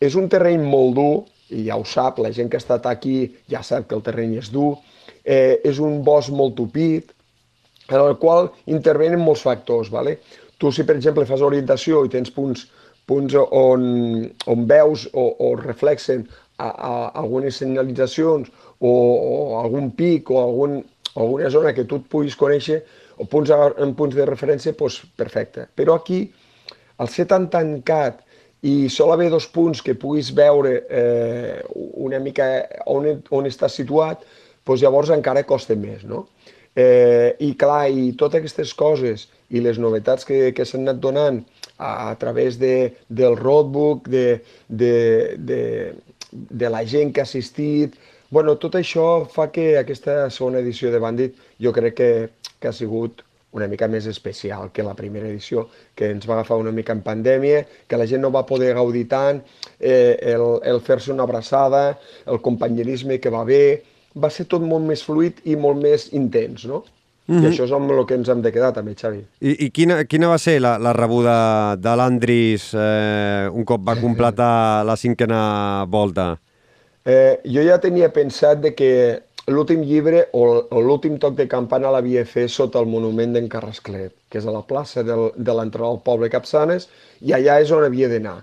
[0.00, 1.14] És un terreny molt dur,
[1.50, 3.16] i ja ho sap, la gent que ha estat aquí
[3.50, 4.74] ja sap que el terreny és dur,
[5.24, 7.14] eh, és un bosc molt tupit,
[7.90, 9.90] en el qual intervenen molts factors.
[9.90, 10.18] Vale?
[10.58, 12.66] Tu, si per exemple fas orientació i tens punts,
[13.08, 13.82] punts on,
[14.46, 16.26] on veus o, o reflexen
[16.60, 16.92] a, a
[17.22, 20.80] algunes senyalitzacions o, o algun pic o algun,
[21.14, 22.82] alguna zona que tu et puguis conèixer
[23.20, 25.66] o punts en punts de referència, doncs perfecte.
[25.76, 26.22] Però aquí,
[27.00, 28.22] al ser tan tancat
[28.66, 31.60] i sol haver dos punts que puguis veure eh,
[32.04, 32.46] una mica
[32.86, 34.24] on, on està situat,
[34.66, 36.26] doncs llavors encara costa més, no?
[36.76, 41.40] Eh, I clar, i totes aquestes coses i les novetats que, que s'han anat donant
[41.76, 44.38] a, a través de, del roadbook, de,
[44.68, 44.94] de,
[45.36, 45.62] de,
[46.32, 47.96] de la gent que ha assistit,
[48.30, 52.12] bueno, tot això fa que aquesta segona edició de Bandit jo crec que,
[52.60, 55.66] que ha sigut una mica més especial que la primera edició,
[55.98, 59.08] que ens va agafar una mica en pandèmia, que la gent no va poder gaudir
[59.10, 59.42] tant,
[59.80, 63.82] eh, el, el fer-se una abraçada, el companyerisme que va haver,
[64.14, 66.84] va ser tot molt més fluid i molt més intens, no?
[67.30, 67.42] Mm -hmm.
[67.42, 67.52] I mhm.
[67.52, 69.22] això és amb el que ens hem de quedar també, Xavi.
[69.40, 73.94] I, i quina, quina va ser la, la rebuda de l'Andris eh, un cop va
[74.00, 76.38] completar la cinquena volta?
[77.04, 81.90] Eh, jo ja tenia pensat de que l'últim llibre o, o l'últim toc de campana
[81.90, 85.92] l'havia fet sota el monument d'en Carrasclet, que és a la plaça del, de l'entrada
[85.92, 86.88] del poble Capçanes,
[87.20, 88.42] i allà és on havia d'anar.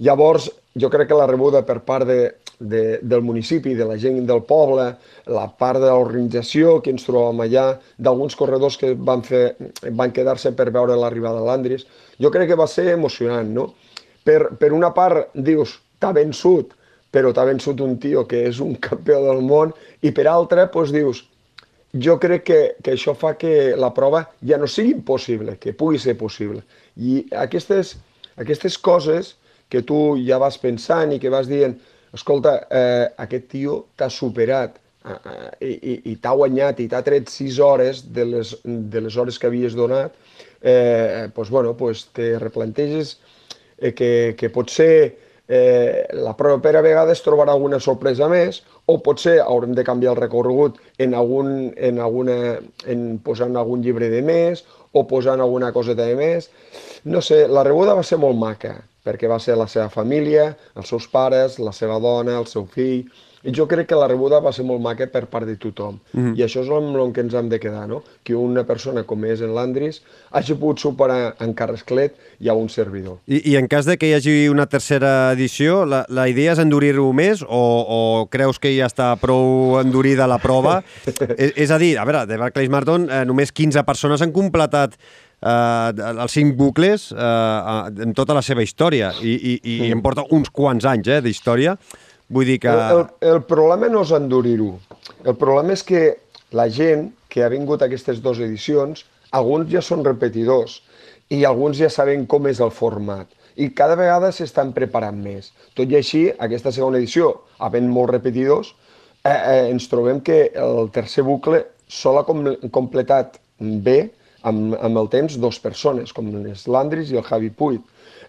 [0.00, 0.50] Llavors,
[0.80, 2.18] jo crec que la rebuda per part de,
[2.58, 4.86] de, del municipi, de la gent del poble,
[5.30, 7.66] la part de l'organització que ens trobàvem allà,
[7.98, 9.56] d'alguns corredors que van, fer,
[9.90, 11.86] van quedar-se per veure l'arribada de l'Andris.
[12.20, 13.68] Jo crec que va ser emocionant, no?
[14.24, 16.72] Per, per una part, dius, t'ha vençut,
[17.14, 20.94] però t'ha vençut un tio que és un campió del món, i per altra, doncs
[20.94, 21.22] dius,
[21.94, 26.00] jo crec que, que això fa que la prova ja no sigui impossible, que pugui
[26.02, 26.64] ser possible.
[26.98, 27.94] I aquestes,
[28.36, 29.34] Aquestes coses
[29.74, 31.74] que tu ja vas pensant i que vas dient,
[32.14, 37.32] escolta, eh, aquest tio t'ha superat eh, eh, i, i t'ha guanyat i t'ha tret
[37.32, 40.14] 6 hores de les, de les hores que havies donat,
[40.62, 43.18] eh, pues, bueno, pues te replanteges
[43.78, 45.18] eh, que, que potser
[45.48, 50.22] eh, la propera vegada es trobarà alguna sorpresa més o potser haurem de canviar el
[50.22, 52.38] recorregut en, algun, en, alguna,
[52.86, 54.64] en posant algun llibre de més
[54.94, 56.50] o posant alguna coseta de més.
[57.04, 60.88] No sé, la rebuda va ser molt maca, perquè va ser la seva família, els
[60.88, 63.04] seus pares, la seva dona, el seu fill,
[63.44, 65.98] i jo crec que la rebuda va ser molt maca per part de tothom.
[66.12, 66.38] Mm -hmm.
[66.38, 68.02] I això és amb el que ens hem de quedar, no?
[68.22, 72.68] Que una persona com és en Landris hagi pogut superar en Carrasclet i a un
[72.68, 73.18] servidor.
[73.26, 76.58] I, I en cas de que hi hagi una tercera edició, la, la idea és
[76.58, 80.82] endurir-ho més o, o creus que ja està prou endurida la prova?
[81.36, 84.96] és, és a dir, a veure, de Barclays Marathon eh, només 15 persones han completat
[85.44, 89.92] eh, els cinc bucles eh, en tota la seva història i, i, i mm.
[89.98, 91.76] em porta uns quants anys eh, d'història.
[92.32, 92.72] Vull dir que...
[92.72, 94.72] El, el, el problema no és endurir-ho.
[95.24, 96.06] El problema és que
[96.56, 99.04] la gent que ha vingut a aquestes dues edicions,
[99.34, 100.80] alguns ja són repetidors
[101.34, 105.52] i alguns ja saben com és el format i cada vegada s'estan preparant més.
[105.78, 107.30] Tot i així, aquesta segona edició,
[107.62, 108.74] havent molts repetidors,
[109.22, 112.44] eh, eh, ens trobem que el tercer bucle sol ha com
[112.74, 114.10] completat bé
[114.48, 117.82] amb, amb el temps dos persones, com les Landris i el Javi Puig.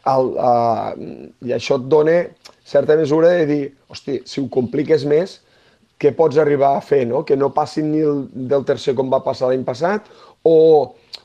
[0.09, 0.93] El, uh,
[1.45, 2.19] I això et dona
[2.65, 5.39] certa mesura de dir, hosti, si ho compliques més,
[6.01, 7.23] què pots arribar a fer, no?
[7.25, 10.07] Que no passin ni el, del tercer com va passar l'any passat,
[10.43, 10.57] o,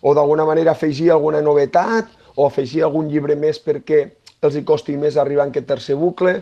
[0.00, 4.04] o d'alguna manera afegir alguna novetat, o afegir algun llibre més perquè
[4.46, 6.38] els hi costi més arribar en aquest tercer bucle,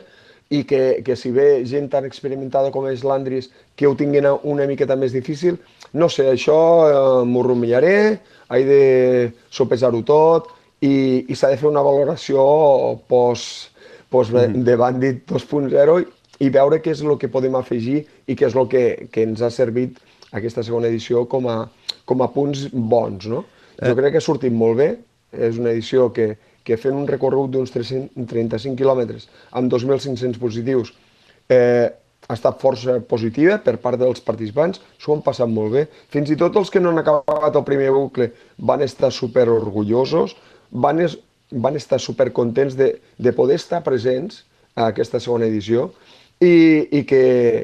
[0.51, 4.67] i que, que si ve gent tan experimentada com és l'Andris, que ho tinguin una
[4.69, 5.59] miqueta més difícil,
[5.93, 6.59] no sé, això
[6.89, 8.19] eh, m'ho rumiaré,
[8.55, 8.83] he de
[9.53, 12.43] sopesar-ho tot, i, i s'ha de fer una valoració
[13.11, 13.73] post,
[14.13, 14.63] post mm.
[14.67, 15.99] de Bandit 2.0
[16.39, 19.43] i veure què és el que podem afegir i què és el que, que ens
[19.43, 19.99] ha servit
[20.39, 21.65] aquesta segona edició com a,
[22.07, 23.27] com a punts bons.
[23.31, 23.43] No?
[23.81, 23.97] Jo eh.
[23.99, 24.93] crec que ha sortit molt bé,
[25.35, 29.27] és una edició que, que fent un recorregut d'uns 35 quilòmetres
[29.59, 30.95] amb 2.500 positius
[31.51, 31.91] eh,
[32.29, 35.87] ha estat força positiva per part dels participants, s'ho han passat molt bé.
[36.13, 38.31] Fins i tot els que no han acabat el primer bucle
[38.71, 40.37] van estar super orgullosos,
[40.71, 41.17] van, es,
[41.51, 44.45] van estar supercontents de, de poder estar presents
[44.77, 45.89] a aquesta segona edició
[46.39, 47.23] i, i que,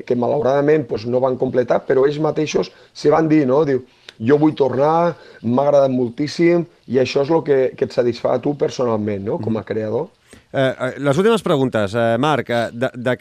[0.09, 3.63] que malauradament pues, no van completar, però ells mateixos se van dir, no?
[3.69, 3.85] Diu,
[4.19, 8.43] jo vull tornar, m'ha agradat moltíssim i això és el que, que et satisfà a
[8.43, 9.39] tu personalment, no?
[9.43, 10.09] com a creador.
[10.55, 12.51] Eh, eh, les últimes preguntes, eh, Marc.
[12.51, 12.71] Eh,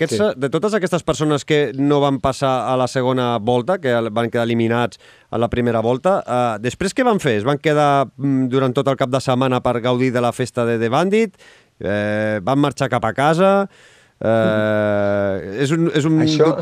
[0.07, 0.19] sí.
[0.37, 4.45] De totes aquestes persones que no van passar a la segona volta, que van quedar
[4.45, 4.99] eliminats
[5.31, 7.39] a la primera volta, eh, després què van fer?
[7.39, 10.65] Es van quedar mm, durant tot el cap de setmana per gaudir de la festa
[10.65, 11.41] de The Bandit?
[11.81, 13.53] Eh, van marxar cap a casa?
[14.21, 15.89] Eh, és un...
[15.89, 16.21] És un...
[16.21, 16.53] Això...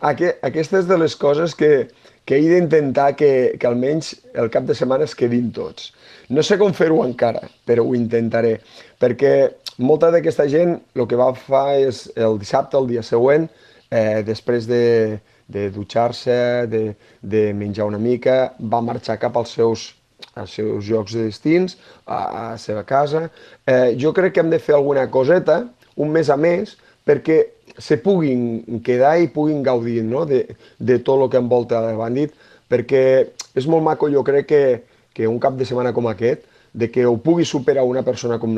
[0.48, 1.90] Aquestes de les coses que,
[2.24, 5.92] que he d'intentar que, que almenys el cap de setmana es quedin tots.
[6.28, 8.58] No sé com fer-ho encara, però ho intentaré,
[9.00, 9.32] perquè
[9.80, 13.46] molta d'aquesta gent el que va fer és el dissabte, el dia següent,
[13.88, 16.82] eh, després de, de dutxar-se, de,
[17.22, 19.86] de menjar una mica, va marxar cap als seus,
[20.34, 22.18] als seus llocs de destins, a,
[22.52, 23.30] la seva casa.
[23.64, 25.62] Eh, jo crec que hem de fer alguna coseta,
[25.96, 26.76] un mes a més,
[27.08, 27.40] perquè
[27.80, 30.26] se puguin quedar i puguin gaudir no?
[30.28, 30.44] de,
[30.76, 32.36] de tot el que envolta el bandit,
[32.68, 33.02] perquè
[33.56, 34.62] és molt maco, jo crec que,
[35.18, 36.44] que un cap de setmana com aquest,
[36.78, 38.54] de que ho pugui superar una persona com,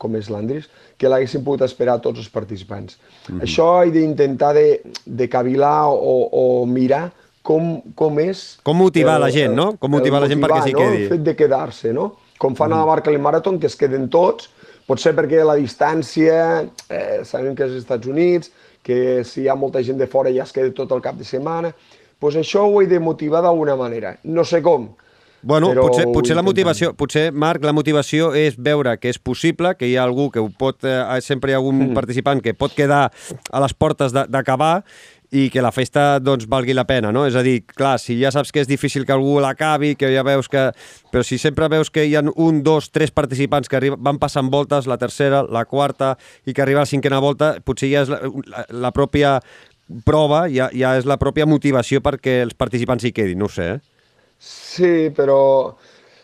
[0.00, 2.96] com és l'Andris, que l'haguessin pogut esperar tots els participants.
[2.96, 3.42] Mm -hmm.
[3.44, 7.10] Això he d'intentar de, de cavilar o, o mirar
[7.42, 8.58] com, com és...
[8.62, 9.76] Com motivar el, la gent, no?
[9.76, 10.96] Com motivar la gent perquè s'hi quedi.
[10.96, 11.04] No?
[11.04, 12.16] El fet de quedar-se, no?
[12.38, 12.74] Com fan mm.
[12.74, 14.48] a la Barca Marathon, que es queden tots,
[14.86, 18.50] potser perquè la distància, eh, sabem que és als Estats Units,
[18.82, 21.24] que si hi ha molta gent de fora ja es queda tot el cap de
[21.24, 24.16] setmana, doncs pues això ho he de motivar d'alguna manera.
[24.24, 24.88] No sé com,
[25.48, 29.72] Bueno, però potser, potser la motivació, potser, Marc, la motivació és veure que és possible,
[29.78, 31.96] que hi ha algú que ho pot, eh, sempre hi ha algun mm.
[31.96, 34.82] participant que pot quedar a les portes d'acabar
[35.32, 37.24] i que la festa doncs, valgui la pena, no?
[37.28, 40.24] És a dir, clar, si ja saps que és difícil que algú l'acabi, que ja
[40.24, 40.68] veus que...
[41.12, 44.52] Però si sempre veus que hi ha un, dos, tres participants que arriba, van passant
[44.52, 46.14] voltes, la tercera, la quarta,
[46.44, 48.20] i que arriba a la cinquena volta, potser ja és la,
[48.52, 49.38] la, la pròpia
[50.04, 53.97] prova, ja, ja és la pròpia motivació perquè els participants hi quedin, no sé, eh?
[54.38, 55.40] Sí, però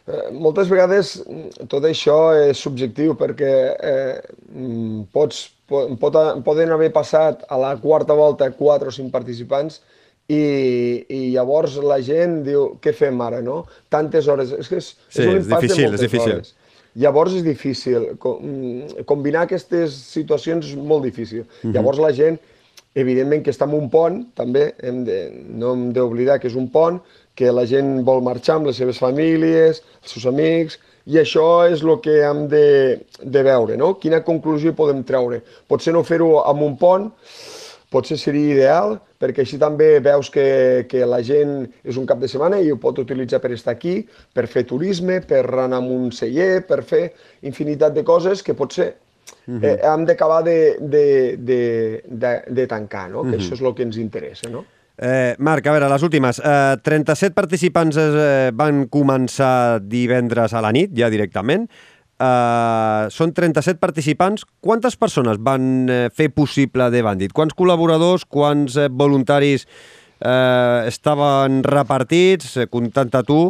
[0.07, 4.20] eh, moltes vegades mm, tot això és subjectiu perquè eh,
[4.55, 6.15] mm, pots, pot,
[6.47, 9.81] poden haver passat a la quarta volta quatre o cinc participants
[10.28, 13.65] i, i llavors la gent diu, què fem ara, no?
[13.93, 14.55] Tantes hores.
[14.57, 16.39] És que és, sí, és, un és difícil, és difícil.
[16.39, 16.55] Hores.
[16.95, 18.09] Llavors és difícil.
[18.23, 21.43] mm, Combinar aquestes situacions és molt difícil.
[21.43, 21.70] Mhm.
[21.70, 21.74] -huh.
[21.74, 22.39] Llavors la gent,
[22.95, 25.19] evidentment que està en un pont, també hem de,
[25.49, 27.03] no hem d'oblidar que és un pont,
[27.35, 30.78] que la gent vol marxar amb les seves famílies, els seus amics,
[31.11, 32.66] i això és el que hem de,
[33.20, 33.94] de veure, no?
[34.01, 35.43] Quina conclusió podem treure?
[35.69, 37.11] Potser no fer-ho amb un pont,
[37.93, 40.47] potser seria ideal, perquè així també veus que,
[40.90, 44.01] que la gent és un cap de setmana i ho pot utilitzar per estar aquí,
[44.35, 47.05] per fer turisme, per anar amb un celler, per fer
[47.47, 48.90] infinitat de coses que potser
[49.61, 51.06] eh, hem d'acabar de, de,
[51.36, 51.61] de,
[52.09, 53.24] de, de tancar, no?
[53.28, 54.51] que això és el que ens interessa.
[54.52, 54.65] No?
[54.97, 56.39] Eh, Marc, a veure, les últimes.
[56.39, 61.66] Eh, 37 participants eh, van començar divendres a la nit, ja directament.
[62.15, 64.47] Eh, són 37 participants.
[64.62, 67.35] Quantes persones van eh, fer possible The Bandit?
[67.35, 73.49] Quants col·laboradors, quants eh, voluntaris eh, estaven repartits, eh, comptant a tu,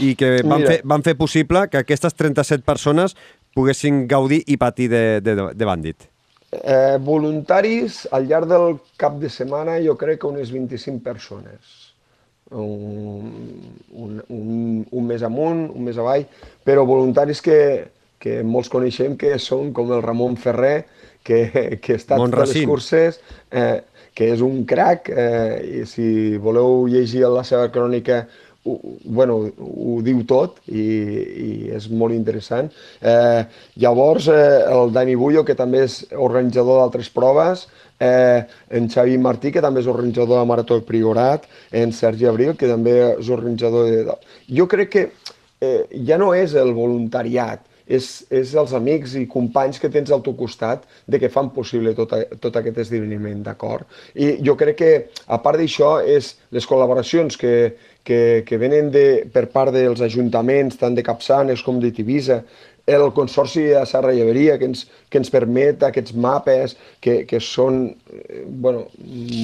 [0.00, 0.70] i que van Mira.
[0.70, 3.16] fer, van fer possible que aquestes 37 persones
[3.56, 6.13] poguessin gaudir i patir de, de, de Bandit?
[6.62, 11.80] Eh, voluntaris, al llarg del cap de setmana, jo crec que unes 25 persones.
[12.50, 13.32] Un,
[13.90, 16.26] un, un, un mes amunt, un mes avall,
[16.62, 17.58] però voluntaris que,
[18.20, 20.84] que molts coneixem que són com el Ramon Ferrer,
[21.24, 21.40] que,
[21.82, 22.68] que està a totes les Montracín.
[22.68, 23.20] curses,
[23.50, 23.80] eh,
[24.14, 26.08] que és un crac, eh, i si
[26.38, 28.26] voleu llegir la seva crònica
[28.64, 32.70] ho, bueno, ho diu tot i, i és molt interessant.
[33.00, 33.44] Eh,
[33.84, 37.66] llavors, eh, el Dani Bullo, que també és organitzador d'altres proves,
[38.00, 42.70] eh, en Xavi Martí, que també és organitzador de Marató Priorat, en Sergi Abril, que
[42.70, 44.18] també és organitzador de...
[44.48, 45.06] Jo crec que
[45.60, 50.22] eh, ja no és el voluntariat, és, és els amics i companys que tens al
[50.24, 53.84] teu costat de que fan possible tot, a, tot aquest esdeveniment, d'acord?
[54.14, 54.92] I jo crec que,
[55.28, 57.54] a part d'això, és les col·laboracions que,
[58.04, 62.42] que, que venen de, per part dels ajuntaments, tant de Capçanes com de Tivisa,
[62.86, 67.86] el Consorci de Serra Lleveria, que ens, que ens permet aquests mapes que, que són
[68.12, 68.84] eh, bueno,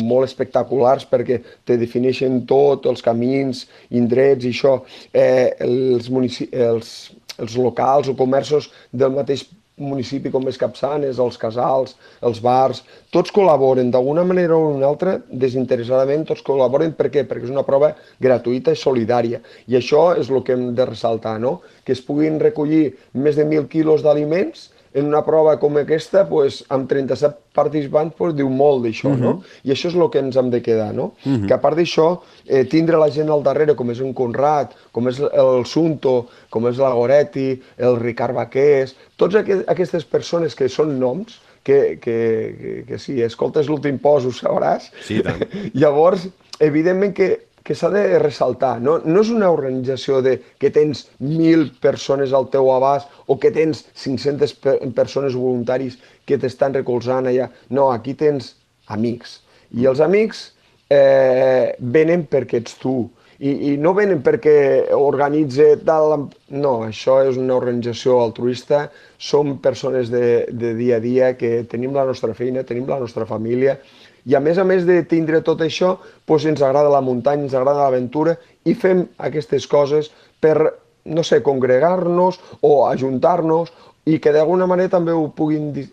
[0.05, 3.65] molt espectaculars perquè te defineixen tot, els camins,
[3.97, 4.75] indrets i això,
[5.15, 6.11] eh, els,
[6.53, 6.93] els,
[7.41, 9.47] els locals o comerços del mateix
[9.81, 11.97] municipi com és Capçanes, els casals,
[12.27, 12.83] els bars,
[13.15, 16.95] tots col·laboren d'alguna manera o una altra, desinteressadament, tots col·laboren.
[16.97, 17.27] Per què?
[17.29, 19.41] Perquè és una prova gratuïta i solidària.
[19.67, 21.59] I això és el que hem de ressaltar, no?
[21.85, 26.65] Que es puguin recollir més de 1.000 quilos d'aliments en una prova com aquesta, pues,
[26.69, 29.43] amb 37 participants, pues, diu molt d'això, no?
[29.63, 31.13] I això és el que ens hem de quedar, no?
[31.47, 35.09] Que a part d'això, eh, tindre la gent al darrere, com és en Conrad, com
[35.09, 40.99] és el Sunto, com és la Goretti, el Ricard Baqués, aqu aquestes persones que són
[40.99, 45.45] noms, que, que, que, que si escoltes l'últim post ho sabràs, Sí, tant.
[45.81, 48.99] Llavors, evidentment que, que s'ha de ressaltar, no?
[49.05, 53.85] no és una organització de que tens 1.000 persones al teu abast o que tens
[53.95, 57.51] 500 per persones voluntaris que t'estan recolzant allà.
[57.69, 58.55] No, aquí tens
[58.89, 59.41] amics.
[59.77, 60.51] I els amics
[60.91, 62.99] eh, venen perquè ets tu.
[63.41, 66.29] I, I no venen perquè organitze tal...
[66.51, 71.95] No, això és una organització altruista, som persones de, de dia a dia que tenim
[71.97, 73.79] la nostra feina, tenim la nostra família,
[74.27, 75.97] i a més a més de tindre tot això,
[76.29, 80.11] doncs ens agrada la muntanya, ens agrada l'aventura i fem aquestes coses
[80.41, 80.57] per,
[81.05, 83.73] no sé, congregar-nos o ajuntar-nos
[84.09, 85.85] i que d'alguna manera també ho puguin di-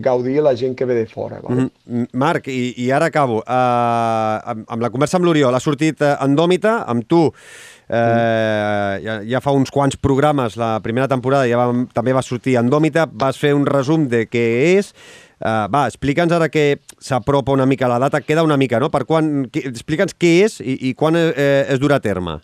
[0.00, 1.40] gaudir la gent que ve de fora.
[1.44, 1.68] Vale?
[1.84, 3.42] Mm, Marc, i, i ara acabo.
[3.44, 9.20] Uh, amb, amb la conversa amb l'Oriol, ha sortit uh, Andòmita, amb tu, uh, ja,
[9.28, 13.38] ja fa uns quants programes, la primera temporada ja va, també va sortir Andòmita, vas
[13.38, 14.46] fer un resum de què
[14.78, 14.94] és,
[15.40, 18.90] uh, va, explica'ns ara que s'apropa una mica la data, queda una mica, no?
[18.92, 22.38] Per quan, explica'ns què és i, i quan eh, es durà a terme.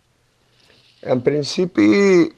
[1.07, 1.87] En principi,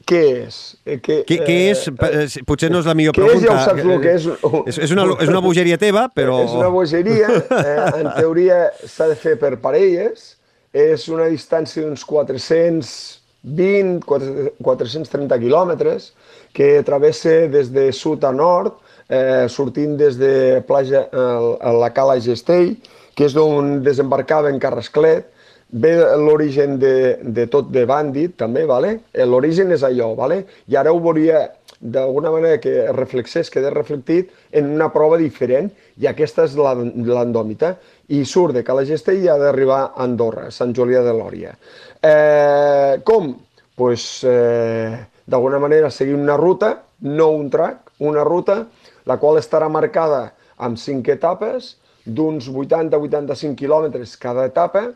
[0.05, 0.57] què és?
[0.85, 1.87] Eh, que, Què, què és?
[1.89, 3.29] Eh, Potser no és la millor què és?
[3.31, 3.49] pregunta.
[3.49, 4.27] Ja ho saps el que és.
[4.69, 6.41] És, és, una, és una bogeria teva, però...
[6.45, 10.35] És una bogeria, eh, en teoria s'ha de fer per parelles,
[10.75, 16.11] és una distància d'uns 420, 4- 430 quilòmetres,
[16.53, 18.77] que travessa des de sud a nord,
[19.09, 22.75] eh, sortint des de plaja, eh, a la Cala Gestell,
[23.15, 25.27] que és d'on desembarcava en Carrasclet,
[25.69, 28.99] ve l'origen de, de tot de Bandit, també, vale?
[29.13, 30.43] Eh, l'origen és allò, vale?
[30.67, 31.47] i ara ho volia
[31.79, 35.69] d'alguna manera que reflexés, quedés reflectit en una prova diferent,
[35.99, 37.75] i aquesta és l'endòmita,
[38.09, 41.53] i surt de Calagestell i ha d'arribar a Andorra, Sant Julià de Lòria.
[42.01, 43.31] Eh, com?
[43.79, 44.97] Pues, eh,
[45.29, 46.73] d'alguna manera seguir una ruta,
[47.05, 48.65] no un track, una ruta,
[49.09, 50.29] la qual estarà marcada
[50.61, 51.75] amb cinc etapes,
[52.05, 54.89] d'uns 80-85 quilòmetres cada etapa,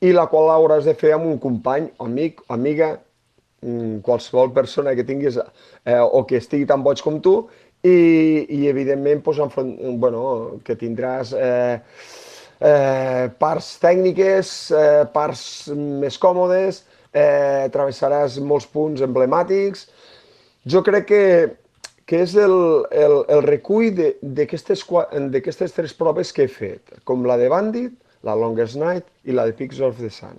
[0.00, 2.92] i la qual hauràs de fer amb un company, amic, amiga,
[3.62, 7.36] mm, qualsevol persona que tinguis eh, o que estigui tan boig com tu
[7.82, 7.96] i,
[8.58, 11.80] i evidentment pues, enfront, bueno, que tindràs eh,
[12.60, 19.86] eh, parts tècniques, eh, parts més còmodes, eh, travessaràs molts punts emblemàtics.
[20.66, 21.22] Jo crec que,
[22.06, 22.56] que és el,
[22.94, 23.90] el, el recull
[24.22, 24.84] d'aquestes
[25.74, 27.92] tres proves que he fet, com la de Bandit,
[28.26, 30.38] la Longest Night i la de Peaks of the Sun.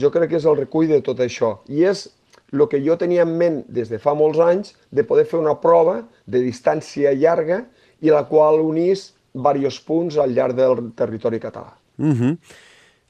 [0.00, 2.06] Jo crec que és el recull de tot això i és
[2.52, 5.54] el que jo tenia en ment des de fa molts anys de poder fer una
[5.60, 7.62] prova de distància llarga
[8.00, 11.72] i la qual unís diversos punts al llarg del territori català.
[11.98, 12.14] Uh mhm.
[12.20, 12.36] -huh.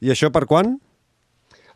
[0.01, 0.81] I això per quan?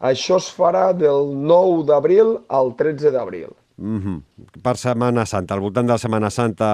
[0.00, 3.48] Això es farà del 9 d'abril al 13 d'abril.
[3.76, 4.60] Mm -hmm.
[4.62, 6.68] Per Setmana Santa, al voltant de la Setmana Santa...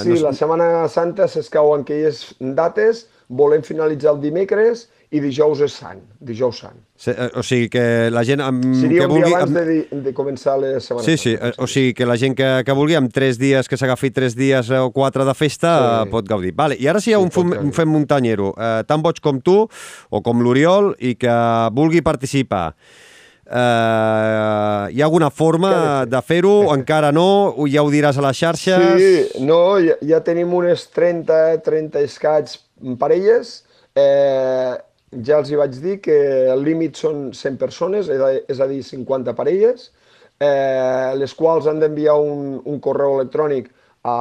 [0.00, 0.28] Eh, sí, no...
[0.28, 6.58] la Setmana Santa s'escauen aquelles dates, volem finalitzar el dimecres i dijous és sant, dijous
[6.58, 6.80] sant.
[6.98, 8.42] Sí, eh, o sigui que la gent...
[8.42, 9.68] Amb, Seria que un vulgui, dia abans amb...
[9.68, 11.06] de, de començar les setmanes.
[11.06, 14.10] Sí, sí, o sigui que la gent que, que vulgui amb tres dies, que s'agafi
[14.10, 16.10] tres dies o quatre de festa, sí.
[16.10, 16.52] pot gaudir.
[16.58, 19.22] Vale, I ara si hi ha sí, un, fem, un fem muntanyero eh, tan boig
[19.22, 19.62] com tu
[20.10, 21.34] o com l'Oriol i que
[21.72, 22.74] vulgui participar,
[23.44, 26.72] Uh, hi ha alguna forma de fer-ho?
[26.72, 27.52] Encara no?
[27.68, 28.86] Ja ho diràs a les xarxes?
[28.96, 32.56] Sí, no, ja, ja tenim unes 30, 30 escats
[33.00, 33.58] parelles.
[33.94, 34.72] Eh,
[35.22, 36.14] ja els hi vaig dir que
[36.50, 39.90] el límit són 100 persones, és a dir, 50 parelles,
[40.40, 43.70] eh, les quals han d'enviar un, un correu electrònic
[44.02, 44.16] a,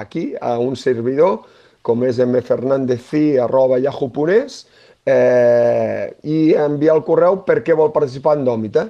[0.00, 1.38] aquí, a un servidor,
[1.82, 4.66] com és mfernandezci.yahoo.es,
[5.06, 8.88] eh, i enviar el correu per què vol participar en Dòmita.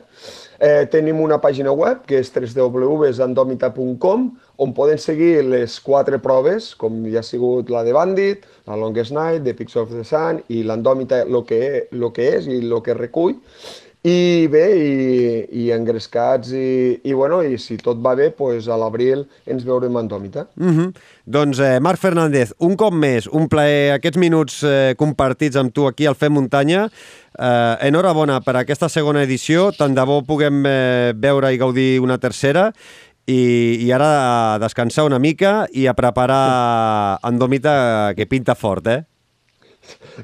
[0.63, 4.27] Eh, tenim una pàgina web que és www.andomita.com
[4.63, 9.11] on poden seguir les quatre proves, com ja ha sigut la de Bandit, la Longest
[9.17, 12.79] Night, The Pix of the Sun i l'Andòmita, el que, lo que és i el
[12.87, 13.35] que recull.
[14.03, 18.75] I bé, i, i engrescats, i, i, bueno, i si tot va bé, pues a
[18.75, 20.47] l'abril ens veurem en Dòmita.
[20.57, 20.95] Mm -hmm.
[21.25, 25.87] Doncs, eh, Marc Fernández, un cop més, un plaer aquests minuts eh, compartits amb tu
[25.87, 26.91] aquí al Fem Muntanya.
[27.39, 32.19] Eh, enhorabona per aquesta segona edició, tant de bo puguem eh, veure i gaudir una
[32.19, 32.73] tercera,
[33.27, 39.05] i, i ara a descansar una mica i a preparar Andòmita, que pinta fort, eh?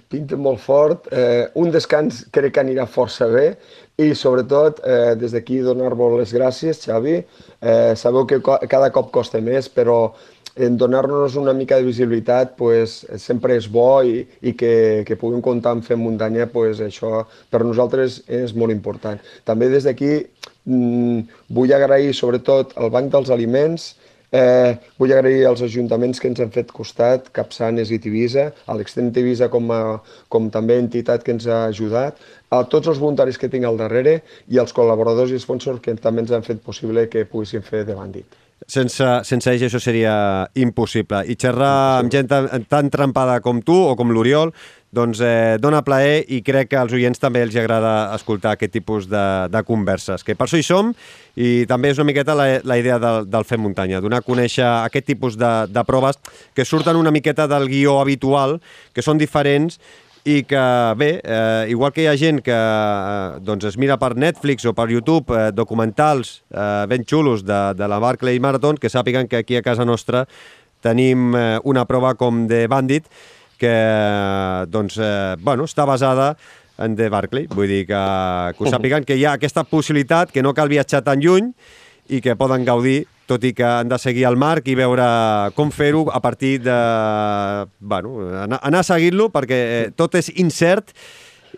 [0.09, 1.09] Pinta molt fort.
[1.13, 3.51] Eh, un descans crec que anirà força bé
[3.99, 7.21] i sobretot eh, des d'aquí donar-vos les gràcies, Xavi.
[7.61, 10.15] Eh, sabeu que cada cop costa més, però
[10.59, 15.43] en donar-nos una mica de visibilitat pues, sempre és bo i, i que, que puguem
[15.45, 19.23] comptar amb Fem Muntanya, pues, això per nosaltres és molt important.
[19.47, 20.13] També des d'aquí
[20.67, 21.21] mm,
[21.55, 23.93] vull agrair sobretot al Banc dels Aliments,
[24.29, 29.09] Eh, vull agrair als ajuntaments que ens han fet costat, Capçanes i Tivisa, a l'Extrem
[29.17, 32.21] Tivisa com, a, com també entitat que ens ha ajudat,
[32.53, 34.19] a tots els voluntaris que tinc al darrere
[34.53, 37.97] i als col·laboradors i sponsors que també ens han fet possible que poguéssim fer de
[37.97, 38.37] bandit.
[38.69, 40.13] Sense, sense ells això seria
[40.59, 41.23] impossible.
[41.31, 44.51] I xerrar amb gent tan, tan trempada com tu o com l'Oriol
[44.95, 49.09] doncs eh, dona plaer i crec que als oients també els agrada escoltar aquest tipus
[49.11, 50.95] de, de converses, que per això hi som
[51.37, 54.67] i també és una miqueta la, la idea del, del Fem Muntanya, donar a conèixer
[54.67, 56.21] aquest tipus de, de proves
[56.57, 58.59] que surten una miqueta del guió habitual,
[58.97, 59.79] que són diferents
[60.29, 60.65] i que,
[60.99, 64.75] bé, eh, igual que hi ha gent que eh, doncs es mira per Netflix o
[64.77, 69.41] per YouTube eh, documentals eh, ben xulos de, de la Barclay Marathon, que sàpiguen que
[69.41, 70.27] aquí a casa nostra
[70.85, 73.09] tenim eh, una prova com de Bandit,
[73.59, 73.75] que
[74.71, 76.33] doncs, eh, bueno, està basada
[76.79, 77.49] en The Barclay.
[77.53, 78.01] Vull dir que,
[78.55, 81.53] que ho sàpiguen que hi ha aquesta possibilitat, que no cal viatjar tan lluny
[82.09, 85.07] i que poden gaudir, tot i que han de seguir el Marc i veure
[85.59, 86.77] com fer-ho a partir de...
[87.79, 88.15] Bueno,
[88.45, 90.95] anar, anar a seguir-lo perquè eh, tot és incert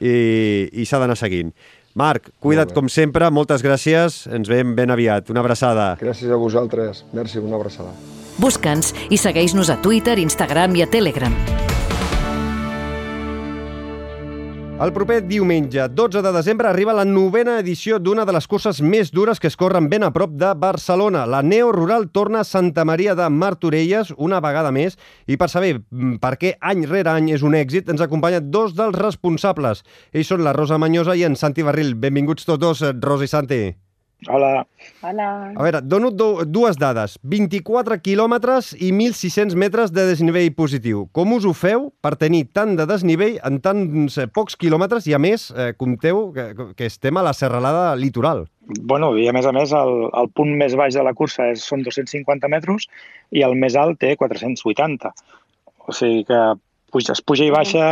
[0.01, 1.53] i, i s'ha d'anar seguint.
[2.01, 5.31] Marc, cuida't com sempre, moltes gràcies, ens veiem ben aviat.
[5.35, 5.93] Una abraçada.
[6.01, 7.05] Gràcies a vosaltres.
[7.15, 7.95] Merci, una abraçada.
[8.41, 11.35] Busca'ns i segueix-nos a Twitter, Instagram i a Telegram.
[14.81, 19.11] El proper diumenge, 12 de desembre, arriba la novena edició d'una de les curses més
[19.13, 21.27] dures que es corren ben a prop de Barcelona.
[21.29, 24.97] La Neo Rural torna a Santa Maria de Martorelles una vegada més
[25.29, 28.73] i per saber mm, per què any rere any és un èxit ens acompanyen dos
[28.73, 29.85] dels responsables.
[30.17, 31.93] Ells són la Rosa Manyosa i en Santi Barril.
[31.93, 33.63] Benvinguts tots dos, Rosa i Santi.
[34.29, 34.67] Hola.
[35.01, 35.27] Hola.
[35.57, 37.17] A veure, dono do, dues dades.
[37.25, 41.07] 24 quilòmetres i 1.600 metres de desnivell positiu.
[41.17, 45.17] Com us ho feu per tenir tant de desnivell en tants eh, pocs quilòmetres i,
[45.17, 48.45] a més, eh, compteu que, que estem a la serralada litoral?
[48.85, 51.65] Bueno, i a més a més, el, el punt més baix de la cursa és,
[51.65, 52.91] són 250 metres
[53.33, 55.15] i el més alt té 480.
[55.89, 56.41] O sigui que
[56.93, 57.87] puja, es puja i baixa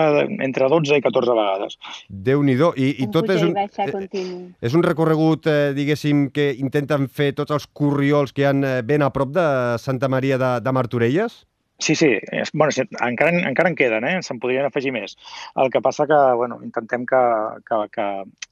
[0.45, 1.79] entre 12 i 14 vegades.
[2.09, 2.73] Déu-n'hi-do.
[2.77, 7.09] I, i Un tot és i un, eh, és un recorregut, eh, diguéssim, que intenten
[7.09, 9.47] fer tots els corriols que hi han eh, ben a prop de
[9.79, 11.45] Santa Maria de, de Martorelles?
[11.81, 12.09] Sí, sí,
[12.55, 14.17] bueno, sí, encara, en- encara en queden, eh?
[14.27, 15.13] se'n podrien afegir més.
[15.55, 17.21] El que passa que bueno, intentem que,
[17.69, 18.07] que, que,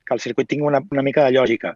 [0.06, 1.72] que el circuit tingui una, una mica de lògica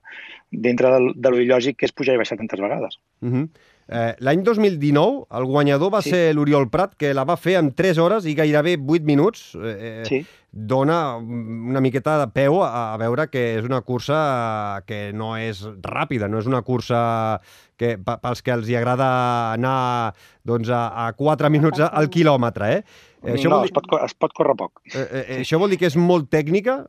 [0.52, 3.00] dintre del, de lo il·lògic que és pujar i baixar tantes vegades.
[3.20, 3.48] Uh -huh.
[3.90, 6.10] Eh, L'any 2019 el guanyador va Sí.
[6.14, 9.50] ser l'Oriol Prat, que la va fer en 3 hores i gairebé 8 minuts.
[9.60, 10.22] Eh, Sí.
[10.52, 15.60] Dona una miqueta de peu a, a veure que és una cursa que no és
[15.82, 17.40] ràpida, no és una cursa
[17.78, 20.12] que pe- pels que els hi agrada anar
[20.44, 22.72] doncs, a, a 4 minuts al quilòmetre.
[22.72, 22.82] Eh?
[23.22, 24.80] Eh, no, vol es, pot, es pot córrer poc.
[24.92, 26.84] Eh, eh, això vol dir que és molt tècnica?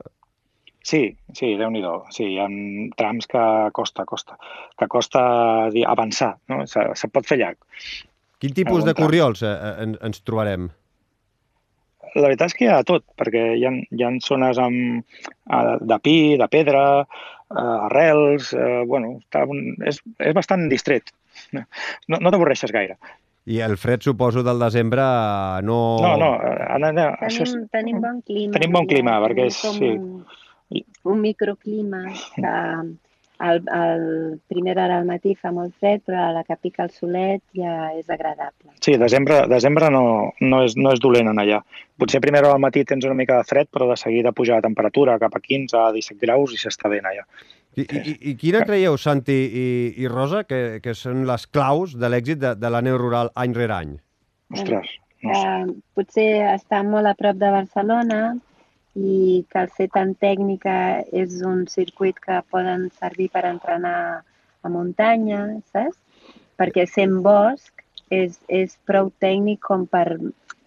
[0.83, 2.47] Sí, sí, déu nhi Sí, hi ha
[2.97, 3.41] trams que
[3.71, 4.37] costa, costa,
[4.77, 6.65] que costa dir, avançar, no?
[6.67, 7.57] Se, se pot fer llarg.
[8.41, 10.69] Quin tipus de corriols eh, eh, en- ens trobarem?
[12.15, 15.05] La veritat és que hi ha tot, perquè hi ha, hi ha zones amb,
[15.53, 17.05] eh, de pi, de pedra,
[17.51, 21.13] arrels, eh, bueno, està un, és, és bastant distret.
[21.53, 22.97] No, no t'avorreixes gaire.
[23.49, 25.01] I el fred, suposo, del desembre
[25.65, 25.77] no...
[26.03, 26.27] No, no,
[26.75, 26.91] Anna,
[27.25, 28.53] això és, Tenim, tenim bon clima.
[28.57, 30.40] Tenim bon clima, ja, perquè tenim és- com sí.
[30.72, 30.84] Un,
[31.14, 32.52] un microclima que
[33.41, 36.91] el, el primera hora al matí fa molt fred, però a la que pica el
[36.93, 38.69] solet ja és agradable.
[38.80, 40.03] sí, desembre, desembre no,
[40.39, 41.61] no, és, no és dolent en allà.
[41.98, 44.60] Potser a primera hora al matí tens una mica de fred, però de seguida puja
[44.60, 47.26] la temperatura cap a 15 a 17 graus i s'està bé allà.
[47.76, 49.68] I, i, I quina creieu, Santi i,
[50.03, 53.56] i Rosa, que, que són les claus de l'èxit de, de la neu rural any
[53.56, 53.95] rere any?
[54.52, 55.41] Ostres, no sé.
[55.41, 58.22] Eh, potser està molt a prop de Barcelona
[58.95, 60.73] i que al ser tan tècnica
[61.15, 64.23] és un circuit que poden servir per entrenar
[64.61, 65.97] a muntanya, saps?
[66.59, 67.72] Perquè sent bosc
[68.11, 70.18] és, és prou tècnic com per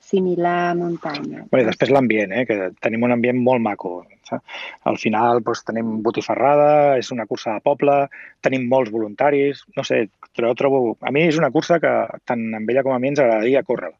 [0.04, 1.44] similar a muntanya.
[1.52, 4.04] Bé, després l'ambient, eh, que tenim un ambient molt maco.
[4.28, 4.44] saps?
[4.88, 8.08] Al final doncs, tenim botifarrada, és una cursa de poble,
[8.40, 10.96] tenim molts voluntaris, no sé, però trobo...
[11.00, 11.92] A mi és una cursa que
[12.24, 13.92] tant amb ella com a mi ens agradaria córrer.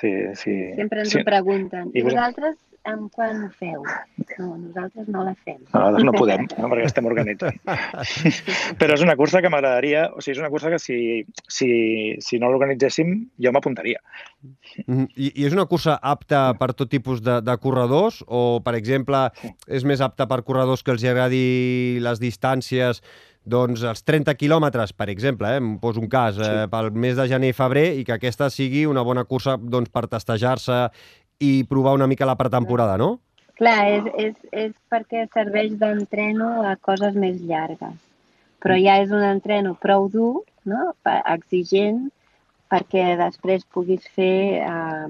[0.00, 1.20] Sí, sí, Sempre ens sí.
[1.20, 1.90] ho pregunten.
[1.94, 2.56] I I vos- vosaltres
[2.88, 3.82] amb quan ho feu?
[4.38, 5.58] No, nosaltres no la fem.
[5.68, 6.70] Nosaltres no podem, no?
[6.72, 7.58] perquè estem organitzant.
[8.80, 10.98] Però és una cursa que m'agradaria, o sigui, és una cursa que si,
[11.46, 11.70] si,
[12.24, 14.00] si no l'organitzéssim jo m'apuntaria.
[14.86, 15.08] Mhm.
[15.16, 19.26] I, I és una cursa apta per tot tipus de, de corredors o, per exemple,
[19.68, 23.04] és més apta per corredors que els agradi les distàncies
[23.50, 27.26] doncs els 30 quilòmetres, per exemple, eh, em poso un cas, eh, pel mes de
[27.28, 30.90] gener i febrer, i que aquesta sigui una bona cursa doncs, per testejar-se
[31.40, 33.18] i provar una mica la pretemporada, no?
[33.60, 37.96] Clar, és, és, és perquè serveix d'entreno a coses més llargues.
[38.60, 40.90] Però ja és un entreno prou dur, no?
[41.04, 42.06] Exigent,
[42.70, 45.06] perquè després puguis fer eh,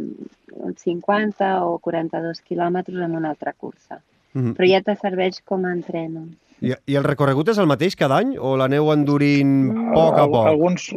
[0.67, 4.01] uns 50 o 42 quilòmetres en una altra cursa.
[4.33, 4.55] Mhm.
[4.57, 6.29] Però ja te serveix com a entreno.
[6.61, 9.55] I, I el recorregut és el mateix cada any o l'aneu endurint
[9.95, 10.51] poc a poc?
[10.51, 10.91] Alguns...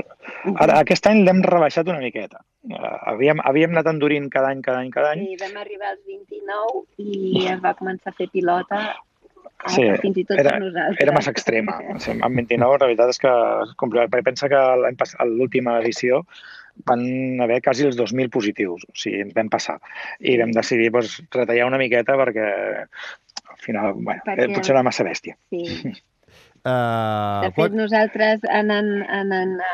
[0.60, 2.42] Ara, aquest any l'hem rebaixat una miqueta.
[2.68, 2.80] Uh,
[3.14, 5.24] havíem, havíem anat endurint cada any, cada any, cada any.
[5.32, 10.20] I vam arribar als 29 i es va començar a fer pilota eh, Sí, fins
[10.20, 11.00] i tot era, nosaltres.
[11.06, 11.78] era massa extrema.
[12.04, 13.32] Sigui, amb 29, la veritat és que
[13.64, 14.64] és complicat, perquè pensa que
[15.32, 16.24] l'última edició
[16.90, 19.78] van haver quasi els 2.000 positius, o sigui, ens vam passar.
[20.20, 22.48] I vam decidir doncs, retallar una miqueta perquè
[23.64, 24.56] al final, bueno, Perquè- perquè...
[24.60, 25.38] potser era massa bèstia.
[25.50, 25.64] Sí.
[26.64, 29.72] Uh, De fet, nosaltres anant, anant a,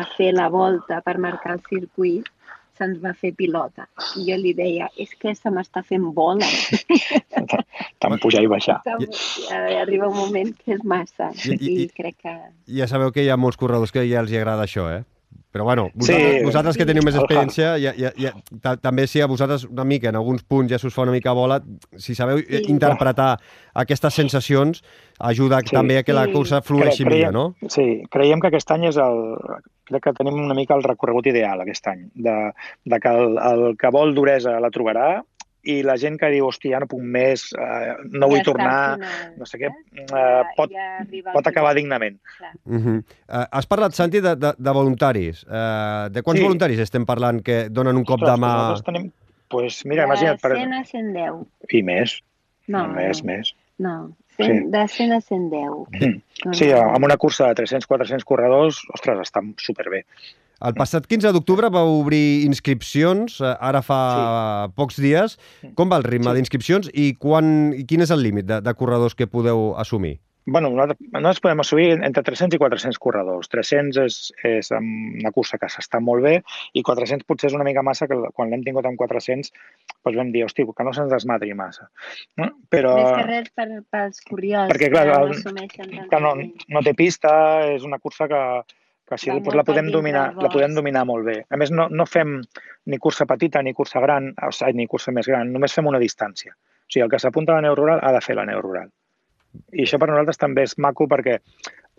[0.00, 2.24] a fer la volta per marcar el circuit,
[2.78, 3.84] se'ns va fer pilota.
[4.16, 6.48] I jo li deia, és que se m'està fent bola.
[8.00, 8.78] Tant pujar i baixar.
[8.86, 11.28] Eh, Arriba un moment que és massa.
[11.44, 12.34] I- I, i- i- crec que...
[12.80, 15.02] Ja sabeu que hi ha molts corredors que ja els hi agrada això, eh?
[15.56, 16.44] Però bueno, vosaltres, Sí.
[16.44, 20.10] vosaltres que teniu més experiència, ja, ja, ja, ta, també si a vosaltres una mica,
[20.10, 21.62] en alguns punts ja s'us fa una mica bola,
[21.96, 22.60] si sabeu Sí.
[22.68, 23.38] interpretar
[23.72, 24.82] aquestes sensacions,
[25.18, 25.70] ajuda Sí.
[25.74, 27.54] també a que la cursa flueixi Cre- millor, no?
[27.68, 29.38] Sí, creiem que aquest any és el...
[29.86, 32.52] Crec que tenim una mica el recorregut ideal aquest any, de,
[32.84, 35.22] de que el, el que vol duresa la trobarà
[35.66, 38.46] i la gent que diu, hòstia, ja no puc més, eh, no vull ja al
[38.46, 41.82] tornar, final, no sé què, eh, pot, ja arriba al pot acabar final.
[41.82, 42.18] dignament.
[42.64, 42.96] Uh -huh.
[43.28, 45.44] uh, has parlat, Santi, de, de, de voluntaris.
[45.44, 46.44] Uh, de quants Sí.
[46.44, 48.52] voluntaris estem parlant que donen un cop Ostres, de mà...
[48.52, 49.12] Nosaltres tenim...
[49.48, 50.52] Pues mira, de imagina't, per...
[50.56, 51.46] 100 a 110.
[51.70, 52.20] i més,
[52.68, 53.54] No, més, no, més.
[53.78, 54.10] no.
[54.36, 55.86] 100, de 100 a 110.
[56.00, 56.22] Mm.
[56.44, 56.80] No, Sí, no.
[56.94, 60.04] amb una cursa de 300-400 corredors, ostres, està superbé.
[60.64, 64.00] El passat 15 d'octubre va obrir inscripcions, eh, ara fa
[64.68, 64.72] sí.
[64.76, 65.36] pocs dies.
[65.76, 66.38] Com va el ritme Sí.
[66.38, 70.18] d'inscripcions i, quan, i quin és el límit de, de corredors que podeu assumir?
[70.46, 73.48] bueno, nosaltres, nosaltres podem assumir entre 300 i 400 corredors.
[73.50, 76.36] 300 és, és una cursa que s'està molt bé
[76.72, 80.30] i 400 potser és una mica massa que quan l'hem tingut amb 400 doncs vam
[80.30, 81.90] dir, hosti, que no se'ns desmatri massa.
[82.38, 82.52] No?
[82.70, 82.94] Però...
[82.94, 85.06] Més que res per, pels curiosos perquè, clar,
[85.74, 86.34] que no, que no,
[86.78, 87.34] no té pista,
[87.74, 91.36] és una cursa que, que així doncs la, podem dominar, la podem dominar molt bé.
[91.50, 92.40] A més, no, no fem
[92.90, 96.02] ni cursa petita ni cursa gran, o sigui, ni cursa més gran, només fem una
[96.02, 96.56] distància.
[96.56, 98.90] O sigui, el que s'apunta a la neu rural ha de fer la neu rural.
[99.72, 101.38] I això per nosaltres també és maco perquè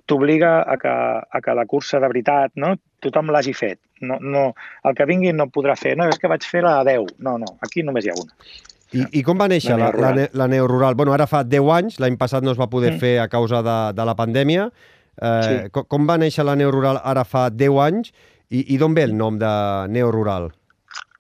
[0.08, 2.76] t'obliga a, que, a que la cursa de veritat no?
[3.04, 3.80] tothom l'hagi fet.
[4.02, 4.52] No, no,
[4.86, 7.18] el que vingui no podrà fer, no, és que vaig fer la 10.
[7.24, 8.36] No, no, aquí només hi ha una.
[8.96, 10.96] I, I com va néixer la, la, la, la neu rural?
[10.96, 13.02] Bueno, ara fa 10 anys, l'any passat no es va poder mm.
[13.04, 14.70] fer a causa de, de la pandèmia.
[15.18, 15.70] Eh, sí.
[15.74, 18.12] com, com va néixer la neu rural ara fa 10 anys
[18.50, 19.52] i, i d'on ve el nom de
[19.94, 20.52] neu rural?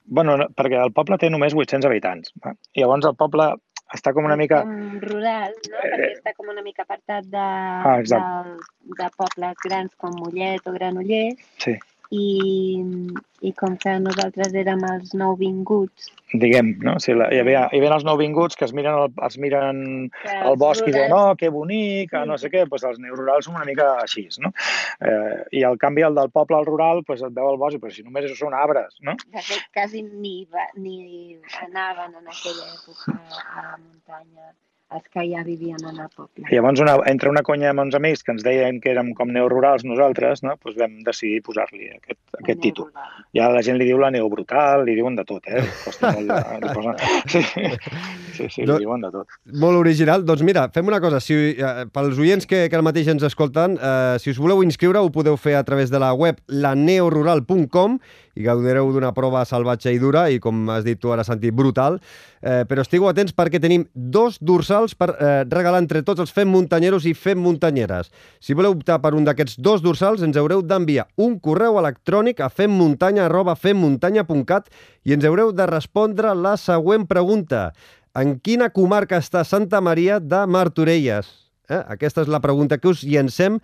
[0.08, 2.32] Bueno, perquè el poble té només 800 habitants.
[2.44, 2.54] Va?
[2.74, 3.50] I llavors el poble
[3.96, 4.62] està com una mica...
[4.68, 5.82] Com rural, no?
[5.82, 8.22] Eh, Perquè està com una mica apartat de, ah, de,
[9.02, 11.44] de pobles grans com Mollet o Granollers.
[11.64, 11.76] Sí
[12.12, 12.28] i,
[13.44, 16.12] i com que nosaltres érem els nouvinguts...
[16.34, 16.98] Diguem, no?
[16.98, 19.82] O sigui, hi, havia, hi havia els nouvinguts que es miren el, es miren
[20.22, 20.92] que el bosc rurals...
[20.92, 22.24] i diuen, oh, que bonic, sí.
[22.30, 24.52] no sé què, doncs els neururals són una mica així, no?
[25.00, 27.94] Eh, I al canvi el del poble al rural, doncs et veu el bosc, però
[27.94, 29.18] si només són arbres, no?
[29.34, 34.56] De fet, quasi ni, va, ni anaven en aquella època a la muntanya
[34.88, 36.46] els que ja vivien en el poble.
[36.48, 39.32] I llavors, una, entre una conya amb uns amics que ens deien que érem com
[39.36, 40.56] neorurals nosaltres, no?
[40.64, 42.88] doncs vam decidir posar-li aquest, aquest títol.
[43.36, 45.66] Ja la gent li diu la neobrutal, li diuen de tot, eh?
[45.84, 46.32] Costa molt,
[46.64, 46.96] li posen...
[47.28, 47.42] Sí,
[48.38, 49.34] sí, sí, li diuen de tot.
[49.60, 50.24] Molt original.
[50.28, 51.20] Doncs mira, fem una cosa.
[51.24, 55.02] Si, eh, pels oients que, que ara mateix ens escolten, eh, si us voleu inscriure,
[55.02, 57.98] ho podeu fer a través de la web laneorural.com
[58.38, 62.00] i gaudireu d'una prova salvatge i dura i, com has dit tu ara, Santi, brutal.
[62.38, 66.50] Eh, però estigueu atents perquè tenim dos dorsals per eh, regalar entre tots els fem
[66.54, 68.12] muntanyeros i fem muntanyeres.
[68.40, 72.50] Si voleu optar per un d'aquests dos dorsals, ens haureu d'enviar un correu electrònic a
[72.54, 74.70] femmuntanya.femmuntanya.cat
[75.08, 77.72] i ens haureu de respondre la següent pregunta.
[78.18, 81.28] En quina comarca està Santa Maria de Martorelles?
[81.70, 81.84] Eh?
[81.98, 83.60] Aquesta és la pregunta que us llancem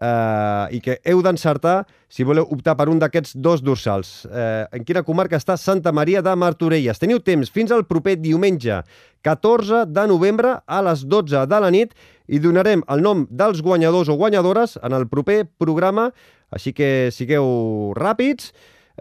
[0.00, 1.82] eh, i que heu d'encertar
[2.12, 4.26] si voleu optar per un d'aquests dos dorsals.
[4.28, 7.00] Eh, en quina comarca està Santa Maria de Martorelles?
[7.00, 8.82] Teniu temps fins al proper diumenge
[9.22, 11.96] 14 de novembre a les 12 de la nit
[12.28, 16.10] i donarem el nom dels guanyadors o guanyadores en el proper programa,
[16.52, 18.52] així que sigueu ràpids,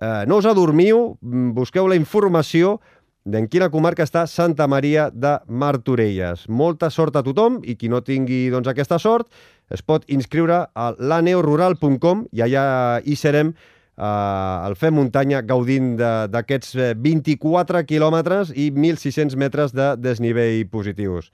[0.02, 2.80] eh, no us adormiu, busqueu la informació
[3.22, 6.48] d'en quina comarca està Santa Maria de Martorelles.
[6.50, 9.30] Molta sort a tothom i qui no tingui doncs, aquesta sort
[9.74, 12.66] es pot inscriure a laneorural.com i allà
[13.04, 20.64] hi serem eh, al Fem Muntanya gaudint d'aquests 24 quilòmetres i 1.600 metres de desnivell
[20.72, 21.32] positius.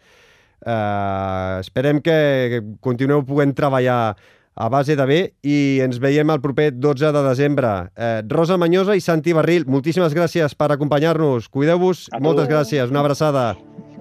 [0.65, 4.17] Eh, esperem que continueu podent treballar
[4.57, 7.71] a base de bé i ens veiem el proper 12 de desembre.
[7.93, 11.47] Eh, Rosa Manyosa i Santi Barril, moltíssimes gràcies per acompanyar-nos.
[11.53, 13.51] Cuideu-vos, moltes gràcies, una abraçada.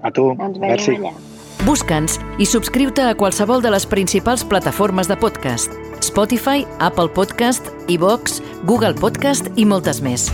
[0.01, 0.97] A tu, Ens merci.
[0.97, 1.26] Allà.
[1.65, 5.73] Busca'ns i subscriu-te a qualsevol de les principals plataformes de podcast.
[6.05, 10.29] Spotify, Apple Podcast, iVox, Google Podcast i moltes més.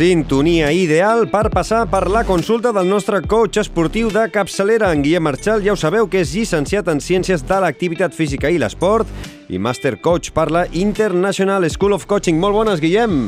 [0.00, 5.26] Sintonia ideal per passar per la consulta del nostre coach esportiu de capçalera, en Guillem
[5.26, 5.60] Marchal.
[5.60, 9.04] Ja ho sabeu que és llicenciat en Ciències de l'Activitat Física i l'Esport
[9.52, 12.40] i Master Coach per la International School of Coaching.
[12.40, 13.18] Molt bones, Guillem!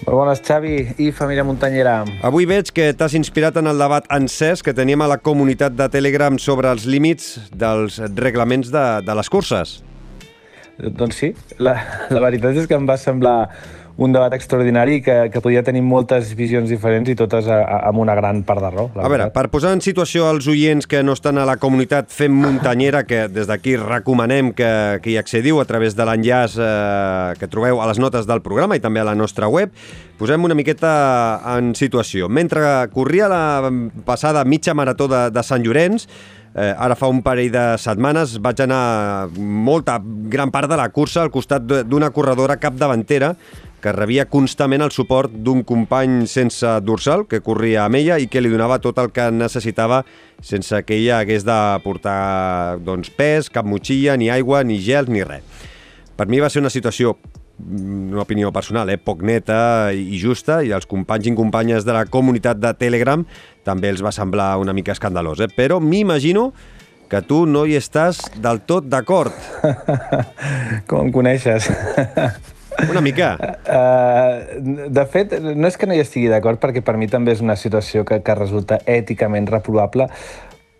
[0.00, 2.00] Molt bones, Xavi i família muntanyera.
[2.26, 5.86] Avui veig que t'has inspirat en el debat encès que teníem a la comunitat de
[5.86, 9.78] Telegram sobre els límits dels reglaments de, de les curses.
[10.82, 11.30] Doncs sí,
[11.62, 11.78] la,
[12.10, 13.38] la veritat és que em va semblar
[13.96, 18.02] un debat extraordinari que, que podia tenir moltes visions diferents i totes a, a, amb
[18.02, 18.88] una gran part de raó.
[18.98, 22.34] A veure, per posar en situació els oients que no estan a la comunitat Fem
[22.34, 24.70] Muntanyera, que des d'aquí recomanem que,
[25.04, 28.74] que hi accediu a través de l'enllaç eh, que trobeu a les notes del programa
[28.74, 29.70] i també a la nostra web,
[30.18, 30.94] posem una miqueta
[31.56, 32.28] en situació.
[32.28, 33.70] Mentre corria la
[34.06, 36.08] passada mitja marató de, de Sant Llorenç,
[36.54, 39.96] Eh, ara fa un parell de setmanes vaig anar molta,
[40.30, 43.32] gran part de la cursa al costat d'una corredora capdavantera
[43.84, 48.40] que rebia constantment el suport d'un company sense dorsal que corria amb ella i que
[48.40, 50.00] li donava tot el que necessitava
[50.40, 55.20] sense que ella hagués de portar doncs, pes, cap motxilla, ni aigua, ni gel, ni
[55.28, 55.44] res.
[56.16, 57.18] Per mi va ser una situació
[57.60, 62.06] una opinió personal, eh, poc neta i justa, i els companys i companyes de la
[62.06, 63.22] comunitat de Telegram
[63.68, 65.50] també els va semblar una mica escandalós, eh?
[65.54, 66.52] però m'imagino
[67.08, 69.36] que tu no hi estàs del tot d'acord.
[70.88, 71.68] Com em coneixes?
[72.90, 73.34] Una mica.
[73.64, 77.44] Uh, de fet, no és que no hi estigui d'acord, perquè per mi també és
[77.44, 80.08] una situació que, que resulta èticament reprovable,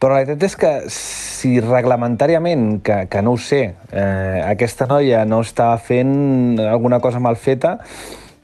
[0.02, 3.62] però la veritat és que si reglamentàriament, que, que no ho sé,
[3.92, 7.78] eh, aquesta noia no estava fent alguna cosa mal feta,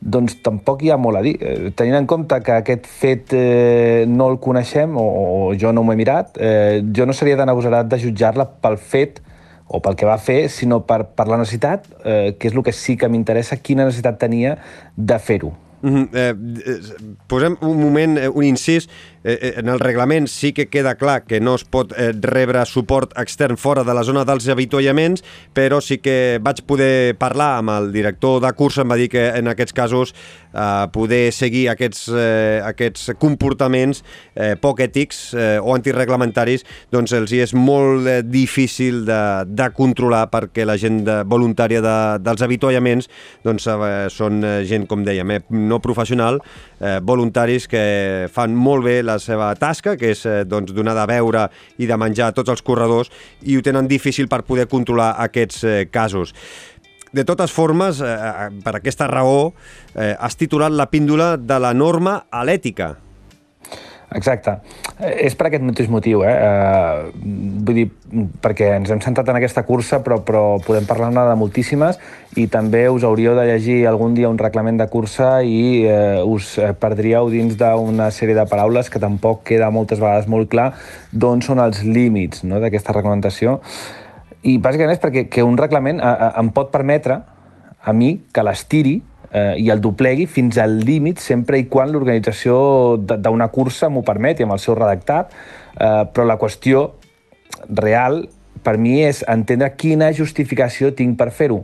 [0.01, 1.35] doncs tampoc hi ha molt a dir.
[1.37, 5.85] Eh, tenint en compte que aquest fet eh, no el coneixem o, o jo no
[5.85, 9.21] m'ho he mirat, eh, jo no seria tan agosarat de jutjar-la pel fet
[9.71, 12.75] o pel que va fer, sinó per, per la necessitat, eh, que és el que
[12.75, 14.57] sí que m'interessa, quina necessitat tenia
[14.97, 15.55] de fer-ho.
[15.83, 16.09] Mm -hmm.
[16.13, 16.35] eh,
[17.27, 18.89] posem un moment, eh, un incís.
[19.23, 22.65] Eh, eh, en el reglament sí que queda clar que no es pot eh, rebre
[22.65, 25.23] suport extern fora de la zona dels avituallaments,
[25.53, 29.29] però sí que vaig poder parlar amb el director de curs, em va dir que
[29.29, 30.15] en aquests casos
[30.55, 34.03] eh, poder seguir aquests, eh, aquests comportaments
[34.35, 39.69] eh, poc ètics eh, o antireglamentaris, doncs els hi és molt eh, difícil de, de
[39.77, 43.11] controlar perquè la gent de, voluntària de, dels avituallaments
[43.45, 46.41] doncs, eh, són eh, gent, com dèiem, eh, no professional,
[46.81, 51.07] eh, voluntaris que fan molt bé la seva tasca, que és eh, doncs, donar de
[51.11, 51.47] beure
[51.79, 53.11] i de menjar a tots els corredors,
[53.43, 56.35] i ho tenen difícil per poder controlar aquests eh, casos.
[57.13, 59.53] De totes formes, eh, eh per aquesta raó,
[59.95, 62.97] eh, has titulat la píndola de la norma a l'ètica.
[64.11, 64.57] Exacte.
[64.99, 66.33] Eh, és per aquest mateix motiu, eh?
[66.35, 67.11] eh?
[67.67, 67.85] Vull dir,
[68.43, 72.01] perquè ens hem centrat en aquesta cursa, però, però podem parlar-ne de moltíssimes
[72.41, 76.57] i també us hauríeu de llegir algun dia un reglament de cursa i eh, us
[76.83, 80.73] perdríeu dins d'una sèrie de paraules que tampoc queda moltes vegades molt clar
[81.13, 82.59] d'on són els límits no?
[82.63, 83.61] d'aquesta reglamentació.
[84.43, 87.21] I bàsicament és perquè que un reglament eh, eh em pot permetre
[87.81, 89.01] a mi que l'estiri
[89.33, 94.45] eh, i el doblegui fins al límit sempre i quan l'organització d'una cursa m'ho permeti
[94.45, 95.33] amb el seu redactat,
[95.77, 96.91] eh, però la qüestió
[97.69, 98.25] real
[98.63, 101.63] per mi és entendre quina justificació tinc per fer-ho.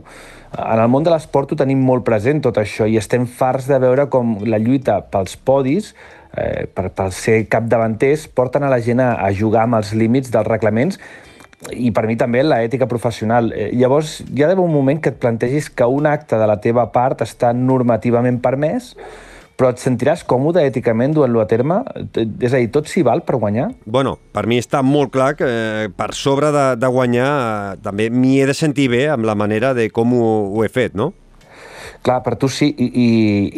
[0.57, 3.77] En el món de l'esport ho tenim molt present tot això i estem farts de
[3.83, 5.91] veure com la lluita pels podis
[6.33, 10.31] eh, per, per ser capdavanters porten a la gent a, a jugar amb els límits
[10.33, 11.01] dels reglaments
[11.73, 13.51] i per mi també la ètica professional.
[13.53, 16.59] Eh, llavors, hi ha d'haver un moment que et plantegis que un acte de la
[16.61, 18.93] teva part està normativament permès,
[19.57, 21.79] però et sentiràs còmode èticament duent-lo a terme?
[22.13, 23.71] És a dir, tot s'hi val per guanyar?
[23.89, 28.11] Bueno, per mi està molt clar que eh, per sobre de, de guanyar eh, també
[28.13, 31.11] m'hi he de sentir bé amb la manera de com ho, ho he fet, no?
[32.05, 33.09] Clar, per tu sí, i, i,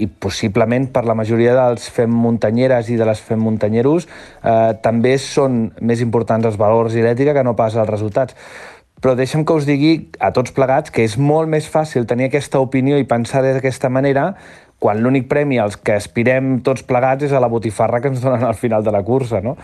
[0.04, 5.18] i possiblement per la majoria dels fem muntanyeres i de les fem muntanyeros eh, també
[5.22, 8.38] són més importants els valors i l'ètica que no pas els resultats.
[9.00, 12.60] Però deixa'm que us digui a tots plegats que és molt més fàcil tenir aquesta
[12.60, 14.34] opinió i pensar d'aquesta manera
[14.80, 18.46] quan l'únic premi als que aspirem tots plegats és a la botifarra que ens donen
[18.48, 19.58] al final de la cursa, no?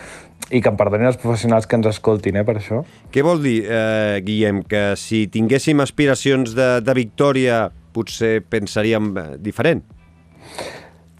[0.51, 2.83] I que em perdonin els professionals que ens escoltin, eh, per això.
[3.11, 9.27] Què vol dir, eh, Guillem, que si tinguéssim aspiracions de, de victòria potser pensaríem eh,
[9.41, 9.85] diferent.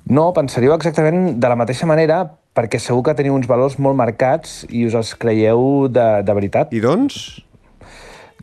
[0.06, 2.26] No, pensaríeu exactament de la mateixa manera
[2.56, 6.72] perquè segur que teniu uns valors molt marcats i us els creieu de, de veritat.
[6.72, 7.24] I doncs?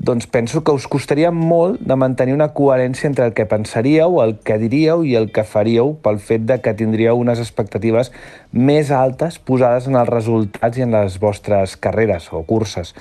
[0.03, 4.33] Doncs penso que us costaria molt de mantenir una coherència entre el que pensaríeu, el
[4.43, 8.11] que diríeu i el que faríeu pel fet de que tindríeu unes expectatives
[8.51, 12.97] més altes posades en els resultats i en les vostres carreres o curses.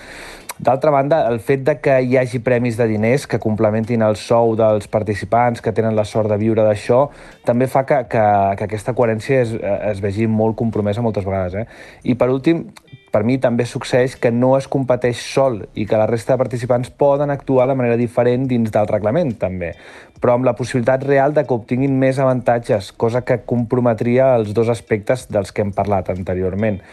[0.62, 4.52] D'altra banda, el fet de que hi hagi premis de diners que complementin el sou
[4.54, 7.00] dels participants que tenen la sort de viure d'això
[7.48, 8.26] també fa que, que,
[8.60, 11.56] que aquesta coherència es, es vegi molt compromesa moltes vegades.
[11.64, 12.12] Eh?
[12.14, 12.60] I per últim,
[13.10, 16.94] per mi també succeeix que no es competeix sol i que la resta de participants
[16.94, 19.72] poden actuar de manera diferent dins del reglament, també,
[20.22, 24.70] però amb la possibilitat real de que obtinguin més avantatges, cosa que comprometria els dos
[24.70, 26.84] aspectes dels que hem parlat anteriorment.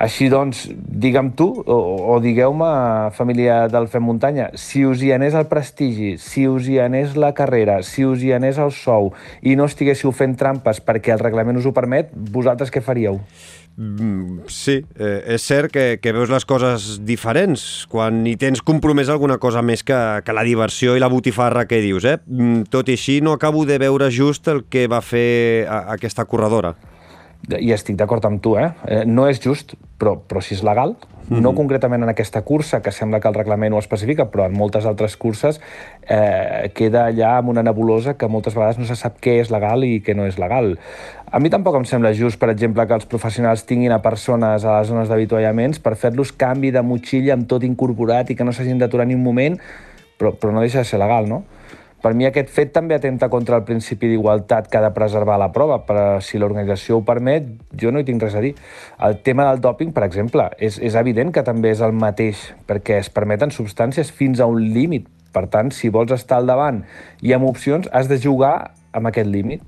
[0.00, 1.76] Així doncs, digue'm tu, o,
[2.14, 2.70] o digueu-me,
[3.12, 7.34] família del Fem Muntanya, si us hi anés el prestigi, si us hi anés la
[7.36, 9.12] carrera, si us hi anés el sou
[9.44, 13.20] i no estiguéssiu fent trampes perquè el reglament us ho permet, vosaltres què faríeu?
[13.76, 19.12] Mm, sí, eh, és cert que, que veus les coses diferents quan hi tens compromès
[19.12, 22.08] alguna cosa més que, que la diversió i la botifarra que dius.
[22.08, 22.18] Eh?
[22.24, 26.24] Mm, tot i així, no acabo de veure just el que va fer a, aquesta
[26.24, 26.74] corredora
[27.58, 28.70] i estic d'acord amb tu, eh?
[28.86, 29.04] eh?
[29.08, 31.40] No és just, però, però si és legal, mm -hmm.
[31.40, 34.86] no concretament en aquesta cursa, que sembla que el reglament ho especifica, però en moltes
[34.86, 35.60] altres curses
[36.08, 39.84] eh, queda allà amb una nebulosa que moltes vegades no se sap què és legal
[39.84, 40.78] i què no és legal.
[41.30, 44.78] A mi tampoc em sembla just, per exemple, que els professionals tinguin a persones a
[44.78, 48.78] les zones d'avituallaments per fer-los canvi de motxilla amb tot incorporat i que no s'hagin
[48.78, 49.58] d'aturar ni un moment,
[50.18, 51.44] però, però no deixa de ser legal, no?
[52.00, 55.50] Per mi aquest fet també atenta contra el principi d'igualtat que ha de preservar la
[55.52, 58.54] prova, però si l'organització ho permet, jo no hi tinc res a dir.
[59.04, 63.02] El tema del dòping, per exemple, és, és evident que també és el mateix, perquè
[63.04, 66.82] es permeten substàncies fins a un límit Per tant, si vols estar al davant
[67.22, 69.62] i amb opcions, has de jugar amb aquest límit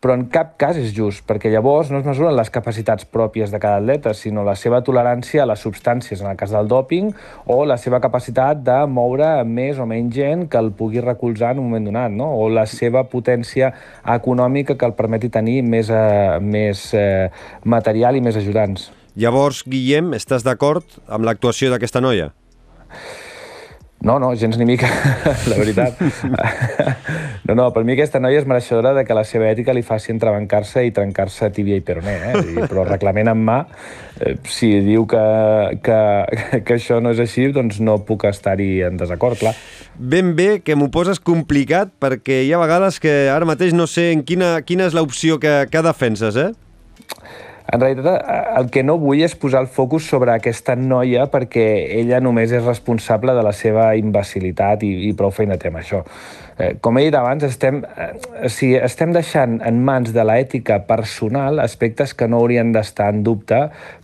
[0.00, 3.60] però en cap cas és just, perquè llavors no es mesuren les capacitats pròpies de
[3.62, 7.10] cada atleta, sinó la seva tolerància a les substàncies, en el cas del dòping,
[7.52, 11.64] o la seva capacitat de moure més o menys gent que el pugui recolzar en
[11.64, 12.28] un moment donat, no?
[12.36, 13.72] o la seva potència
[14.16, 17.28] econòmica que el permeti tenir més, eh, més eh,
[17.64, 18.90] material i més ajudants.
[19.16, 22.34] Llavors, Guillem, estàs d'acord amb l'actuació d'aquesta noia?
[24.04, 24.88] No, no, gens ni mica,
[25.50, 25.98] la veritat.
[27.48, 30.12] No, no, per mi aquesta noia és mereixedora de que la seva ètica li faci
[30.12, 32.66] entrebancar-se i trencar-se tíbia i peroné, eh?
[32.68, 33.56] però reglament en mà,
[34.20, 35.22] eh, si diu que,
[35.86, 35.98] que,
[36.66, 39.54] que això no és així, doncs no puc estar-hi en desacord, clar.
[39.96, 44.10] Ben bé que m'ho poses complicat perquè hi ha vegades que ara mateix no sé
[44.12, 46.52] en quina, quina és l'opció que, que defenses, eh?
[47.72, 51.66] En realitat, eh, el que no vull és posar el focus sobre aquesta noia perquè
[51.98, 56.04] ella només és responsable de la seva imbecilitat i, i prou feina té amb això.
[56.56, 61.58] Eh, com he dit abans, estem, eh, sigui, estem deixant en mans de l'ètica personal
[61.60, 63.58] aspectes que no haurien d'estar en dubte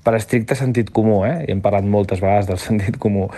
[0.04, 1.46] per estricte sentit comú, eh?
[1.46, 3.30] i hem parlat moltes vegades del sentit comú.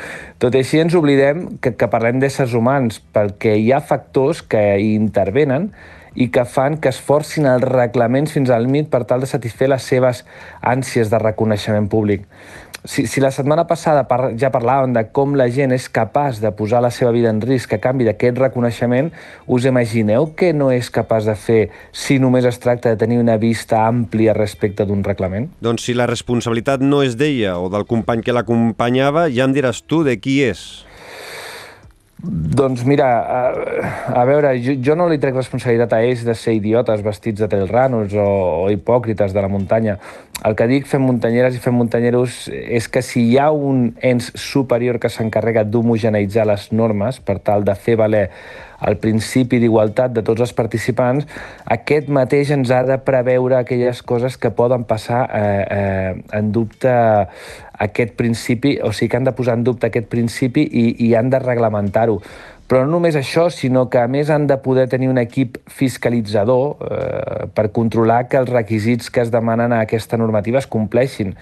[0.42, 4.64] Tot i així ens oblidem que, que parlem d'éssers humans perquè hi ha factors que
[4.80, 5.70] hi intervenen
[6.14, 9.70] i que fan que es forcin els reglaments fins al límit per tal de satisfer
[9.72, 10.24] les seves
[10.62, 12.28] ànsies de reconeixement públic.
[12.84, 16.50] Si, si la setmana passada par, ja parlàvem de com la gent és capaç de
[16.52, 19.08] posar la seva vida en risc a canvi d'aquest reconeixement,
[19.48, 21.62] us imagineu què no és capaç de fer
[21.96, 25.48] si només es tracta de tenir una vista àmplia respecte d'un reglament?
[25.64, 29.80] Doncs si la responsabilitat no és d'ella o del company que l'acompanyava, ja em diràs
[29.88, 30.84] tu de qui és.
[32.24, 33.40] Doncs mira, a,
[34.16, 37.48] a veure, jo, jo no li trec responsabilitat a ells de ser idiotes vestits de
[37.50, 38.28] trailrunners o,
[38.64, 39.98] o hipòcrites de la muntanya.
[40.42, 44.32] El que dic fem muntanyeres i fem muntanyeros és que si hi ha un ens
[44.34, 48.26] superior que s'encarrega d'homogeneitzar les normes per tal de fer valer
[48.84, 51.24] el principi d'igualtat de tots els participants,
[51.64, 56.92] aquest mateix ens ha de preveure aquelles coses que poden passar eh, eh, en dubte
[57.86, 61.30] aquest principi, o sigui que han de posar en dubte aquest principi i, i han
[61.32, 62.20] de reglamentar-ho.
[62.68, 66.88] Però no només això, sinó que a més han de poder tenir un equip fiscalitzador
[66.88, 71.34] eh, per controlar que els requisits que es demanen a aquesta normativa es compleixin.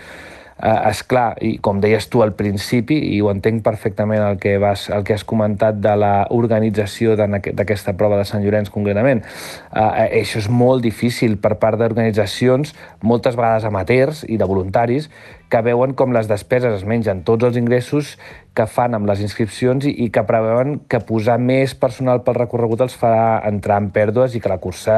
[0.63, 4.85] Eh, clar, i com deies tu al principi, i ho entenc perfectament el que, vas,
[4.95, 9.25] el que has comentat de l'organització d'aquesta prova de Sant Llorenç concretament,
[9.73, 15.11] eh, això és molt difícil per part d'organitzacions, moltes vegades amateurs i de voluntaris,
[15.51, 18.15] que veuen com les despeses es mengen tots els ingressos
[18.55, 22.85] que fan amb les inscripcions i, i que preveuen que posar més personal pel recorregut
[22.85, 24.97] els farà entrar en pèrdues i que la cursa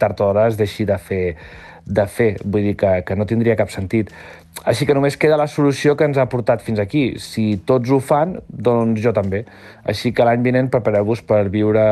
[0.00, 1.24] tard o d'hora es deixi de fer,
[1.84, 2.30] de fer.
[2.44, 4.12] Vull dir que, que no tindria cap sentit.
[4.62, 7.18] Així que només queda la solució que ens ha portat fins aquí.
[7.20, 9.42] Si tots ho fan, doncs jo també.
[9.90, 11.82] Així que l'any vinent prepareu-vos per viure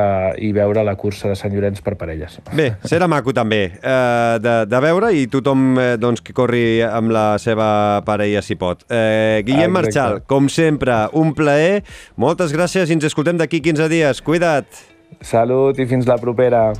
[0.40, 2.38] i veure la cursa de Sant Llorenç per parelles.
[2.56, 7.12] Bé, serà maco també eh, de, de veure i tothom eh, doncs, que corri amb
[7.12, 8.86] la seva parella si pot.
[8.88, 9.76] Eh, Guillem Exacte.
[9.82, 11.82] Marchal, com sempre, un plaer.
[12.16, 14.24] Moltes gràcies i ens escoltem d'aquí 15 dies.
[14.24, 14.86] Cuida't!
[15.20, 16.70] Salut i fins la propera.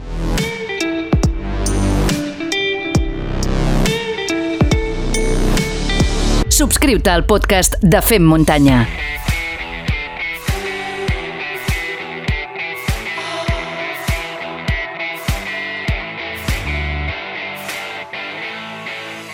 [6.62, 8.84] Subscriu-te al podcast de Fem Muntanya.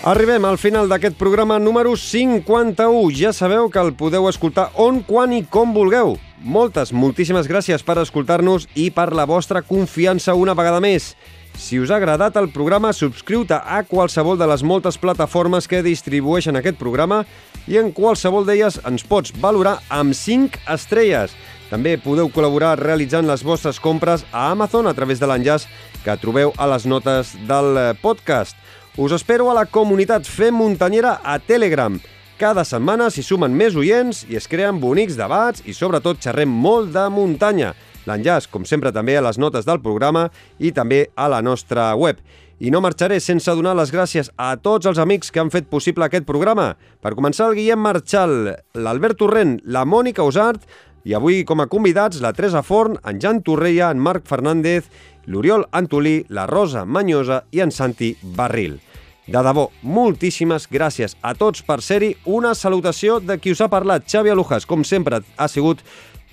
[0.09, 3.13] Arribem al final d'aquest programa número 51.
[3.13, 6.17] Ja sabeu que el podeu escoltar on, quan i com vulgueu.
[6.41, 11.13] Moltes, moltíssimes gràcies per escoltar-nos i per la vostra confiança una vegada més.
[11.59, 16.57] Si us ha agradat el programa, subscriu-te a qualsevol de les moltes plataformes que distribueixen
[16.57, 17.25] aquest programa
[17.67, 21.35] i en qualsevol d'elles ens pots valorar amb 5 estrelles.
[21.69, 25.67] També podeu col·laborar realitzant les vostres compres a Amazon a través de l'enllaç
[26.07, 28.57] que trobeu a les notes del podcast.
[28.97, 31.99] Us espero a la comunitat Fem Muntanyera a Telegram.
[32.39, 36.95] Cada setmana s'hi sumen més oients i es creen bonics debats i sobretot xerrem molt
[36.95, 37.75] de muntanya.
[38.09, 40.29] L'enllaç, com sempre, també a les notes del programa
[40.59, 42.23] i també a la nostra web.
[42.59, 46.07] I no marxaré sense donar les gràcies a tots els amics que han fet possible
[46.07, 46.73] aquest programa.
[47.05, 48.35] Per començar, el Guillem Marchal,
[48.75, 50.65] l'Albert Torrent, la Mònica Usart
[51.07, 54.91] i avui com a convidats la Teresa Forn, en Jan Torreia, en Marc Fernández,
[55.29, 58.81] l'Oriol Antolí, la Rosa Manyosa i en Santi Barril.
[59.29, 62.15] De debò, moltíssimes gràcies a tots per ser-hi.
[62.25, 64.65] Una salutació de qui us ha parlat, Xavi Alujas.
[64.65, 65.85] Com sempre, ha sigut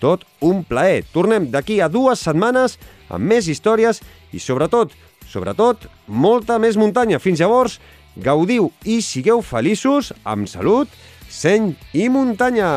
[0.02, 1.04] tot un plaer.
[1.14, 2.78] Tornem d'aquí a dues setmanes
[3.10, 4.02] amb més històries
[4.34, 4.94] i, sobretot,
[5.32, 7.20] sobretot, molta més muntanya.
[7.20, 7.80] Fins llavors,
[8.16, 10.90] gaudiu i sigueu feliços amb salut,
[11.30, 12.72] seny i muntanya.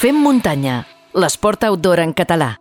[0.00, 2.54] Fem muntanya, l'esport outdoor en català.